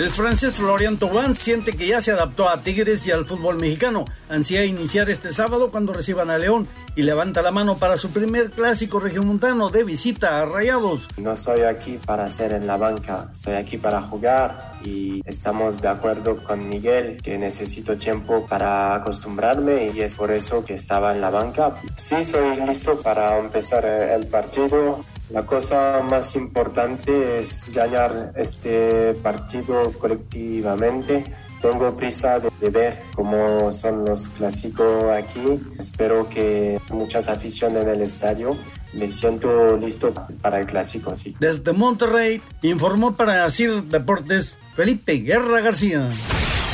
El 0.00 0.08
francés 0.08 0.54
Florian 0.54 0.96
Thauvin 0.96 1.34
siente 1.34 1.72
que 1.72 1.86
ya 1.86 2.00
se 2.00 2.10
adaptó 2.10 2.48
a 2.48 2.62
Tigres 2.62 3.06
y 3.06 3.10
al 3.10 3.26
fútbol 3.26 3.56
mexicano. 3.56 4.06
Ansía 4.30 4.64
iniciar 4.64 5.10
este 5.10 5.30
sábado 5.30 5.70
cuando 5.70 5.92
reciban 5.92 6.30
a 6.30 6.38
León 6.38 6.66
y 6.96 7.02
levanta 7.02 7.42
la 7.42 7.50
mano 7.50 7.76
para 7.76 7.98
su 7.98 8.08
primer 8.08 8.50
clásico 8.50 8.98
regiomontano 8.98 9.68
de 9.68 9.84
visita 9.84 10.40
a 10.40 10.46
Rayados. 10.46 11.06
No 11.18 11.36
soy 11.36 11.64
aquí 11.64 11.98
para 12.02 12.30
ser 12.30 12.52
en 12.52 12.66
la 12.66 12.78
banca, 12.78 13.28
soy 13.32 13.56
aquí 13.56 13.76
para 13.76 14.00
jugar 14.00 14.72
y 14.82 15.20
estamos 15.26 15.82
de 15.82 15.88
acuerdo 15.88 16.42
con 16.44 16.66
Miguel 16.66 17.20
que 17.22 17.36
necesito 17.36 17.98
tiempo 17.98 18.46
para 18.46 18.94
acostumbrarme 18.94 19.92
y 19.94 20.00
es 20.00 20.14
por 20.14 20.30
eso 20.30 20.64
que 20.64 20.72
estaba 20.72 21.12
en 21.12 21.20
la 21.20 21.28
banca. 21.28 21.74
Sí, 21.96 22.24
soy 22.24 22.56
listo 22.66 22.98
para 23.02 23.38
empezar 23.38 23.84
el 23.84 24.26
partido. 24.28 25.04
La 25.30 25.46
cosa 25.46 26.02
más 26.02 26.34
importante 26.34 27.38
es 27.38 27.70
ganar 27.72 28.32
este 28.36 29.14
partido 29.22 29.92
colectivamente. 29.92 31.24
Tengo 31.62 31.94
prisa 31.94 32.40
de, 32.40 32.50
de, 32.60 32.70
ver 32.70 33.00
cómo 33.14 33.70
son 33.70 34.04
los 34.06 34.28
clásicos 34.28 35.04
aquí. 35.12 35.60
Espero 35.78 36.28
que 36.28 36.80
muchas 36.90 37.28
aficiones 37.28 37.82
en 37.82 37.88
el 37.90 38.02
estadio. 38.02 38.56
Me 38.92 39.12
siento 39.12 39.76
listo 39.76 40.12
para 40.40 40.58
el 40.58 40.66
clásico, 40.66 41.14
sí. 41.14 41.36
Desde 41.38 41.72
Monterrey, 41.72 42.42
informó 42.62 43.14
para 43.14 43.48
CIR 43.50 43.84
Deportes 43.84 44.56
Felipe 44.74 45.12
Guerra 45.18 45.60
García. 45.60 46.10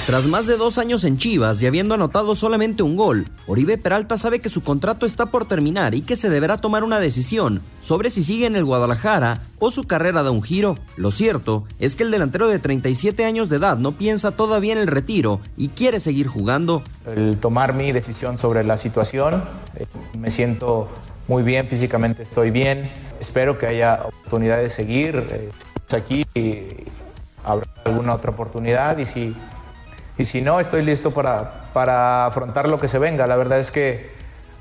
Tras 0.07 0.27
más 0.27 0.47
de 0.47 0.57
dos 0.57 0.79
años 0.79 1.03
en 1.03 1.19
Chivas 1.19 1.61
y 1.61 1.67
habiendo 1.67 1.97
anotado 1.97 2.37
solamente 2.37 2.85
un 2.85 2.95
gol, 2.95 3.27
Oribe 3.49 3.77
Peralta 3.77 4.17
sabe 4.17 4.39
que 4.39 4.49
su 4.49 4.63
contrato 4.63 5.05
está 5.05 5.27
por 5.27 5.47
terminar 5.49 5.97
y 5.97 6.03
que 6.03 6.15
se 6.15 6.31
deberá 6.31 6.59
tomar 6.59 6.85
una 6.85 7.01
decisión 7.01 7.61
sobre 7.81 8.11
si 8.11 8.23
sigue 8.23 8.47
en 8.47 8.55
el 8.55 8.65
Guadalajara 8.65 9.41
o 9.59 9.73
su 9.73 9.83
carrera 9.83 10.23
da 10.23 10.31
un 10.31 10.45
giro. 10.45 10.79
Lo 10.97 11.11
cierto 11.11 11.65
es 11.81 11.97
que 11.97 12.05
el 12.05 12.13
delantero 12.13 12.47
de 12.47 12.61
37 12.61 13.25
años 13.25 13.49
de 13.49 13.57
edad 13.57 13.79
no 13.79 13.99
piensa 13.99 14.31
todavía 14.31 14.75
en 14.75 14.79
el 14.79 14.87
retiro 14.87 15.41
y 15.57 15.71
quiere 15.71 15.99
seguir 15.99 16.29
jugando. 16.29 16.85
El 17.05 17.39
tomar 17.39 17.75
mi 17.75 17.91
decisión 17.91 18.39
sobre 18.39 18.63
la 18.63 18.77
situación, 18.77 19.43
eh, 19.75 19.87
me 20.17 20.31
siento 20.31 20.89
muy 21.27 21.43
bien, 21.43 21.67
físicamente 21.67 22.23
estoy 22.23 22.53
bien, 22.53 22.93
espero 23.19 23.59
que 23.59 23.67
haya 23.67 24.03
oportunidad 24.05 24.59
de 24.59 24.71
seguir 24.71 25.27
eh, 25.33 25.51
aquí 25.91 26.25
habrá 27.43 27.67
alguna 27.85 28.15
otra 28.15 28.31
oportunidad 28.31 28.99
y 28.99 29.07
si 29.07 29.35
y 30.19 30.25
si 30.25 30.41
no, 30.41 30.61
estoy 30.61 30.83
listo 30.83 31.11
para, 31.11 31.71
para 31.73 32.27
afrontar 32.27 32.69
lo 32.69 32.81
que 32.81 32.89
se 32.89 32.99
venga. 32.99 33.27
La 33.27 33.37
verdad 33.37 33.59
es 33.59 33.71
que 33.71 34.11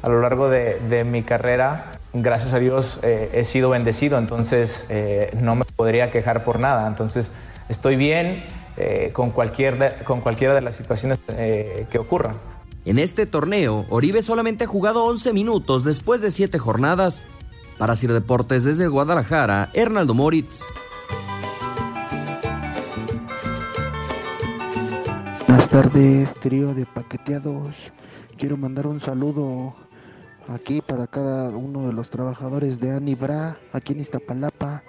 a 0.02 0.10
lo 0.10 0.22
largo 0.22 0.50
de, 0.50 0.80
de 0.90 1.04
mi 1.04 1.24
carrera, 1.24 1.94
gracias 2.14 2.54
a 2.54 2.60
Dios, 2.60 3.00
eh, 3.04 3.30
he 3.34 3.46
sido 3.46 3.70
bendecido, 3.70 4.18
entonces 4.18 4.86
eh, 4.90 5.32
no 5.40 5.56
me 5.56 5.66
podría 5.66 6.12
quejar 6.12 6.44
por 6.44 6.60
nada. 6.60 6.88
Entonces 6.88 7.32
estoy 7.70 7.96
bien 7.96 8.44
eh, 8.78 9.12
con, 9.14 9.32
cualquier 9.32 10.04
con 10.04 10.22
cualquiera 10.22 10.54
de 10.54 10.62
las 10.62 10.76
situaciones 10.76 11.20
que 11.28 11.98
ocurran. 12.00 12.36
En 12.86 13.00
este 13.00 13.26
torneo, 13.26 13.86
Oribe 13.90 14.22
solamente 14.22 14.66
ha 14.66 14.68
jugado 14.68 15.06
11 15.06 15.34
minutos 15.34 15.84
después 15.84 16.22
de 16.22 16.32
7 16.32 16.60
jornadas. 16.60 17.24
Para 17.78 17.96
Sir 17.96 18.14
Deportes 18.14 18.64
desde 18.64 18.88
Guadalajara, 18.88 19.70
Hernaldo 19.74 20.14
Moritz. 20.14 20.64
Buenas 25.56 25.70
tardes, 25.70 26.34
trío 26.34 26.74
de 26.74 26.86
paqueteados. 26.86 27.78
Quiero 28.38 28.58
mandar 28.58 28.88
un 28.88 29.00
saludo 29.00 29.74
aquí 30.50 30.82
para 30.82 31.08
cada 31.08 31.48
uno 31.48 31.88
de 31.88 31.94
los 31.94 32.10
trabajadores 32.10 32.82
de 32.82 32.92
Anibra, 32.92 33.58
aquí 33.72 33.94
en 33.94 34.02
Iztapalapa. 34.02 34.84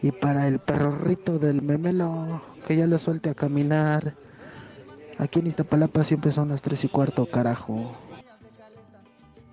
Y 0.00 0.10
para 0.10 0.48
el 0.48 0.60
perrito 0.60 1.38
del 1.38 1.60
memelo, 1.60 2.40
que 2.66 2.74
ya 2.74 2.86
lo 2.86 2.98
suelte 2.98 3.28
a 3.28 3.34
caminar. 3.34 4.14
Aquí 5.18 5.40
en 5.40 5.48
Iztapalapa 5.48 6.04
siempre 6.04 6.32
son 6.32 6.48
las 6.48 6.62
tres 6.62 6.82
y 6.84 6.88
cuarto, 6.88 7.26
carajo. 7.26 7.94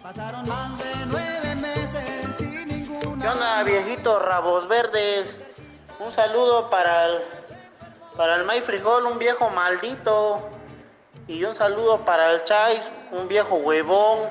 Pasaron 0.02 0.48
más 0.48 0.78
de 0.78 1.06
nueve 1.10 1.56
meses 1.56 2.08
sin 2.38 2.66
ninguna... 2.66 3.22
¿Qué 3.22 3.28
onda, 3.28 3.64
viejitos 3.64 4.26
rabos 4.26 4.70
verdes? 4.70 5.38
Un 6.00 6.14
saludo 6.14 6.70
para 6.70 7.08
el 7.08 7.39
para 8.20 8.36
el 8.36 8.44
May 8.44 8.60
Frijol, 8.60 9.06
un 9.06 9.18
viejo 9.18 9.50
maldito. 9.50 10.50
Y 11.26 11.42
un 11.46 11.56
saludo 11.56 12.04
para 12.04 12.34
el 12.34 12.44
Chais, 12.44 12.92
un 13.14 13.30
viejo 13.30 13.56
huevón. 13.56 14.28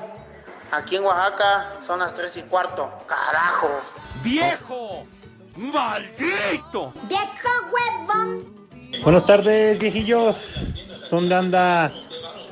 Aquí 0.71 0.97
en 0.97 1.05
Oaxaca 1.05 1.71
son 1.81 1.97
las 1.97 2.13
3 2.13 2.37
y 2.37 2.41
cuarto. 2.43 2.87
¡Carajo! 3.07 3.81
¡Viejo! 4.21 5.07
¡Maldito! 5.57 6.93
¡Viejo 7.07 7.49
huevón! 7.73 8.69
Buenas 9.01 9.25
tardes, 9.25 9.79
viejillos. 9.79 10.47
¿Dónde 11.09 11.33
anda? 11.33 11.91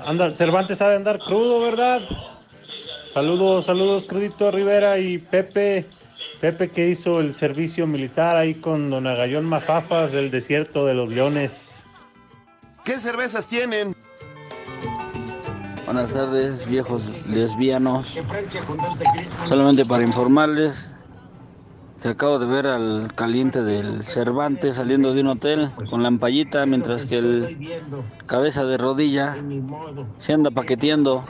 anda? 0.08 0.34
Cervantes 0.34 0.82
ha 0.82 0.89
de 0.89 0.95
andar 0.95 1.19
crudo, 1.19 1.62
¿verdad? 1.62 2.02
Saludos, 3.13 3.65
saludos, 3.65 4.06
Crudito 4.08 4.50
Rivera 4.50 4.97
y 4.97 5.19
Pepe. 5.19 5.86
Pepe 6.41 6.69
que 6.69 6.88
hizo 6.88 7.19
el 7.19 7.34
servicio 7.34 7.88
militar 7.88 8.36
ahí 8.36 8.56
con 8.56 8.91
Don 8.91 9.08
Agallón 9.08 9.45
Majafas 9.45 10.12
del 10.12 10.30
desierto 10.30 10.86
de 10.86 10.93
los 10.93 11.12
leones. 11.12 11.84
¿Qué 12.84 13.00
cervezas 13.00 13.47
tienen? 13.47 13.95
Buenas 15.86 16.12
tardes, 16.12 16.67
viejos 16.67 17.04
lesbianos. 17.28 18.15
Solamente 19.45 19.84
para 19.84 20.04
informarles 20.04 20.91
que 22.02 22.10
acabo 22.10 22.38
de 22.38 22.45
ver 22.45 22.67
al 22.67 23.13
caliente 23.15 23.63
del 23.63 24.06
Cervantes 24.06 24.76
saliendo 24.76 25.15
de 25.15 25.21
un 25.21 25.28
hotel 25.28 25.71
con 25.89 26.04
la 26.04 26.10
ampallita, 26.10 26.67
mientras 26.67 27.08
que 27.08 27.17
el 27.17 27.80
cabeza 28.28 28.63
de 28.65 28.78
rodilla 28.78 29.36
se 30.19 30.34
anda 30.34 30.52
paqueteando. 30.52 31.26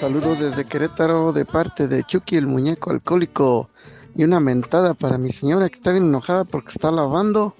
Saludos 0.00 0.38
desde 0.38 0.64
Querétaro 0.64 1.30
de 1.34 1.44
parte 1.44 1.86
de 1.86 2.02
Chucky 2.04 2.38
el 2.38 2.46
muñeco 2.46 2.90
alcohólico 2.90 3.68
y 4.16 4.24
una 4.24 4.40
mentada 4.40 4.94
para 4.94 5.18
mi 5.18 5.28
señora 5.30 5.68
que 5.68 5.74
está 5.74 5.92
bien 5.92 6.04
enojada 6.04 6.44
porque 6.44 6.70
está 6.70 6.90
lavando 6.90 7.54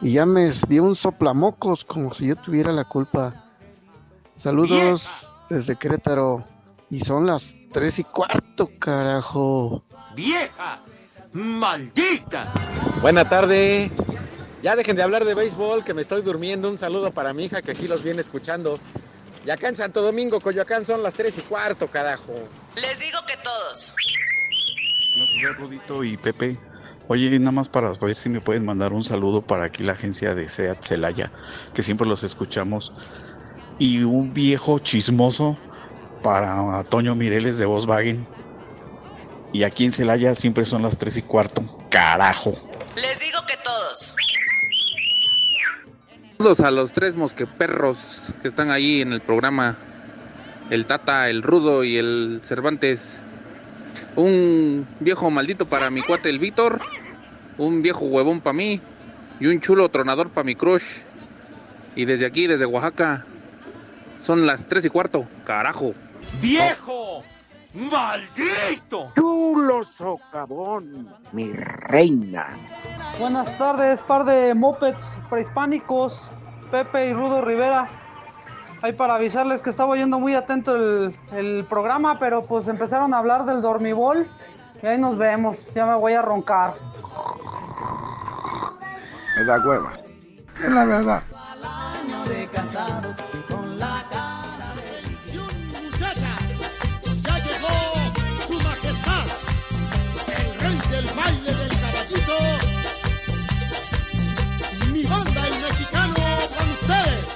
y 0.00 0.14
ya 0.14 0.26
me 0.26 0.50
dio 0.68 0.82
un 0.82 0.96
soplamocos 0.96 1.84
como 1.84 2.12
si 2.12 2.26
yo 2.26 2.34
tuviera 2.34 2.72
la 2.72 2.82
culpa. 2.82 3.44
Saludos 4.36 5.28
desde 5.48 5.76
Querétaro 5.76 6.44
y 6.90 6.98
son 6.98 7.28
las 7.28 7.54
tres 7.72 8.00
y 8.00 8.04
cuarto, 8.04 8.68
carajo. 8.80 9.84
¡Vieja! 10.16 10.80
¡Maldita! 11.32 12.52
Buena 13.00 13.28
tarde. 13.28 13.92
Ya 14.64 14.74
dejen 14.74 14.96
de 14.96 15.04
hablar 15.04 15.24
de 15.24 15.36
béisbol, 15.36 15.84
que 15.84 15.94
me 15.94 16.02
estoy 16.02 16.22
durmiendo. 16.22 16.68
Un 16.68 16.78
saludo 16.78 17.12
para 17.12 17.32
mi 17.32 17.44
hija 17.44 17.62
que 17.62 17.70
aquí 17.70 17.86
los 17.86 18.02
viene 18.02 18.20
escuchando. 18.20 18.80
Y 19.48 19.50
acá 19.50 19.68
en 19.70 19.76
Santo 19.76 20.02
Domingo, 20.02 20.40
Coyoacán, 20.40 20.84
son 20.84 21.02
las 21.02 21.14
3 21.14 21.38
y 21.38 21.40
cuarto, 21.40 21.86
carajo. 21.86 22.34
Les 22.74 22.98
digo 22.98 23.18
que 23.26 23.34
todos. 23.38 23.94
Buenos 25.16 25.56
Rudito 25.56 26.04
y 26.04 26.18
Pepe. 26.18 26.60
Oye, 27.06 27.38
nada 27.38 27.52
más 27.52 27.70
para 27.70 27.90
ver 27.92 28.14
si 28.14 28.28
me 28.28 28.42
pueden 28.42 28.66
mandar 28.66 28.92
un 28.92 29.04
saludo 29.04 29.40
para 29.40 29.64
aquí 29.64 29.82
la 29.82 29.92
agencia 29.92 30.34
de 30.34 30.46
SEAT 30.46 30.82
Celaya, 30.82 31.32
que 31.72 31.82
siempre 31.82 32.06
los 32.06 32.24
escuchamos. 32.24 32.92
Y 33.78 34.02
un 34.02 34.34
viejo 34.34 34.80
chismoso 34.80 35.56
para 36.22 36.84
Toño 36.84 37.14
Mireles 37.14 37.56
de 37.56 37.64
Volkswagen. 37.64 38.26
Y 39.54 39.62
aquí 39.62 39.86
en 39.86 39.92
Celaya 39.92 40.34
siempre 40.34 40.66
son 40.66 40.82
las 40.82 40.98
3 40.98 41.16
y 41.16 41.22
cuarto, 41.22 41.62
carajo. 41.88 42.52
Les 42.96 43.18
digo 43.18 43.38
que 43.46 43.56
todos. 43.64 43.67
Saludos 46.38 46.60
a 46.60 46.70
los 46.70 46.92
tres 46.92 47.16
mosqueperros 47.16 48.32
que 48.40 48.46
están 48.46 48.70
ahí 48.70 49.00
en 49.00 49.12
el 49.12 49.20
programa. 49.20 49.74
El 50.70 50.86
Tata, 50.86 51.28
el 51.30 51.42
Rudo 51.42 51.82
y 51.82 51.96
el 51.96 52.40
Cervantes. 52.44 53.18
Un 54.14 54.86
viejo 55.00 55.32
maldito 55.32 55.66
para 55.66 55.90
mi 55.90 56.00
cuate 56.00 56.30
el 56.30 56.38
Víctor. 56.38 56.78
Un 57.58 57.82
viejo 57.82 58.04
huevón 58.04 58.40
para 58.40 58.52
mí. 58.52 58.80
Y 59.40 59.48
un 59.48 59.60
chulo 59.60 59.88
tronador 59.88 60.30
para 60.30 60.44
mi 60.44 60.54
crush. 60.54 60.98
Y 61.96 62.04
desde 62.04 62.26
aquí, 62.26 62.46
desde 62.46 62.66
Oaxaca, 62.66 63.26
son 64.22 64.46
las 64.46 64.66
tres 64.66 64.84
y 64.84 64.90
cuarto. 64.90 65.26
Carajo. 65.44 65.92
¡Viejo! 66.40 67.24
¡Maldito! 67.74 69.12
Chulo 69.16 69.82
socavón, 69.82 71.08
mi 71.32 71.50
reina. 71.52 72.56
Buenas 73.18 73.58
tardes, 73.58 74.00
par 74.02 74.24
de 74.24 74.54
mopeds 74.54 75.16
prehispánicos, 75.28 76.30
Pepe 76.70 77.08
y 77.08 77.12
Rudo 77.12 77.42
Rivera. 77.42 77.88
Ahí 78.80 78.92
para 78.92 79.16
avisarles 79.16 79.60
que 79.60 79.70
estaba 79.70 79.90
oyendo 79.90 80.20
muy 80.20 80.36
atento 80.36 80.76
el, 80.76 81.18
el, 81.32 81.66
programa, 81.68 82.20
pero 82.20 82.42
pues 82.42 82.68
empezaron 82.68 83.12
a 83.12 83.18
hablar 83.18 83.44
del 83.44 83.60
dormibol 83.60 84.24
y 84.80 84.86
ahí 84.86 84.98
nos 84.98 85.18
vemos. 85.18 85.74
Ya 85.74 85.84
me 85.84 85.96
voy 85.96 86.12
a 86.12 86.22
roncar. 86.22 86.74
Me 89.36 89.44
da 89.44 89.58
hueva. 89.66 89.92
Es 90.62 90.70
la 90.70 90.84
verdad. 90.84 91.22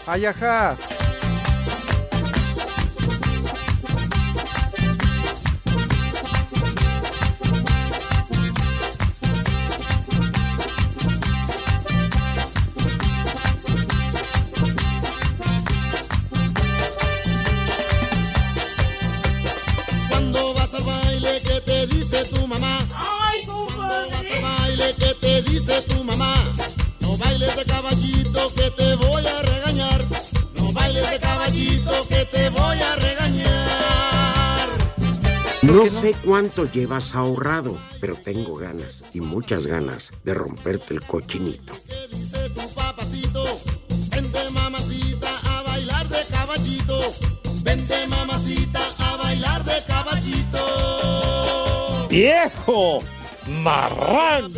Ayaja. 0.07 1.02
No, 35.73 35.89
sé 35.89 36.15
cuánto 36.23 36.71
llevas 36.71 37.15
ahorrado, 37.15 37.79
pero 37.99 38.15
tengo 38.15 38.57
ganas 38.57 39.05
y 39.15 39.23
muchas 39.23 39.67
ganas 39.67 40.11
de 40.23 40.35
romperte 40.35 40.93
el 40.93 41.01
cochinito. 41.01 41.73
dice 42.11 42.51
tu 42.51 42.69
papacito? 42.75 43.43
Vente 44.11 44.51
mamacita 44.51 45.31
a 45.45 45.63
bailar 45.63 46.07
de 46.11 46.19
caballito. 46.31 47.01
Vente 47.63 48.07
mamacita 48.07 48.81
a 48.99 49.17
bailar 49.17 49.65
de 49.65 49.83
caballito. 49.87 50.59
¡Viejo! 52.11 52.99
¡Marrán! 53.49 54.53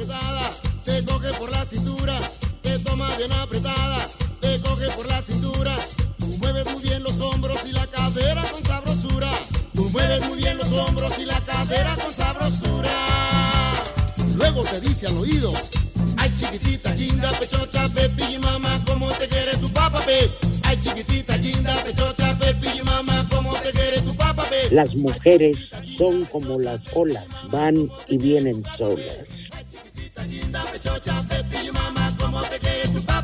Hombros 10.74 11.18
y 11.18 11.24
la 11.24 11.40
cadera 11.44 11.94
con 11.96 12.12
sabrosura. 12.12 12.90
Luego 14.36 14.62
te 14.64 14.80
dice 14.80 15.06
al 15.06 15.16
oído, 15.18 15.52
ay 16.16 16.32
chiquitita, 16.38 16.94
linda, 16.94 17.30
pechocha, 17.38 17.88
pepi 17.88 18.34
y 18.34 18.38
mamá, 18.38 18.80
¿cómo 18.86 19.10
te 19.12 19.28
quiere 19.28 19.56
tu 19.58 19.70
papá, 19.72 20.00
pe? 20.00 20.30
Ay 20.62 20.76
chiquitita, 20.82 21.36
linda, 21.38 21.74
pechocha, 21.84 22.36
pepi 22.38 22.68
y 22.78 22.82
mamá, 22.82 23.26
¿cómo 23.30 23.54
te 23.54 23.70
quiere 23.72 24.00
tu 24.00 24.14
papá, 24.16 24.44
pe? 24.44 24.70
Las 24.70 24.96
mujeres 24.96 25.72
son 25.82 26.24
como 26.26 26.58
las 26.58 26.88
olas, 26.94 27.26
van 27.50 27.88
y 28.08 28.18
vienen 28.18 28.64
solas. 28.66 29.42
Ay 29.52 29.64
chiquitita, 29.70 30.24
linda, 30.24 30.64
pechocha, 30.72 31.22
mamá, 31.72 32.14
¿cómo 32.18 32.42
te 32.42 32.58
quiere 32.58 32.88
tu 32.88 33.02
papá? 33.02 33.14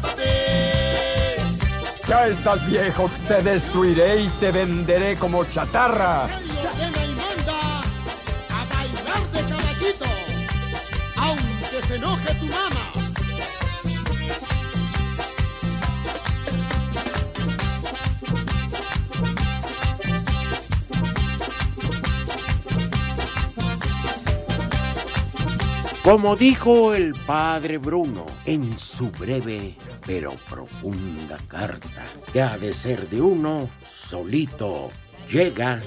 Ya 2.11 2.27
estás 2.27 2.69
viejo, 2.69 3.09
te 3.29 3.41
destruiré 3.41 4.23
y 4.23 4.29
te 4.41 4.51
venderé 4.51 5.15
como 5.15 5.45
chatarra. 5.45 6.29
Como 26.11 26.35
dijo 26.35 26.93
el 26.93 27.13
padre 27.25 27.79
Bruno 27.79 28.27
en 28.45 28.77
su 28.77 29.13
breve 29.13 29.77
pero 30.05 30.33
profunda 30.51 31.39
carta, 31.47 32.03
que 32.33 32.43
ha 32.43 32.59
de 32.59 32.75
ser 32.75 33.09
de 33.09 33.21
uno 33.21 33.71
solito, 33.89 34.91
llega. 35.31 35.81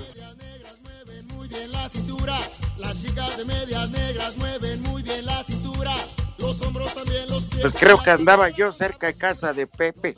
Pues 7.61 7.75
creo 7.77 8.01
que 8.01 8.09
andaba 8.09 8.49
yo 8.49 8.71
cerca 8.71 9.07
de 9.07 9.15
casa 9.15 9.51
de 9.51 9.67
Pepe, 9.67 10.15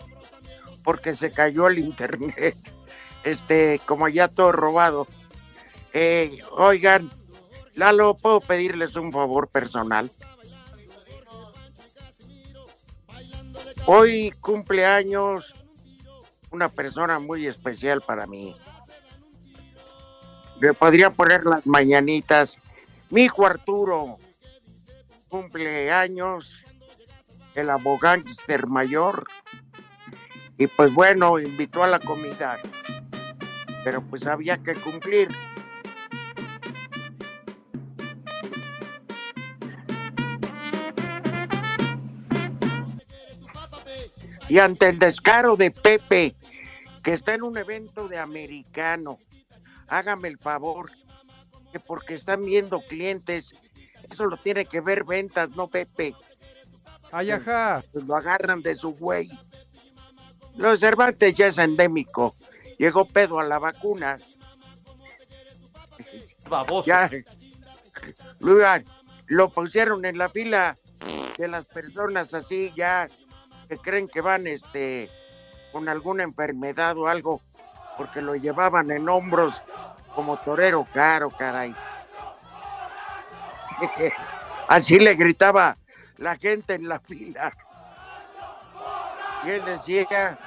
porque 0.84 1.15
se 1.15 1.32
cayó 1.32 1.68
el 1.68 1.80
internet. 1.80 2.56
Este, 3.24 3.82
como 3.88 4.08
ya 4.08 4.28
todo 4.28 4.52
robado. 4.52 5.08
Eh, 5.94 6.44
oigan, 6.52 7.10
Lalo, 7.75 8.15
¿puedo 8.15 8.39
pedirles 8.39 8.95
un 8.95 9.11
favor 9.11 9.47
personal? 9.49 10.09
Hoy 13.85 14.31
cumpleaños 14.41 15.53
una 16.51 16.69
persona 16.69 17.19
muy 17.19 17.45
especial 17.45 18.01
para 18.01 18.25
mí. 18.25 18.55
Le 20.61 20.73
podría 20.73 21.09
poner 21.09 21.45
las 21.45 21.67
mañanitas. 21.67 22.57
Mi 23.09 23.23
hijo 23.23 23.45
Arturo, 23.45 24.17
cumpleaños, 25.27 26.63
el 27.55 27.69
abogánster 27.69 28.67
mayor. 28.67 29.27
Y 30.57 30.67
pues 30.67 30.93
bueno, 30.93 31.39
invitó 31.39 31.83
a 31.83 31.88
la 31.88 31.99
comida. 31.99 32.57
Pero 33.83 34.01
pues 34.01 34.25
había 34.25 34.57
que 34.57 34.75
cumplir. 34.75 35.27
Y 44.47 44.60
ante 44.60 44.89
el 44.89 44.99
descaro 44.99 45.55
de 45.55 45.71
Pepe, 45.71 46.36
que 47.03 47.13
está 47.13 47.34
en 47.34 47.43
un 47.43 47.58
evento 47.58 48.08
de 48.08 48.19
americano, 48.19 49.19
hágame 49.88 50.27
el 50.27 50.38
favor, 50.38 50.91
que 51.71 51.79
porque 51.79 52.15
están 52.15 52.45
viendo 52.45 52.81
clientes, 52.81 53.55
eso 54.10 54.25
lo 54.25 54.38
tiene 54.38 54.65
que 54.65 54.81
ver 54.81 55.03
ventas, 55.03 55.49
no 55.51 55.67
Pepe. 55.67 56.13
Ay, 57.12 57.31
ajá. 57.31 57.84
Pues 57.91 58.05
lo 58.05 58.15
agarran 58.15 58.62
de 58.62 58.75
su 58.75 58.93
güey. 58.93 59.29
Los 60.58 60.79
Cervantes 60.79 61.34
ya 61.36 61.47
es 61.47 61.58
endémico. 61.58 62.36
Llegó 62.77 63.05
pedo 63.05 63.39
a 63.39 63.45
la 63.45 63.58
vacuna. 63.58 64.17
Baboso. 66.49 66.88
Ya. 66.88 67.10
Lugar, 68.39 68.84
lo 69.27 69.49
pusieron 69.49 70.05
en 70.05 70.17
la 70.17 70.29
fila 70.29 70.75
de 71.38 71.47
las 71.47 71.67
personas 71.67 72.34
así 72.34 72.71
ya 72.75 73.08
que 73.65 73.78
creen 73.78 74.08
que 74.08 74.21
van 74.21 74.47
este 74.47 75.10
con 75.71 75.89
alguna 75.89 76.23
enfermedad 76.23 76.97
o 76.97 77.08
algo 77.08 77.41
porque 77.97 78.21
lo 78.21 78.36
llevaban 78.36 78.91
en 78.91 79.08
hombros 79.10 79.62
como 80.13 80.38
torero 80.38 80.88
caro, 80.93 81.30
caray. 81.30 81.75
Así 84.67 84.97
le 84.97 85.15
gritaba 85.15 85.78
la 86.17 86.36
gente 86.38 86.73
en 86.75 86.88
la 86.88 86.99
fila. 86.99 87.56
Y 89.43 89.49
él 89.49 89.65
decía, 89.65 90.38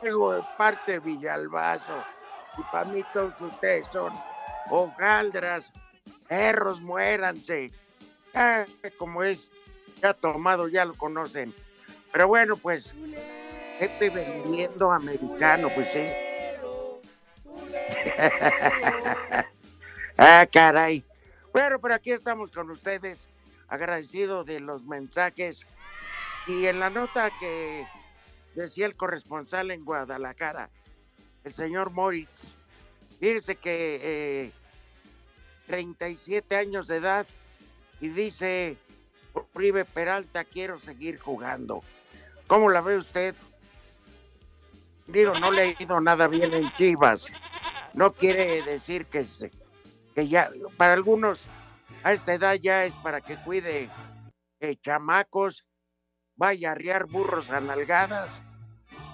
tengo 0.00 0.34
de 0.34 0.42
parte 0.56 0.92
de 0.92 1.00
Villalbazo, 1.00 2.04
y 2.58 2.62
para 2.70 2.84
mí 2.84 3.04
todos 3.12 3.40
ustedes 3.40 3.86
son 3.92 4.12
hojaldras, 4.70 5.72
perros, 6.28 6.80
muéranse. 6.80 7.72
Ah, 8.34 8.64
como 8.98 9.22
es, 9.22 9.50
ya 10.00 10.14
tomado, 10.14 10.68
ya 10.68 10.84
lo 10.84 10.94
conocen. 10.94 11.54
Pero 12.16 12.28
bueno, 12.28 12.56
pues, 12.56 12.90
Pepe 13.78 14.08
vendiendo 14.08 14.90
americano, 14.90 15.68
pues 15.74 15.86
sí. 15.92 16.08
ah, 20.16 20.46
caray. 20.50 21.04
Bueno, 21.52 21.78
pero 21.78 21.92
aquí 21.92 22.12
estamos 22.12 22.50
con 22.52 22.70
ustedes, 22.70 23.28
agradecido 23.68 24.44
de 24.44 24.60
los 24.60 24.82
mensajes. 24.84 25.66
Y 26.46 26.64
en 26.64 26.80
la 26.80 26.88
nota 26.88 27.30
que 27.38 27.86
decía 28.54 28.86
el 28.86 28.96
corresponsal 28.96 29.70
en 29.70 29.84
Guadalajara, 29.84 30.70
el 31.44 31.52
señor 31.52 31.90
Moritz, 31.90 32.48
fíjese 33.20 33.56
que 33.56 34.00
eh, 34.02 34.52
37 35.66 36.56
años 36.56 36.88
de 36.88 36.96
edad 36.96 37.26
y 38.00 38.08
dice, 38.08 38.78
Uribe 39.54 39.84
Peralta, 39.84 40.44
quiero 40.44 40.80
seguir 40.80 41.18
jugando. 41.18 41.82
¿Cómo 42.46 42.68
la 42.70 42.80
ve 42.80 42.96
usted? 42.96 43.34
Digo, 45.06 45.38
no 45.38 45.50
le 45.50 45.70
he 45.70 45.76
ido 45.78 46.00
nada 46.00 46.26
bien 46.26 46.52
en 46.52 46.70
Chivas. 46.72 47.32
No 47.94 48.12
quiere 48.12 48.62
decir 48.62 49.06
que, 49.06 49.24
se, 49.24 49.50
que 50.14 50.28
ya, 50.28 50.50
para 50.76 50.94
algunos 50.94 51.46
a 52.02 52.12
esta 52.12 52.34
edad 52.34 52.54
ya 52.54 52.84
es 52.84 52.94
para 52.94 53.20
que 53.20 53.36
cuide 53.36 53.88
eh, 54.60 54.76
chamacos, 54.82 55.64
vaya 56.36 56.68
a 56.68 56.72
arriar 56.72 57.06
burros 57.06 57.50
a 57.50 57.60
nalgadas. 57.60 58.30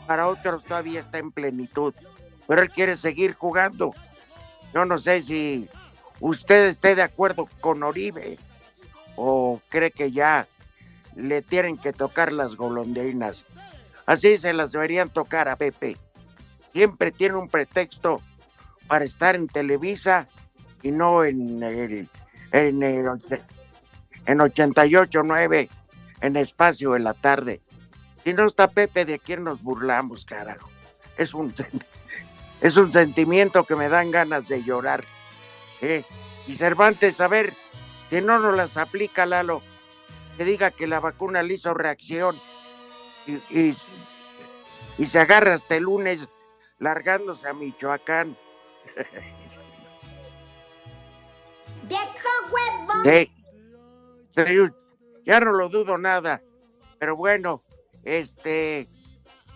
Para 0.07 0.29
otros 0.29 0.65
todavía 0.65 1.01
está 1.01 1.19
en 1.19 1.31
plenitud. 1.31 1.95
Pero 2.47 2.63
él 2.63 2.71
quiere 2.71 2.97
seguir 2.97 3.35
jugando. 3.35 3.95
Yo 4.75 4.85
no 4.85 4.99
sé 4.99 5.23
si 5.23 5.69
usted 6.21 6.69
esté 6.69 6.95
de 6.95 7.03
acuerdo 7.03 7.49
con 7.61 7.83
Oribe 7.83 8.39
o 9.17 9.61
cree 9.69 9.91
que 9.91 10.11
ya 10.11 10.47
le 11.17 11.43
tienen 11.43 11.79
que 11.79 11.93
tocar 11.93 12.33
las 12.33 12.57
golondrinas. 12.57 13.45
Así 14.07 14.37
se 14.37 14.53
las 14.53 14.73
deberían 14.73 15.11
tocar 15.11 15.49
a 15.49 15.57
Pepe. 15.57 15.97
Siempre 16.73 17.13
tiene 17.13 17.37
un 17.37 17.49
pretexto 17.49 18.21
para 18.87 19.05
estar 19.05 19.35
en 19.37 19.49
Televisa 19.49 20.27
y 20.83 20.91
no 20.91 21.25
en 21.25 21.63
el, 21.63 22.09
en 22.53 22.83
en 24.27 24.39
88.9 24.39 25.69
en 26.21 26.37
espacio 26.37 26.93
de 26.93 27.01
la 27.01 27.15
tarde. 27.15 27.61
Si 28.25 28.33
no 28.33 28.47
está 28.47 28.69
Pepe, 28.69 29.05
¿de 29.05 29.19
quién 29.19 29.45
nos 29.45 29.63
burlamos, 29.63 30.25
carajo? 30.25 30.71
Es 31.17 31.35
un, 31.35 31.53
es 32.61 32.77
un 32.77 32.93
sentimiento 32.93 33.65
que 33.65 33.75
me 33.75 33.89
dan 33.89 34.11
ganas 34.11 34.47
de 34.47 34.63
llorar. 34.63 35.05
¿eh? 35.81 36.05
Y 36.47 36.57
Cervantes, 36.57 37.21
a 37.21 37.29
ver, 37.29 37.53
que 38.11 38.21
no 38.21 38.39
nos 38.39 38.57
las 38.57 38.77
aplica 38.77 39.27
Lalo, 39.27 39.63
que 40.43 40.51
diga 40.51 40.73
que 40.73 40.89
la 40.89 40.99
vacuna 40.99 41.45
le 41.45 41.55
hizo 41.55 41.73
reacción 41.73 42.35
y, 43.29 43.35
y, 43.57 43.77
y 44.99 45.07
se 45.07 45.21
agarra 45.21 45.55
hasta 45.55 45.77
el 45.77 45.85
lunes 45.85 46.27
largándose 46.81 47.47
a 47.49 47.53
Michoacán. 47.53 48.37
Sí. 53.05 53.33
Pero 54.35 54.69
ya 55.27 55.41
no 55.41 55.53
lo 55.53 55.69
dudo 55.69 55.99
nada. 55.99 56.41
Pero 57.01 57.17
bueno, 57.17 57.63
este, 58.05 58.87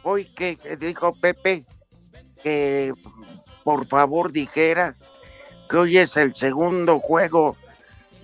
hoy 0.03 0.25
que 0.25 0.59
dijo 0.81 1.15
Pepe 1.15 1.65
que 2.43 2.93
por 3.63 3.87
favor 3.87 4.33
dijera 4.33 4.97
que 5.71 5.77
hoy 5.77 5.99
es 5.99 6.17
el 6.17 6.35
segundo 6.35 6.99
juego 6.99 7.57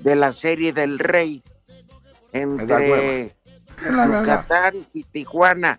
de 0.01 0.17
la 0.17 0.33
serie 0.33 0.73
del 0.73 0.99
Rey 0.99 1.43
entre 2.33 3.37
Yucatán 3.81 4.87
y 4.93 5.05
Tijuana. 5.05 5.79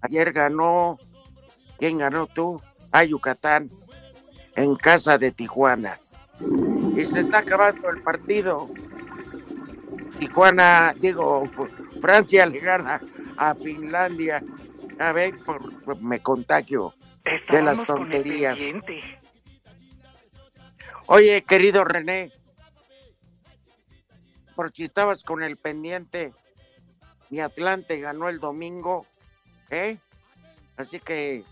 Ayer 0.00 0.32
ganó, 0.32 0.98
¿quién 1.78 1.98
ganó 1.98 2.26
tú? 2.26 2.60
A 2.92 3.04
Yucatán, 3.04 3.70
en 4.54 4.76
casa 4.76 5.18
de 5.18 5.32
Tijuana. 5.32 5.98
Y 6.96 7.04
se 7.06 7.20
está 7.20 7.38
acabando 7.38 7.88
el 7.90 8.02
partido. 8.02 8.68
Tijuana, 10.18 10.94
digo, 10.98 11.48
Francia 12.00 12.46
le 12.46 12.60
gana 12.60 13.00
a 13.36 13.54
Finlandia. 13.54 14.42
A 14.98 15.12
ver, 15.12 15.36
por, 15.44 15.82
por- 15.82 16.00
me 16.00 16.20
contagio 16.20 16.94
de 17.50 17.62
las 17.62 17.84
tonterías. 17.84 18.58
Oye, 21.06 21.42
querido 21.42 21.84
René, 21.84 22.30
por 24.54 24.72
si 24.72 24.84
estabas 24.84 25.22
con 25.22 25.42
el 25.42 25.56
pendiente, 25.56 26.32
mi 27.30 27.40
Atlante 27.40 27.98
ganó 27.98 28.28
el 28.28 28.38
domingo, 28.38 29.06
¿eh? 29.70 29.98
Así 30.76 31.00
que, 31.00 31.44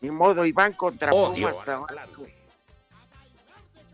ni 0.00 0.10
modo, 0.10 0.44
y 0.44 0.52
van 0.52 0.72
contra 0.72 1.12
Odio 1.12 1.50
Pumas. 1.50 1.68
al 1.68 1.86
Tabasco. 1.86 2.26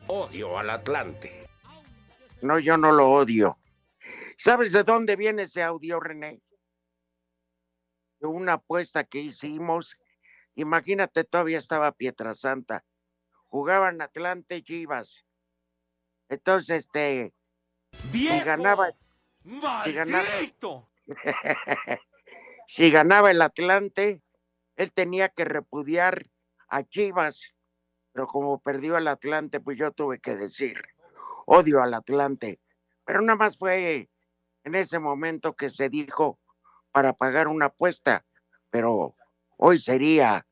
Odio 0.07 0.59
al 0.59 0.71
Atlante. 0.71 1.49
No, 2.43 2.59
yo 2.59 2.77
no 2.77 2.93
lo 2.93 3.11
odio. 3.11 3.59
¿Sabes 4.37 4.73
de 4.73 4.85
dónde 4.85 5.17
viene 5.17 5.43
ese 5.43 5.63
audio, 5.63 6.01
René? 6.01 6.43
De 8.21 8.27
una 8.27 8.55
apuesta 8.55 9.05
que 9.05 9.21
hicimos. 9.21 9.97
Imagínate, 10.55 11.25
todavía 11.25 11.59
estaba 11.59 11.93
Pietrasanta. 11.93 12.85
Jugaban 13.49 14.03
Atlante 14.03 14.57
y 14.57 14.63
Chivas. 14.63 15.25
Entonces, 16.29 16.85
este. 16.87 17.33
Si 18.13 18.41
ganaba. 18.41 18.91
Si 19.85 19.93
ganaba, 19.93 20.25
si 22.67 22.91
ganaba 22.91 23.31
el 23.31 23.43
Atlante, 23.43 24.23
él 24.77 24.93
tenía 24.93 25.29
que 25.29 25.45
repudiar 25.45 26.27
a 26.69 26.83
Chivas. 26.83 27.55
Pero 28.13 28.27
como 28.27 28.59
perdió 28.61 28.97
el 28.97 29.09
Atlante, 29.09 29.61
pues 29.61 29.77
yo 29.77 29.91
tuve 29.91 30.21
que 30.21 30.37
decir, 30.37 30.81
odio 31.47 31.83
al 31.83 31.95
Atlante. 31.95 32.61
Pero 33.05 33.21
nada 33.21 33.37
más 33.37 33.59
fue 33.59 34.09
en 34.63 34.75
ese 34.75 34.99
momento 34.99 35.55
que 35.55 35.71
se 35.71 35.89
dijo 35.89 36.39
para 36.93 37.13
pagar 37.13 37.49
una 37.49 37.67
apuesta. 37.67 38.25
Pero 38.71 39.15
hoy 39.57 39.81
sería, 39.81 40.47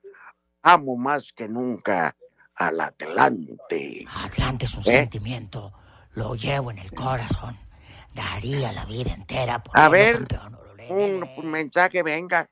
amo 0.62 0.96
más 0.96 1.32
que 1.32 1.48
nunca 1.48 2.16
al 2.56 2.80
Atlante. 2.80 4.06
Atlante 4.12 4.64
es 4.66 4.74
un 4.74 4.82
¿Eh? 4.82 4.86
sentimiento, 4.86 5.72
lo 6.14 6.34
llevo 6.34 6.70
en 6.70 6.78
el 6.78 6.90
corazón. 6.92 7.54
Daría 8.14 8.72
la 8.72 8.84
vida 8.84 9.12
entera 9.14 9.62
por 9.62 9.78
A 9.78 9.88
ver, 9.88 10.26
campeón. 10.26 10.58
un 11.36 11.50
mensaje, 11.50 12.02
venga. 12.02 12.46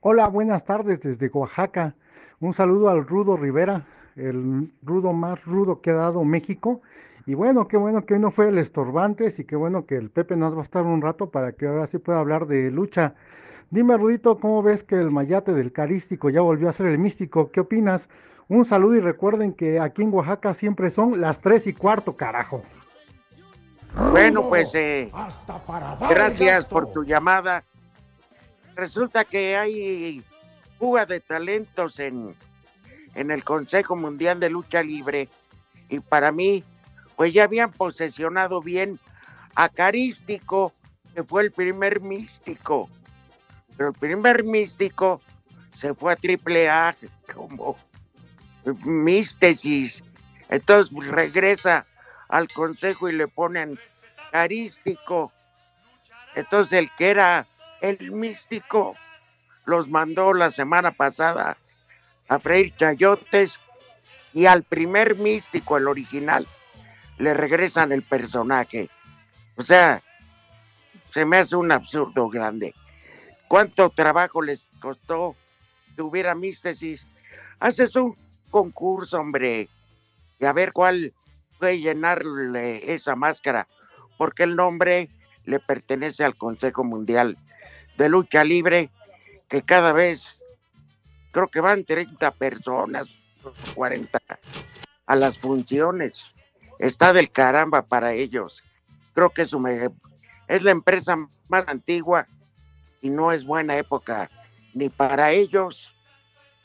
Hola, 0.00 0.28
buenas 0.28 0.64
tardes 0.64 1.00
desde 1.00 1.28
Oaxaca. 1.28 1.94
Un 2.40 2.54
saludo 2.54 2.88
al 2.88 3.04
Rudo 3.04 3.36
Rivera, 3.36 3.84
el 4.14 4.72
rudo 4.82 5.12
más 5.12 5.44
rudo 5.44 5.80
que 5.80 5.90
ha 5.90 5.94
dado 5.94 6.24
México. 6.24 6.82
Y 7.26 7.34
bueno, 7.34 7.66
qué 7.66 7.76
bueno 7.76 8.06
que 8.06 8.14
hoy 8.14 8.20
no 8.20 8.30
fue 8.30 8.48
el 8.48 8.58
estorbantes 8.58 9.38
y 9.40 9.44
qué 9.44 9.56
bueno 9.56 9.86
que 9.86 9.96
el 9.96 10.10
Pepe 10.10 10.36
nos 10.36 10.54
va 10.54 10.60
a 10.60 10.64
estar 10.64 10.84
un 10.84 11.02
rato 11.02 11.30
para 11.30 11.52
que 11.52 11.66
ahora 11.66 11.88
sí 11.88 11.98
pueda 11.98 12.20
hablar 12.20 12.46
de 12.46 12.70
lucha. 12.70 13.14
Dime, 13.70 13.96
Rudito, 13.98 14.38
¿cómo 14.38 14.62
ves 14.62 14.82
que 14.84 14.94
el 14.94 15.10
mayate 15.10 15.52
del 15.52 15.72
carístico 15.72 16.30
ya 16.30 16.40
volvió 16.40 16.68
a 16.68 16.72
ser 16.72 16.86
el 16.86 16.98
místico? 16.98 17.50
¿Qué 17.50 17.60
opinas? 17.60 18.08
Un 18.48 18.64
saludo 18.64 18.96
y 18.96 19.00
recuerden 19.00 19.52
que 19.52 19.78
aquí 19.78 20.02
en 20.02 20.12
Oaxaca 20.12 20.54
siempre 20.54 20.90
son 20.90 21.20
las 21.20 21.38
tres 21.40 21.66
y 21.66 21.74
cuarto, 21.74 22.16
carajo. 22.16 22.62
Bueno, 24.10 24.48
pues 24.48 24.74
eh, 24.74 25.10
dar 25.12 26.14
gracias 26.14 26.62
gasto. 26.62 26.68
por 26.70 26.92
tu 26.92 27.04
llamada. 27.04 27.64
Resulta 28.74 29.24
que 29.24 29.56
hay 29.56 30.22
fuga 30.78 31.04
de 31.04 31.20
talentos 31.20 31.98
en, 31.98 32.34
en 33.14 33.30
el 33.30 33.44
Consejo 33.44 33.96
Mundial 33.96 34.40
de 34.40 34.48
Lucha 34.48 34.82
Libre 34.82 35.28
y 35.88 36.00
para 36.00 36.32
mí, 36.32 36.64
pues 37.16 37.32
ya 37.32 37.44
habían 37.44 37.72
posesionado 37.72 38.62
bien 38.62 38.98
a 39.54 39.68
Carístico, 39.68 40.72
que 41.14 41.22
fue 41.24 41.42
el 41.42 41.52
primer 41.52 42.00
místico. 42.00 42.88
Pero 43.76 43.90
el 43.90 43.94
primer 43.94 44.44
místico 44.44 45.20
se 45.76 45.94
fue 45.94 46.12
a 46.12 46.16
Triple 46.16 46.68
A 46.68 46.94
como 47.34 47.76
místesis. 48.84 50.02
Entonces 50.48 50.92
pues, 50.94 51.08
regresa 51.08 51.86
al 52.28 52.48
consejo 52.48 53.08
y 53.08 53.12
le 53.12 53.28
ponen 53.28 53.78
carístico. 54.30 55.32
Entonces 56.34 56.78
el 56.78 56.90
que 56.96 57.08
era 57.08 57.46
el 57.80 58.12
místico 58.12 58.96
los 59.64 59.88
mandó 59.88 60.32
la 60.32 60.50
semana 60.50 60.92
pasada 60.92 61.56
a 62.28 62.38
freír 62.38 62.74
chayotes 62.76 63.58
y 64.32 64.46
al 64.46 64.62
primer 64.62 65.16
místico, 65.16 65.76
el 65.76 65.88
original, 65.88 66.46
le 67.18 67.34
regresan 67.34 67.92
el 67.92 68.02
personaje. 68.02 68.90
O 69.56 69.64
sea, 69.64 70.02
se 71.12 71.24
me 71.24 71.38
hace 71.38 71.56
un 71.56 71.72
absurdo 71.72 72.28
grande. 72.28 72.74
¿Cuánto 73.48 73.90
trabajo 73.90 74.42
les 74.42 74.70
costó 74.80 75.34
que 75.96 76.02
hubiera 76.02 76.34
místesis? 76.34 77.06
Haces 77.58 77.96
un 77.96 78.16
concurso, 78.50 79.18
hombre, 79.18 79.68
y 80.38 80.44
a 80.44 80.52
ver 80.52 80.72
cuál 80.72 81.12
puede 81.58 81.80
llenarle 81.80 82.92
esa 82.92 83.16
máscara, 83.16 83.66
porque 84.16 84.44
el 84.44 84.56
nombre 84.56 85.08
le 85.44 85.60
pertenece 85.60 86.24
al 86.24 86.36
Consejo 86.36 86.84
Mundial 86.84 87.36
de 87.96 88.08
Lucha 88.08 88.44
Libre, 88.44 88.90
que 89.48 89.62
cada 89.62 89.92
vez 89.92 90.42
creo 91.32 91.48
que 91.48 91.60
van 91.60 91.84
30 91.84 92.30
personas, 92.32 93.08
40 93.74 94.20
a 95.06 95.16
las 95.16 95.38
funciones. 95.38 96.32
Está 96.78 97.12
del 97.12 97.30
caramba 97.30 97.82
para 97.82 98.12
ellos. 98.12 98.62
Creo 99.14 99.30
que 99.30 99.42
es, 99.42 99.52
la 100.62 100.70
empresa 100.70 101.16
más 101.48 101.66
antigua 101.66 102.26
y 103.00 103.10
no 103.10 103.32
es 103.32 103.44
buena 103.44 103.76
época 103.76 104.30
ni 104.74 104.88
para 104.88 105.32
ellos 105.32 105.92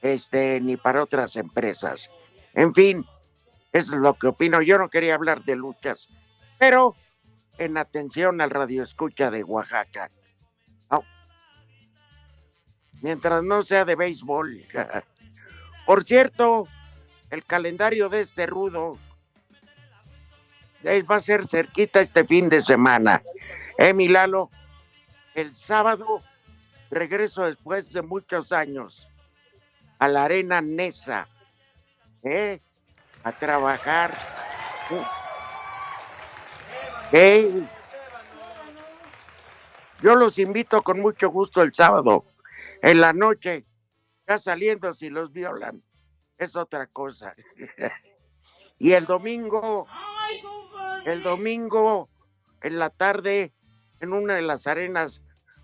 este, 0.03 0.59
ni 0.59 0.77
para 0.77 1.01
otras 1.01 1.35
empresas. 1.37 2.11
En 2.53 2.75
fin, 2.75 3.03
es 3.71 3.87
lo 3.87 4.13
que 4.13 4.27
opino. 4.27 4.61
Yo 4.61 4.77
no 4.77 4.89
quería 4.89 5.15
hablar 5.15 5.43
de 5.45 5.55
luchas, 5.55 6.09
pero 6.59 6.95
en 7.57 7.77
atención 7.77 8.41
al 8.41 8.51
radio 8.51 8.83
escucha 8.83 9.31
de 9.31 9.43
Oaxaca. 9.43 10.11
Mientras 13.01 13.43
no 13.43 13.63
sea 13.63 13.83
de 13.83 13.95
béisbol. 13.95 14.63
Por 15.85 16.05
cierto, 16.05 16.69
el 17.31 17.43
calendario 17.43 18.07
de 18.07 18.21
este 18.21 18.45
rudo 18.45 18.97
eh, 20.83 21.03
va 21.03 21.17
a 21.17 21.19
ser 21.19 21.45
cerquita 21.45 21.99
este 21.99 22.23
fin 22.23 22.47
de 22.47 22.61
semana. 22.61 23.21
¿Eh, 23.77 23.93
Milalo? 23.93 24.49
El 25.35 25.51
sábado 25.51 26.21
regreso 26.91 27.43
después 27.43 27.91
de 27.91 28.03
muchos 28.03 28.53
años 28.53 29.09
a 30.03 30.07
la 30.09 30.25
arena 30.25 30.59
Nesa, 30.59 31.29
¿eh? 32.23 32.59
A 33.23 33.31
trabajar. 33.31 34.13
¿Eh? 37.13 37.63
Yo 40.01 40.15
los 40.15 40.39
invito 40.39 40.81
con 40.81 40.99
mucho 40.99 41.29
gusto 41.29 41.61
el 41.61 41.73
sábado, 41.73 42.25
en 42.81 42.99
la 42.99 43.13
noche, 43.13 43.63
ya 44.27 44.37
saliendo 44.39 44.93
si 44.93 45.09
los 45.09 45.31
violan, 45.31 45.81
es 46.37 46.57
otra 46.57 46.87
cosa. 46.87 47.33
y 48.79 48.91
el 48.91 49.05
domingo, 49.05 49.87
el 51.05 51.23
domingo 51.23 52.09
en 52.61 52.77
la 52.77 52.89
tarde, 52.89 53.53
en 54.01 54.11
una 54.11 54.35
de 54.35 54.41
las 54.41 54.67
arenas 54.67 55.21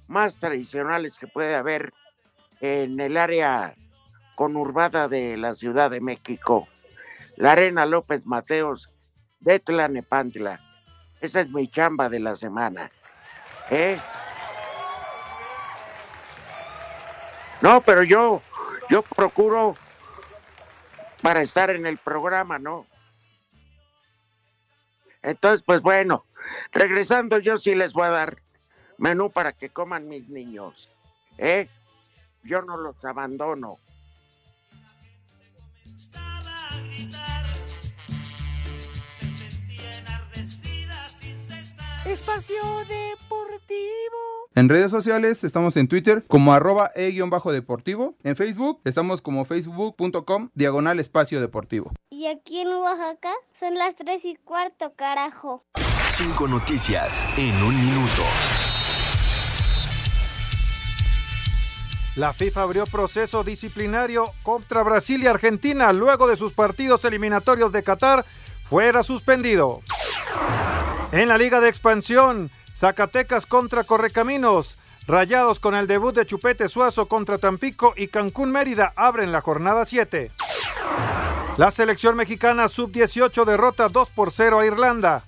más 0.07 0.37
tradicionales 0.37 1.19
que 1.19 1.27
puede 1.27 1.55
haber 1.55 1.91
en 2.61 3.01
el 3.01 3.17
área 3.17 3.75
conurbada 4.39 5.09
de 5.09 5.35
la 5.35 5.53
Ciudad 5.53 5.91
de 5.91 5.99
México, 5.99 6.69
la 7.35 7.51
Arena 7.51 7.85
López 7.85 8.25
Mateos 8.25 8.89
de 9.41 9.59
Tlanepantla. 9.59 10.61
Esa 11.19 11.41
es 11.41 11.49
mi 11.49 11.69
chamba 11.69 12.07
de 12.07 12.21
la 12.21 12.37
semana. 12.37 12.89
¿Eh? 13.69 13.97
No, 17.59 17.81
pero 17.81 18.03
yo, 18.03 18.41
yo 18.89 19.01
procuro 19.01 19.75
para 21.21 21.41
estar 21.41 21.69
en 21.71 21.85
el 21.85 21.97
programa, 21.97 22.59
¿no? 22.59 22.87
Entonces, 25.21 25.63
pues 25.65 25.81
bueno, 25.81 26.23
regresando 26.71 27.39
yo 27.39 27.57
sí 27.57 27.75
les 27.75 27.91
voy 27.91 28.05
a 28.05 28.11
dar 28.11 28.37
menú 28.97 29.31
para 29.31 29.51
que 29.51 29.67
coman 29.67 30.07
mis 30.07 30.29
niños. 30.29 30.89
¿Eh? 31.37 31.67
Yo 32.43 32.61
no 32.61 32.77
los 32.77 33.03
abandono. 33.03 33.79
Espacio 42.09 42.55
Deportivo. 42.87 44.17
En 44.55 44.67
redes 44.67 44.89
sociales 44.89 45.43
estamos 45.43 45.77
en 45.77 45.87
Twitter 45.87 46.25
como 46.27 46.53
arroba 46.53 46.91
e-deportivo. 46.95 48.15
En 48.23 48.35
Facebook 48.35 48.81
estamos 48.83 49.21
como 49.21 49.45
facebook.com 49.45 50.49
diagonal 50.55 50.99
espacio 50.99 51.39
deportivo. 51.39 51.91
Y 52.09 52.25
aquí 52.25 52.61
en 52.61 52.69
Oaxaca 52.69 53.29
son 53.59 53.75
las 53.75 53.95
3 53.95 54.25
y 54.25 54.35
cuarto, 54.37 54.91
carajo. 54.95 55.63
Cinco 56.09 56.47
noticias 56.47 57.23
en 57.37 57.53
un 57.61 57.79
minuto. 57.79 58.23
La 62.15 62.33
FIFA 62.33 62.63
abrió 62.63 62.85
proceso 62.87 63.43
disciplinario 63.43 64.25
contra 64.41 64.81
Brasil 64.81 65.21
y 65.21 65.27
Argentina 65.27 65.93
luego 65.93 66.27
de 66.27 66.37
sus 66.37 66.53
partidos 66.53 67.05
eliminatorios 67.05 67.71
de 67.71 67.83
Qatar 67.83 68.25
fuera 68.67 69.03
suspendido. 69.03 69.83
En 71.11 71.27
la 71.27 71.37
Liga 71.37 71.59
de 71.59 71.69
Expansión, 71.69 72.51
Zacatecas 72.77 73.45
contra 73.45 73.83
Correcaminos, 73.83 74.77
Rayados 75.07 75.59
con 75.59 75.73
el 75.73 75.87
debut 75.87 76.13
de 76.13 76.27
Chupete 76.27 76.69
Suazo 76.69 77.07
contra 77.07 77.39
Tampico 77.39 77.93
y 77.97 78.09
Cancún 78.09 78.51
Mérida 78.51 78.93
abren 78.95 79.31
la 79.31 79.41
jornada 79.41 79.83
7. 79.87 80.29
La 81.57 81.71
selección 81.71 82.15
mexicana 82.15 82.69
sub-18 82.69 83.43
derrota 83.43 83.89
2 83.89 84.09
por 84.09 84.31
0 84.31 84.59
a 84.59 84.65
Irlanda. 84.67 85.23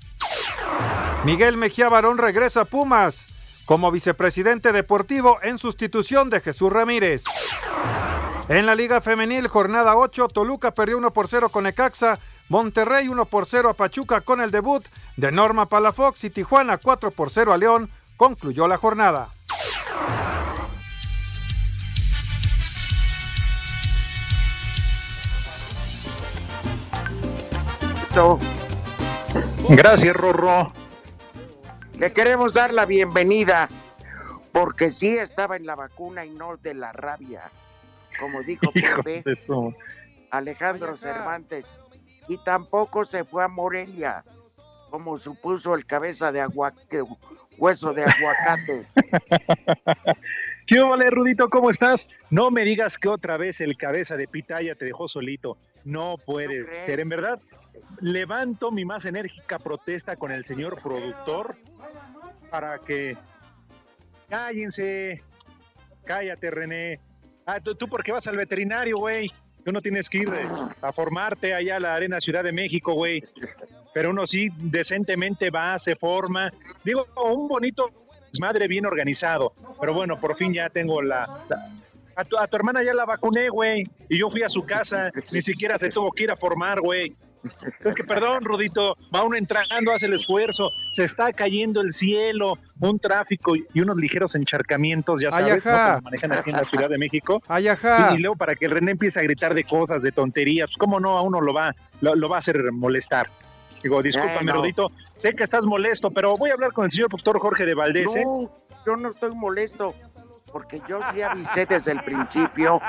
Miguel 1.24 1.58
Mejía 1.58 1.90
Barón 1.90 2.20
regresa 2.20 2.62
a 2.62 2.66
Pumas 2.66 3.26
como 3.66 3.90
vicepresidente 3.90 4.72
deportivo 4.72 5.40
en 5.42 5.58
sustitución 5.58 6.30
de 6.30 6.42
Jesús 6.42 6.72
Ramírez. 6.72 7.24
En 8.50 8.68
la 8.68 8.76
Liga 8.76 9.02
Femenil, 9.02 9.48
jornada 9.48 9.96
8, 9.96 10.28
Toluca 10.28 10.76
perdió 10.76 11.00
1 11.00 11.12
por 11.12 11.28
0 11.28 11.50
con 11.50 11.66
Ecaxa, 11.66 12.20
Monterrey 12.52 13.08
1 13.08 13.26
por 13.28 13.46
0 13.46 13.70
a 13.70 13.74
Pachuca 13.74 14.20
con 14.20 14.42
el 14.42 14.52
debut 14.52 14.86
de 15.16 15.32
Norma 15.32 15.68
Palafox 15.68 16.26
y 16.26 16.30
Tijuana 16.30 16.80
4 16.80 17.12
por 17.12 17.30
0 17.30 17.54
a 17.54 17.58
León 17.58 17.90
concluyó 18.18 18.68
la 18.68 18.76
jornada. 18.76 19.30
Gracias, 29.70 30.14
Rorro. 30.14 30.74
Le 31.98 32.12
queremos 32.12 32.54
dar 32.54 32.74
la 32.74 32.84
bienvenida 32.84 33.70
porque 34.52 34.90
sí 34.90 35.08
estaba 35.18 35.56
en 35.56 35.66
la 35.66 35.76
vacuna 35.76 36.26
y 36.26 36.32
no 36.32 36.58
de 36.58 36.74
la 36.74 36.92
rabia, 36.92 37.44
como 38.20 38.44
dijo 38.44 38.70
Pepe, 39.06 39.24
Alejandro 40.32 40.98
Cervantes, 40.98 41.66
y 42.32 42.38
tampoco 42.38 43.04
se 43.04 43.26
fue 43.26 43.44
a 43.44 43.50
Morelia, 43.50 44.24
como 44.90 45.20
supuso 45.20 45.76
el 45.76 45.86
cabeza 45.86 46.32
de 46.32 46.40
aguacate, 46.40 47.04
hueso 47.58 47.94
de 47.94 48.06
aguacate. 48.06 48.86
¿Qué 50.66 50.80
vale, 50.82 51.10
Rudito? 51.10 51.50
¿Cómo 51.50 51.70
estás? 51.70 52.08
No 52.30 52.50
me 52.50 52.64
digas 52.64 52.98
que 52.98 53.10
otra 53.10 53.36
vez 53.36 53.60
el 53.60 53.76
cabeza 53.76 54.16
de 54.16 54.30
pitaya 54.30 54.76
te 54.76 54.86
dejó 54.86 55.10
solito. 55.10 55.58
No 55.84 56.16
puede 56.26 56.86
ser, 56.86 57.02
en 57.02 57.10
verdad. 57.10 57.42
Levanto 58.00 58.72
mi 58.72 58.86
más 58.86 59.04
enérgica 59.04 59.60
protesta 59.60 60.16
con 60.16 60.32
el 60.32 60.46
señor 60.46 60.82
productor 60.82 61.58
para 62.50 62.80
que 62.80 63.18
cállense, 64.30 65.22
cállate, 66.06 66.50
René. 66.50 67.02
Ah, 67.46 67.60
¿tú, 67.60 67.76
tú 67.76 67.90
por 67.90 68.06
qué 68.06 68.14
vas 68.14 68.28
al 68.28 68.38
veterinario, 68.38 68.96
güey? 69.00 69.30
Tú 69.64 69.72
no 69.72 69.82
tienes 69.82 70.10
que 70.10 70.20
ir 70.20 70.34
eh, 70.34 70.48
a 70.82 70.92
formarte 70.92 71.54
allá 71.54 71.78
a 71.78 71.80
la 71.80 71.96
Arena 71.96 72.20
Ciudad 72.20 72.44
de 72.44 72.52
México, 72.52 72.94
güey. 72.94 73.24
Pero 73.94 74.10
uno 74.12 74.26
sí 74.26 74.50
decentemente 74.58 75.50
va, 75.50 75.78
se 75.78 75.96
forma. 75.96 76.52
Digo, 76.84 77.06
un 77.24 77.48
bonito 77.48 77.90
madre 78.40 78.68
bien 78.68 78.86
organizado. 78.86 79.54
Pero 79.80 79.94
bueno, 79.94 80.20
por 80.20 80.36
fin 80.38 80.54
ya 80.54 80.70
tengo 80.70 81.02
la... 81.02 81.24
a, 82.16 82.24
tu, 82.24 82.38
a 82.38 82.48
tu 82.48 82.56
hermana 82.56 82.84
ya 82.84 82.94
la 82.94 83.06
vacuné, 83.06 83.50
güey. 83.50 83.84
Y 84.10 84.20
yo 84.20 84.30
fui 84.30 84.44
a 84.44 84.50
su 84.50 84.64
casa. 84.64 85.12
Ni 85.32 85.42
siquiera 85.42 85.78
se 85.78 85.90
tuvo 85.90 86.12
que 86.12 86.24
ir 86.24 86.32
a 86.32 86.36
formar, 86.36 86.80
güey. 86.80 87.14
Es 87.84 87.96
que 87.96 88.04
perdón, 88.04 88.44
Rudito, 88.44 88.96
va 89.14 89.24
uno 89.24 89.36
entrando, 89.36 89.92
hace 89.92 90.06
el 90.06 90.14
esfuerzo, 90.14 90.70
se 90.96 91.04
está 91.04 91.34
cayendo 91.34 91.82
el 91.82 91.94
cielo, 91.94 92.58
un 92.80 93.00
tráfico 93.00 93.56
y 93.56 93.82
unos 93.82 93.98
ligeros 93.98 94.36
encharcamientos, 94.36 95.22
ya 95.22 95.32
sabes, 95.32 95.66
¿no? 95.66 95.72
Como 95.72 96.02
manejan 96.02 96.34
aquí 96.34 96.50
en 96.52 96.58
la 96.58 96.66
Ciudad 96.66 96.90
de 96.90 96.98
México. 96.98 97.42
Ay, 97.48 97.68
ajá. 97.68 98.14
Y, 98.16 98.20
luego 98.20 98.36
para 98.36 98.56
que 98.56 98.66
el 98.66 98.72
René 98.72 98.92
empiece 98.92 99.20
a 99.20 99.24
gritar 99.24 99.54
de 99.54 99.64
cosas, 99.64 100.02
de 100.02 100.12
tonterías, 100.12 100.68
pues 100.70 100.78
cómo 100.78 101.00
no, 101.00 101.18
a 101.18 101.22
uno 101.22 101.42
lo 101.42 101.54
va, 101.54 101.76
lo, 102.02 102.16
lo 102.16 102.30
va 102.30 102.38
a 102.38 102.40
hacer 102.40 102.72
molestar. 102.72 103.28
Digo, 103.82 104.02
discúlpame, 104.04 104.44
no. 104.44 104.54
Rudito, 104.54 104.92
sé 105.18 105.34
que 105.34 105.44
estás 105.44 105.66
molesto, 105.66 106.12
pero 106.12 106.38
voy 106.38 106.52
a 106.52 106.54
hablar 106.54 106.72
con 106.74 106.86
el 106.86 106.92
señor 106.92 107.10
doctor 107.10 107.40
Jorge 107.40 107.66
de 107.66 107.74
Valdés, 107.74 108.16
¿eh? 108.16 108.24
No, 108.24 108.50
yo 108.86 108.96
no 108.96 109.10
estoy 109.10 109.32
molesto, 109.34 109.96
porque 110.52 110.82
yo 110.88 111.00
sí 111.12 111.22
avisé 111.22 111.66
desde 111.66 111.92
el 111.92 112.04
principio 112.04 112.80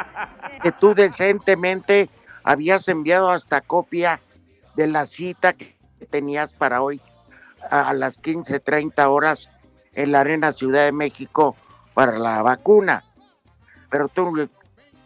que 0.62 0.72
tú 0.72 0.94
decentemente 0.94 2.10
habías 2.44 2.86
enviado 2.88 3.30
hasta 3.30 3.60
copia 3.60 4.20
de 4.76 4.86
la 4.86 5.06
cita 5.06 5.52
que 5.52 5.74
tenías 6.10 6.52
para 6.52 6.82
hoy 6.82 7.00
a 7.70 7.92
las 7.94 8.18
15:30 8.20 9.08
horas 9.08 9.50
en 9.94 10.12
la 10.12 10.20
Arena 10.20 10.52
Ciudad 10.52 10.84
de 10.84 10.92
México 10.92 11.56
para 11.94 12.18
la 12.18 12.42
vacuna. 12.42 13.02
Pero 13.90 14.08
tú, 14.08 14.48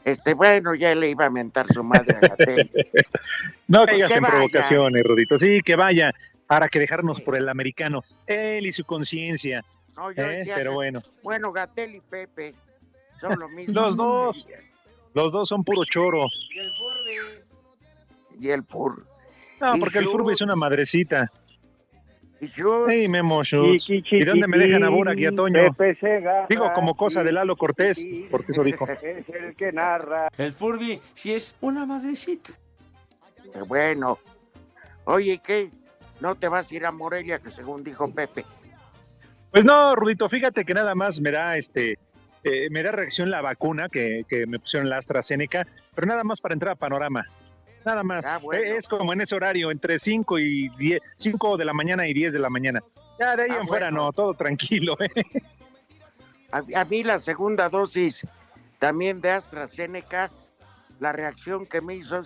este, 0.04 0.34
bueno, 0.34 0.74
ya 0.74 0.94
le 0.94 1.10
iba 1.10 1.26
a 1.26 1.30
mentar 1.30 1.66
su 1.72 1.82
madre 1.82 2.16
a 2.16 2.20
Gatel. 2.28 2.70
No 3.68 3.80
Pues 3.80 3.90
caigas 3.90 4.08
que 4.10 4.14
en 4.18 4.22
vaya. 4.22 4.32
provocaciones, 4.34 5.02
Rudito. 5.02 5.38
Sí, 5.38 5.60
que 5.60 5.74
vaya, 5.74 6.12
para 6.46 6.68
que 6.68 6.78
dejarnos 6.78 7.20
por 7.20 7.36
el 7.36 7.48
americano. 7.48 8.04
Él 8.28 8.64
y 8.64 8.72
su 8.72 8.84
conciencia. 8.84 9.64
No, 9.96 10.12
yo 10.12 10.22
¿eh? 10.22 10.36
decía, 10.36 10.54
Pero 10.54 10.74
bueno, 10.74 11.02
Bueno, 11.24 11.50
Gatel 11.50 11.96
y 11.96 12.00
Pepe 12.00 12.54
son 13.20 13.36
lo 13.40 13.48
mismo. 13.48 13.74
los 13.74 13.96
dos, 13.96 14.48
los 15.14 15.32
dos 15.32 15.48
son 15.48 15.64
puro 15.64 15.84
choro. 15.84 16.26
Y 18.38 18.50
el 18.50 18.62
Fur. 18.64 19.04
Y 19.04 19.15
porque 19.78 19.98
el. 19.98 20.06
Furby 20.06 20.32
es 20.32 20.40
una 20.40 20.56
madrecita. 20.56 21.30
Y 22.40 22.48
Schultz. 22.48 22.92
Ey, 22.92 23.08
Memo. 23.08 23.42
¿Y 23.42 24.24
dónde 24.24 24.46
me 24.46 24.58
dejan 24.58 24.84
a 24.84 24.90
Burak 24.90 25.18
y 25.18 25.26
a 25.26 25.32
Toño? 25.32 25.74
Digo, 26.48 26.72
como 26.74 26.94
cosa 26.94 27.22
de 27.22 27.32
Lalo 27.32 27.56
Cortés, 27.56 28.06
porque 28.30 28.52
eso 28.52 28.62
dijo. 28.62 28.86
Es 29.02 29.28
el 29.28 29.54
que 29.56 29.72
narra. 29.72 30.28
El 30.36 30.52
Furby 30.52 31.00
sí 31.14 31.32
es 31.32 31.56
una 31.60 31.86
madrecita. 31.86 32.52
Bueno. 33.66 34.18
Oye, 35.04 35.40
¿qué? 35.44 35.70
¿No 36.20 36.34
te 36.34 36.48
vas 36.48 36.70
a 36.70 36.74
ir 36.74 36.84
a 36.84 36.92
Morelia, 36.92 37.38
que 37.38 37.50
según 37.50 37.84
dijo 37.84 38.10
Pepe? 38.12 38.44
Pues 39.52 39.64
no, 39.64 39.94
Rudito, 39.94 40.28
fíjate 40.28 40.64
que 40.64 40.74
nada 40.74 40.94
más 40.94 41.20
me 41.20 41.30
da 41.30 41.56
este 41.56 41.98
eh, 42.42 42.68
me 42.70 42.82
da 42.82 42.92
reacción 42.92 43.30
la 43.30 43.40
vacuna 43.40 43.88
que, 43.88 44.24
que 44.28 44.46
me 44.46 44.58
pusieron 44.58 44.88
la 44.88 44.98
AstraZeneca, 44.98 45.66
pero 45.94 46.06
nada 46.06 46.24
más 46.24 46.40
para 46.40 46.54
entrar 46.54 46.72
a 46.72 46.76
panorama. 46.76 47.26
Nada 47.86 48.02
más. 48.02 48.26
Ah, 48.26 48.38
bueno. 48.42 48.62
Es 48.64 48.86
como 48.86 49.12
en 49.12 49.20
ese 49.22 49.34
horario, 49.34 49.70
entre 49.70 49.98
5 49.98 50.38
y 50.38 50.68
10, 50.70 51.00
5 51.16 51.56
de 51.56 51.64
la 51.64 51.72
mañana 51.72 52.06
y 52.06 52.12
10 52.12 52.32
de 52.34 52.38
la 52.38 52.50
mañana. 52.50 52.82
Ya 53.18 53.34
de 53.36 53.44
ahí 53.44 53.50
Ah, 53.52 53.58
en 53.60 53.66
fuera 53.68 53.90
no, 53.90 54.12
todo 54.12 54.34
tranquilo. 54.34 54.96
¿eh? 55.00 55.08
A, 56.52 56.62
a 56.80 56.84
mí 56.84 57.02
la 57.02 57.18
segunda 57.18 57.68
dosis 57.68 58.26
también 58.78 59.20
de 59.20 59.30
AstraZeneca, 59.30 60.30
la 61.00 61.12
reacción 61.12 61.64
que 61.64 61.80
me 61.80 61.94
hizo, 61.94 62.22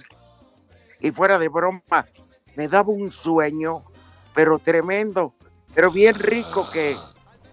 y 1.01 1.13
fuera 1.13 1.39
de 1.39 1.49
broma, 1.49 2.07
me 2.57 2.67
daba 2.67 2.89
un 2.89 3.13
sueño, 3.13 3.85
pero 4.35 4.59
tremendo, 4.59 5.35
pero 5.75 5.93
bien 5.93 6.15
rico 6.17 6.69
que 6.73 6.97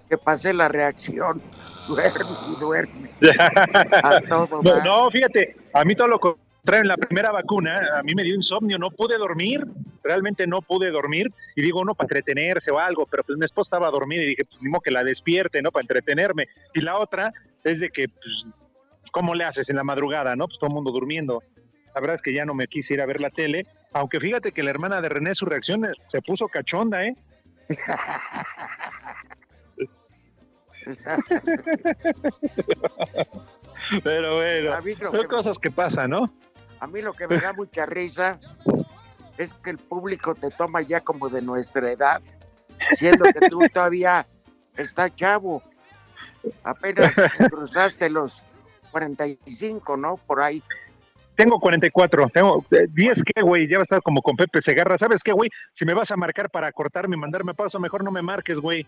que 0.10 0.18
pasé 0.18 0.54
la 0.54 0.68
reacción. 0.68 1.42
Duerme 1.88 2.26
y 2.52 2.60
duerme. 2.60 3.10
A 4.04 4.20
todo 4.22 4.62
no, 4.84 5.10
fíjate, 5.10 5.56
a 5.74 5.86
mí 5.86 5.96
todo 5.96 6.08
lo 6.10 6.38
contrario, 6.68 6.82
en 6.82 6.88
la 6.90 6.98
primera 6.98 7.32
vacuna, 7.32 7.98
a 7.98 8.04
mí 8.04 8.14
me 8.14 8.24
dio 8.24 8.36
insomnio, 8.36 8.78
no 8.78 8.92
pude 8.92 9.18
dormir, 9.18 9.66
realmente 10.04 10.46
no 10.46 10.62
pude 10.62 10.92
dormir, 10.92 11.32
y 11.56 11.62
digo, 11.62 11.86
no, 11.86 11.96
para 11.96 12.08
entretenerse 12.08 12.72
o 12.72 12.78
algo, 12.78 13.06
pero 13.06 13.24
pues 13.24 13.40
mi 13.40 13.46
esposa 13.46 13.68
estaba 13.68 13.90
dormida 13.90 14.24
y 14.24 14.28
dije, 14.28 14.44
pues 14.44 14.62
ni 14.62 14.68
modo 14.68 14.82
que 14.82 14.92
la 14.92 15.06
despierte, 15.06 15.62
¿no? 15.62 15.72
Para 15.72 15.84
entretenerme. 15.84 16.50
Y 16.74 16.82
la 16.82 17.00
otra 17.00 17.32
es 17.64 17.80
de 17.80 17.90
que, 17.90 18.10
pues, 18.10 18.48
¿cómo 19.12 19.34
le 19.34 19.46
haces 19.46 19.70
en 19.70 19.78
la 19.78 19.86
madrugada, 19.86 20.36
no? 20.36 20.48
Pues 20.48 20.60
todo 20.60 20.68
el 20.68 20.74
mundo 20.74 20.92
durmiendo. 20.92 21.42
La 21.96 22.02
verdad 22.02 22.16
es 22.16 22.22
que 22.22 22.34
ya 22.34 22.44
no 22.44 22.54
me 22.54 22.68
quise 22.68 22.96
ir 22.96 23.02
a 23.02 23.06
ver 23.06 23.22
la 23.22 23.30
tele, 23.30 23.64
aunque 23.94 24.20
fíjate 24.20 24.52
que 24.52 24.62
la 24.62 24.72
hermana 24.72 25.00
de 25.00 25.08
René, 25.08 25.36
su 25.36 25.46
reacción 25.46 25.86
eh, 25.86 25.94
se 26.08 26.22
puso 26.22 26.50
cachonda, 26.50 27.06
¿eh? 27.06 27.16
Pero 34.04 34.36
bueno, 34.36 34.76
son 35.12 35.28
cosas 35.28 35.58
que 35.60 35.72
pasan, 35.72 36.10
¿no? 36.10 36.26
A 36.80 36.88
mí 36.88 37.02
lo 37.02 37.14
que 37.14 37.28
me 37.28 37.40
da 37.40 37.54
mucha 37.54 37.86
risa 37.86 38.40
es 39.38 39.54
que 39.54 39.72
el 39.72 39.78
público 39.78 40.36
te 40.36 40.50
toma 40.50 40.82
ya 40.82 41.02
como 41.02 41.30
de 41.30 41.42
nuestra 41.42 41.92
edad, 41.92 42.22
siendo 42.94 43.26
que 43.26 43.50
tú 43.50 43.62
todavía 43.74 44.26
estás 44.76 45.16
chavo. 45.16 45.64
Apenas 46.64 47.14
cruzaste 47.50 48.10
los 48.10 48.44
45, 48.92 49.98
¿no? 49.98 50.18
Por 50.18 50.42
ahí. 50.42 50.62
Tengo 51.36 51.60
44, 51.60 52.30
tengo 52.30 52.66
eh, 52.72 52.88
10 52.90 53.24
que, 53.24 53.42
güey, 53.44 53.68
ya 53.68 53.78
va 53.78 53.82
a 53.82 53.84
estar 53.84 54.02
como 54.02 54.22
con 54.24 54.36
Pepe 54.36 54.62
Segarra. 54.62 54.98
¿Sabes 54.98 55.22
qué, 55.22 55.34
güey? 55.34 55.52
Si 55.74 55.86
me 55.86 55.94
vas 55.94 56.10
a 56.12 56.18
marcar 56.18 56.50
para 56.50 56.72
cortarme 56.72 57.16
y 57.16 57.20
mandarme 57.20 57.54
paso, 57.54 57.80
mejor 57.80 58.04
no 58.04 58.12
me 58.12 58.24
marques, 58.24 58.58
güey. 58.58 58.88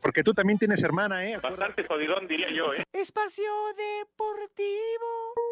Porque 0.00 0.22
tú 0.22 0.32
también 0.32 0.58
tienes 0.58 0.82
hermana, 0.82 1.24
¿eh? 1.24 1.38
Bastante 1.40 1.84
jodidón, 1.84 2.26
diría 2.26 2.50
yo, 2.50 2.72
¿eh? 2.72 2.82
Espacio 2.92 3.44
Deportivo. 3.76 5.51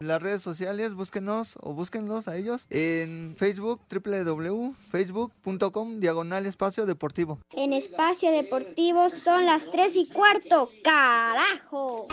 Las 0.00 0.22
redes 0.22 0.42
sociales, 0.42 0.94
búsquenos 0.94 1.58
o 1.60 1.74
búsquenlos 1.74 2.28
a 2.28 2.36
ellos 2.36 2.66
en 2.70 3.34
Facebook, 3.36 3.80
www.facebook.com, 3.90 6.00
diagonal 6.00 6.46
espacio 6.46 6.86
deportivo. 6.86 7.40
En 7.54 7.72
espacio 7.72 8.30
deportivo 8.30 9.10
son 9.10 9.46
las 9.46 9.68
3 9.70 9.96
y 9.96 10.08
cuarto. 10.08 10.70
¡Carajo! 10.84 12.06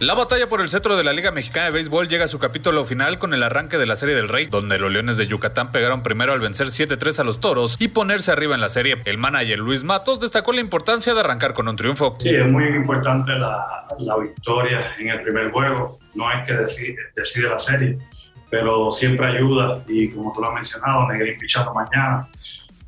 La 0.00 0.14
batalla 0.14 0.48
por 0.48 0.62
el 0.62 0.70
cetro 0.70 0.96
de 0.96 1.04
la 1.04 1.12
Liga 1.12 1.30
Mexicana 1.30 1.66
de 1.66 1.72
Béisbol 1.72 2.08
llega 2.08 2.24
a 2.24 2.28
su 2.28 2.38
capítulo 2.38 2.86
final 2.86 3.18
con 3.18 3.34
el 3.34 3.42
arranque 3.42 3.76
de 3.76 3.84
la 3.84 3.96
Serie 3.96 4.14
del 4.14 4.30
Rey, 4.30 4.46
donde 4.46 4.78
los 4.78 4.90
Leones 4.90 5.18
de 5.18 5.26
Yucatán 5.26 5.72
pegaron 5.72 6.02
primero 6.02 6.32
al 6.32 6.40
vencer 6.40 6.68
7-3 6.68 7.18
a 7.18 7.24
los 7.24 7.38
Toros 7.38 7.76
y 7.78 7.88
ponerse 7.88 8.32
arriba 8.32 8.54
en 8.54 8.62
la 8.62 8.70
serie. 8.70 8.96
El 9.04 9.18
manager 9.18 9.58
Luis 9.58 9.84
Matos 9.84 10.18
destacó 10.18 10.54
la 10.54 10.62
importancia 10.62 11.12
de 11.12 11.20
arrancar 11.20 11.52
con 11.52 11.68
un 11.68 11.76
triunfo. 11.76 12.16
Sí, 12.18 12.34
es 12.34 12.50
muy 12.50 12.64
importante 12.68 13.32
la, 13.32 13.86
la 13.98 14.16
victoria 14.16 14.80
en 14.98 15.10
el 15.10 15.20
primer 15.20 15.50
juego. 15.50 15.98
No 16.14 16.32
es 16.32 16.48
que 16.48 16.54
decide, 16.54 16.96
decide 17.14 17.50
la 17.50 17.58
serie, 17.58 17.98
pero 18.48 18.90
siempre 18.92 19.26
ayuda. 19.26 19.84
Y 19.86 20.08
como 20.08 20.32
tú 20.32 20.40
lo 20.40 20.48
has 20.48 20.54
mencionado, 20.54 21.08
Negrín 21.08 21.36
pichando 21.38 21.74
mañana. 21.74 22.26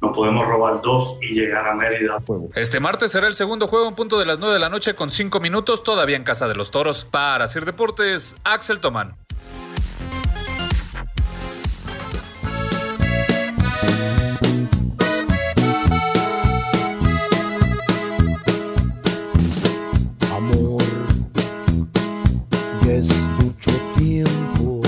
Nos 0.02 0.16
podemos 0.16 0.44
robar 0.48 0.82
dos 0.82 1.16
y 1.22 1.32
llegar 1.32 1.64
a 1.68 1.74
Mérida. 1.76 2.18
Este 2.56 2.80
martes 2.80 3.12
será 3.12 3.28
el 3.28 3.34
segundo 3.34 3.68
juego 3.68 3.86
en 3.86 3.94
punto 3.94 4.18
de 4.18 4.26
las 4.26 4.40
9 4.40 4.54
de 4.54 4.58
la 4.58 4.68
noche 4.68 4.94
con 4.96 5.12
5 5.12 5.38
minutos 5.38 5.84
todavía 5.84 6.16
en 6.16 6.24
casa 6.24 6.48
de 6.48 6.56
los 6.56 6.72
Toros. 6.72 7.04
Para 7.04 7.46
Sir 7.46 7.64
Deportes, 7.64 8.34
Axel 8.42 8.80
Tomán. 8.80 9.14
Amor, 20.34 20.82
ya 22.84 22.92
es 22.94 23.26
mucho 23.38 23.70
tiempo 23.96 24.80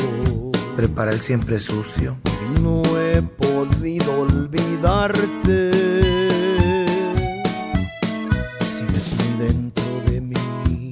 Prepara 0.77 1.13
el 1.13 1.21
siempre 1.21 1.61
sucio. 1.61 2.17
no 2.61 2.83
he 2.99 3.23
podido 3.23 4.25
olvidarte. 4.85 5.73
Sigues 8.61 9.15
muy 9.19 9.47
dentro 9.47 9.85
de 10.11 10.21
mí. 10.21 10.91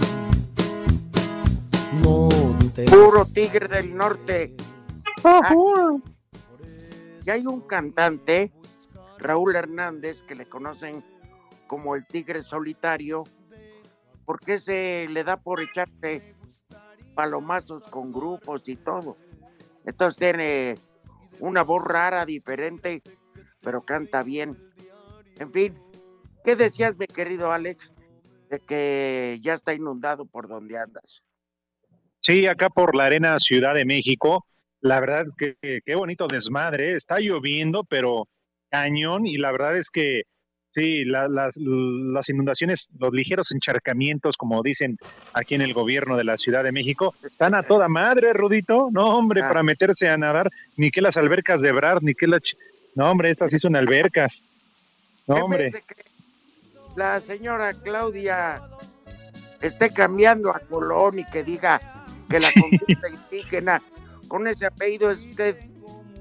No 2.03 2.28
te 2.74 2.84
Puro 2.86 3.24
tigre 3.26 3.68
del 3.68 3.95
norte. 3.97 4.55
Ah, 5.24 5.55
y 7.24 7.30
hay 7.30 7.47
un 7.47 7.61
cantante, 7.61 8.53
Raúl 9.18 9.55
Hernández, 9.55 10.22
que 10.22 10.34
le 10.34 10.47
conocen 10.47 11.05
como 11.68 11.95
el 11.95 12.05
tigre 12.07 12.43
solitario, 12.43 13.22
porque 14.24 14.59
se 14.59 15.07
le 15.09 15.22
da 15.22 15.36
por 15.36 15.61
echarse 15.61 16.34
palomazos 17.14 17.86
con 17.88 18.12
grupos 18.12 18.62
y 18.66 18.76
todo. 18.76 19.16
Entonces 19.84 20.18
tiene 20.18 20.74
una 21.38 21.62
voz 21.62 21.84
rara, 21.84 22.26
diferente, 22.26 23.03
pero 23.62 23.82
canta 23.82 24.22
bien. 24.22 24.56
En 25.38 25.52
fin, 25.52 25.74
¿qué 26.44 26.56
decías, 26.56 26.96
mi 26.96 27.06
querido 27.06 27.52
Alex, 27.52 27.90
de 28.50 28.60
que 28.60 29.38
ya 29.42 29.54
está 29.54 29.72
inundado 29.74 30.26
por 30.26 30.48
donde 30.48 30.78
andas? 30.78 31.22
Sí, 32.20 32.46
acá 32.46 32.68
por 32.68 32.94
la 32.94 33.06
Arena 33.06 33.38
Ciudad 33.38 33.74
de 33.74 33.84
México. 33.84 34.46
La 34.80 35.00
verdad 35.00 35.26
que 35.36 35.56
que- 35.60 35.80
qué 35.84 35.94
bonito 35.94 36.26
desmadre. 36.26 36.94
Está 36.94 37.18
lloviendo, 37.18 37.84
pero 37.84 38.28
cañón. 38.70 39.26
Y 39.26 39.38
la 39.38 39.50
verdad 39.52 39.76
es 39.76 39.90
que 39.90 40.22
sí, 40.70 41.04
la- 41.04 41.28
las, 41.28 41.56
las 41.56 42.28
inundaciones, 42.28 42.88
los 42.98 43.12
ligeros 43.12 43.50
encharcamientos, 43.52 44.36
como 44.36 44.62
dicen 44.62 44.98
aquí 45.32 45.54
en 45.54 45.62
el 45.62 45.72
gobierno 45.72 46.16
de 46.16 46.24
la 46.24 46.36
Ciudad 46.36 46.62
de 46.64 46.72
México, 46.72 47.14
están 47.22 47.54
a 47.54 47.62
toda 47.62 47.88
madre, 47.88 48.32
Rudito. 48.32 48.88
No, 48.92 49.16
hombre, 49.16 49.40
para 49.40 49.62
meterse 49.62 50.08
a 50.08 50.16
nadar, 50.16 50.50
ni 50.76 50.90
que 50.90 51.00
las 51.00 51.16
albercas 51.16 51.60
de 51.60 51.72
Brad, 51.72 51.98
ni 52.02 52.14
que 52.14 52.26
la... 52.26 52.38
No, 52.95 53.11
hombre, 53.11 53.30
estas 53.30 53.51
sí 53.51 53.59
son 53.59 53.76
albercas. 53.76 54.45
No, 55.26 55.36
hombre. 55.36 55.72
la 56.97 57.20
señora 57.20 57.72
Claudia 57.72 58.61
esté 59.61 59.90
cambiando 59.90 60.51
a 60.51 60.59
Colón 60.61 61.20
y 61.20 61.24
que 61.24 61.45
diga 61.45 61.80
que 62.28 62.38
la 62.38 62.49
conquista 62.61 63.09
indígena 63.09 63.82
con 64.28 64.47
ese 64.49 64.66
apellido 64.66 65.11
es 65.11 65.24
usted 65.24 65.57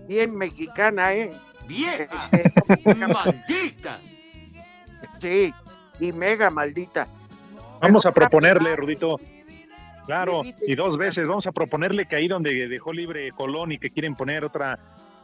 bien 0.07 0.35
mexicana, 0.35 1.13
¿eh? 1.13 1.31
¡Vieja! 1.67 2.29
¡Maldita! 2.85 3.99
Sí, 5.19 5.53
y 5.99 6.11
mega 6.11 6.49
maldita. 6.49 7.07
Vamos 7.79 8.05
a 8.05 8.11
proponerle, 8.11 8.75
Rudito. 8.75 9.19
Claro, 10.05 10.41
y 10.65 10.75
dos 10.75 10.97
veces 10.97 11.27
vamos 11.27 11.47
a 11.47 11.51
proponerle 11.51 12.05
que 12.05 12.15
ahí 12.15 12.27
donde 12.27 12.67
dejó 12.67 12.91
libre 12.91 13.31
Colón 13.31 13.71
y 13.71 13.77
que 13.77 13.91
quieren 13.91 14.15
poner 14.15 14.43
otra, 14.43 14.77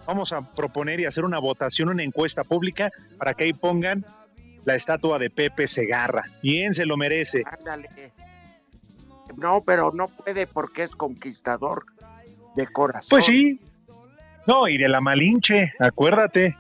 vamos 0.08 0.32
a 0.32 0.42
proponer 0.42 1.00
y 1.02 1.06
hacer 1.06 1.26
una 1.26 1.38
votación, 1.38 1.90
una 1.90 2.04
encuesta 2.04 2.44
pública 2.44 2.90
para 3.18 3.34
que 3.34 3.44
ahí 3.44 3.54
pongan 3.54 4.06
la 4.64 4.76
estatua 4.76 5.20
de 5.20 5.30
Pepe 5.30 5.68
Segarra. 5.68 6.24
Bien 6.42 6.74
se 6.74 6.86
lo 6.86 6.98
merece. 6.98 7.44
Ándale. 7.46 7.90
No, 9.36 9.62
pero 9.64 9.92
no 9.94 10.08
puede 10.08 10.48
porque 10.48 10.84
es 10.84 10.96
conquistador 10.96 11.86
de 12.56 12.68
corazón. 12.68 13.10
Pues 13.10 13.26
sí. 13.26 13.60
No, 14.48 14.68
y 14.68 14.78
de 14.78 14.88
la 14.88 15.02
Malinche, 15.02 15.74
acuérdate. 15.78 16.56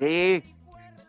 Sí, 0.00 0.42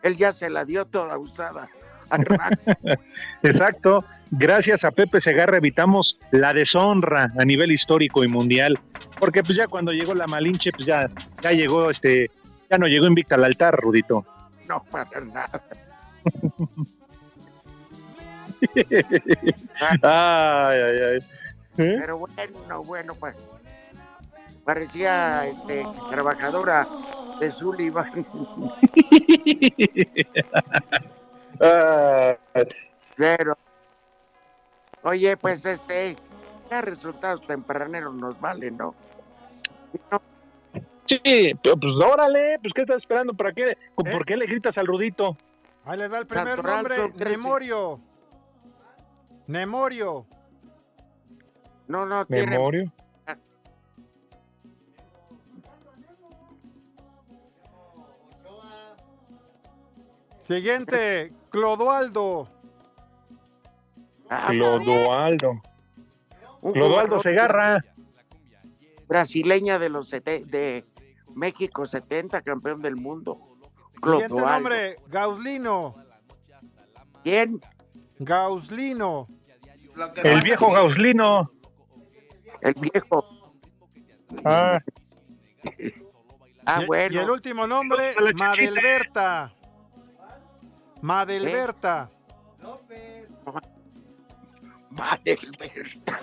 él 0.02 0.16
ya 0.16 0.32
se 0.32 0.48
la 0.48 0.64
dio 0.64 0.86
toda 0.86 1.18
usada. 1.18 1.68
Exacto. 3.42 4.04
Gracias 4.30 4.84
a 4.84 4.90
Pepe 4.90 5.20
Segarra 5.20 5.56
evitamos 5.56 6.18
la 6.30 6.52
deshonra 6.52 7.32
a 7.38 7.44
nivel 7.44 7.72
histórico 7.72 8.24
y 8.24 8.28
mundial. 8.28 8.78
Porque 9.18 9.42
pues 9.42 9.56
ya 9.56 9.66
cuando 9.66 9.92
llegó 9.92 10.14
la 10.14 10.26
Malinche, 10.26 10.70
pues 10.72 10.86
ya, 10.86 11.08
ya 11.42 11.52
llegó 11.52 11.90
este, 11.90 12.30
ya 12.70 12.78
no 12.78 12.86
llegó 12.86 13.06
invicta 13.06 13.36
al 13.36 13.44
altar, 13.44 13.80
Rudito. 13.80 14.24
No 14.68 14.84
para 14.90 15.20
nada. 15.20 15.62
ay, 20.02 20.80
ay, 20.80 20.98
ay. 21.02 21.18
¿Eh? 21.78 21.96
Pero 22.00 22.18
bueno, 22.18 22.82
bueno, 22.84 23.14
pues 23.14 23.34
parecía 24.64 25.46
este, 25.46 25.86
trabajadora 26.10 26.86
de 27.40 27.52
Sullivan. 27.52 28.26
Ah, 31.60 32.36
Pero, 33.16 33.58
oye, 35.08 35.36
pues 35.36 35.64
este, 35.64 36.16
ya 36.70 36.80
resultados 36.82 37.46
tempraneros 37.46 38.14
nos 38.14 38.38
valen, 38.40 38.76
¿no? 38.76 38.94
sí, 41.06 41.54
pero 41.62 41.76
pues 41.76 41.94
órale, 41.94 42.58
pues 42.60 42.74
¿qué 42.74 42.82
estás 42.82 42.98
esperando? 42.98 43.32
¿Para 43.34 43.52
qué? 43.52 43.76
¿Por 43.94 44.24
qué 44.26 44.36
le 44.36 44.46
gritas 44.46 44.76
al 44.76 44.86
Rudito? 44.86 45.36
Ahí 45.84 45.98
les 45.98 46.12
va 46.12 46.18
el 46.18 46.26
primer 46.26 46.56
Santoral 46.56 46.86
nombre. 46.86 47.30
Nemorio. 47.30 48.00
Nemorio. 49.46 50.26
No, 51.86 52.04
no, 52.04 52.26
tiene... 52.26 52.50
Memorio. 52.50 52.92
Siguiente, 60.40 61.32
Clodoaldo. 61.50 62.48
Ah, 64.30 64.48
Clodoaldo. 64.50 65.62
un 66.60 66.72
Clodoaldo 66.72 67.18
Segarra. 67.18 67.84
Brasileña 69.06 69.78
de 69.78 69.88
los 69.88 70.10
sete- 70.10 70.44
de 70.44 70.84
México 71.34 71.86
70, 71.86 72.42
campeón 72.42 72.82
del 72.82 72.96
mundo. 72.96 73.38
Siguiente 73.94 74.26
Clodoaldo. 74.28 74.50
nombre, 74.50 74.96
Gauslino. 75.08 75.94
¿Quién? 77.24 77.60
Gauslino. 78.18 79.28
El 80.22 80.40
viejo 80.42 80.70
Gauslino. 80.72 81.50
El 82.60 82.74
viejo. 82.74 83.24
Ah, 84.44 84.78
Ah, 86.66 86.82
bueno. 86.86 87.14
y 87.14 87.18
el 87.18 87.30
último 87.30 87.66
nombre, 87.66 88.14
chiquita. 88.14 88.34
Madelberta. 88.34 89.52
Madelberta. 91.00 92.10
Madelberta. 94.98 96.20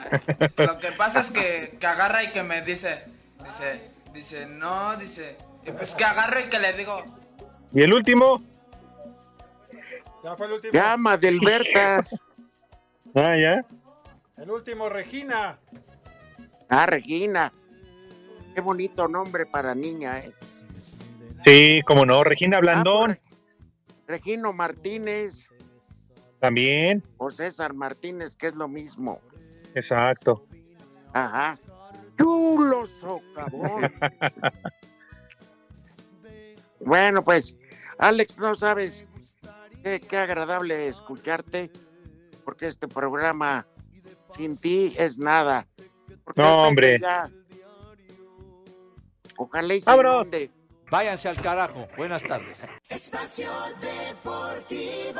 Lo 0.58 0.80
que 0.80 0.92
pasa 0.92 1.22
es 1.22 1.32
que, 1.32 1.78
que 1.80 1.88
agarra 1.88 2.24
y 2.24 2.32
que 2.32 2.44
me 2.44 2.62
dice, 2.62 3.06
dice, 3.44 3.92
dice, 4.14 4.46
no, 4.46 4.96
dice, 4.98 5.38
y 5.66 5.72
pues 5.72 5.96
que 5.96 6.04
agarra 6.04 6.42
y 6.42 6.50
que 6.50 6.60
le 6.60 6.74
digo, 6.74 7.04
¿Y 7.76 7.84
el 7.84 7.94
último? 7.94 8.42
Ya 10.24 10.36
fue 10.38 10.48
el 10.48 10.54
último. 10.54 10.74
Ya, 10.74 10.98
Madelberta. 10.98 12.04
Ah, 13.18 13.38
ya. 13.38 13.66
El 14.36 14.52
último, 14.52 14.90
Regina. 14.90 15.58
Ah, 16.68 16.86
Regina. 16.86 17.54
Qué 18.54 18.60
bonito 18.60 19.08
nombre 19.08 19.46
para 19.46 19.74
niña, 19.74 20.20
¿eh? 20.20 20.34
Sí, 21.46 21.82
como 21.88 22.06
no, 22.06 22.26
Regina 22.26 22.60
Blandón. 22.60 23.12
Ah, 23.12 23.18
pues, 23.88 24.06
Regino 24.06 24.52
Martínez 24.52 25.48
También. 26.40 27.04
o 27.18 27.32
César 27.32 27.74
Martínez, 27.74 28.36
que 28.36 28.48
es 28.48 28.56
lo 28.56 28.68
mismo. 28.68 29.20
Exacto. 29.74 30.46
Ajá. 31.14 31.58
Chulo 32.18 32.86
socavón. 32.86 33.92
bueno, 36.80 37.24
pues, 37.24 37.56
Alex, 37.98 38.38
no 38.38 38.56
sabes 38.56 39.06
qué, 39.84 40.00
qué 40.00 40.18
agradable 40.18 40.88
escucharte, 40.88 41.72
porque 42.44 42.68
este 42.68 42.88
programa 42.88 43.68
sin 44.32 44.58
ti 44.58 44.94
es 44.98 45.18
nada. 45.18 45.68
Porque 46.24 46.42
No, 46.42 46.68
hombre. 46.68 47.00
ya- 47.00 47.30
Ojalá 49.38 49.74
y 49.74 49.82
se 49.82 49.90
Vámonos. 49.90 50.30
Váyanse 50.90 51.28
al 51.28 51.42
carajo. 51.42 51.88
Buenas 51.98 52.24
tardes. 52.24 52.62
Espacio 52.88 53.50
Deportivo. 53.82 55.20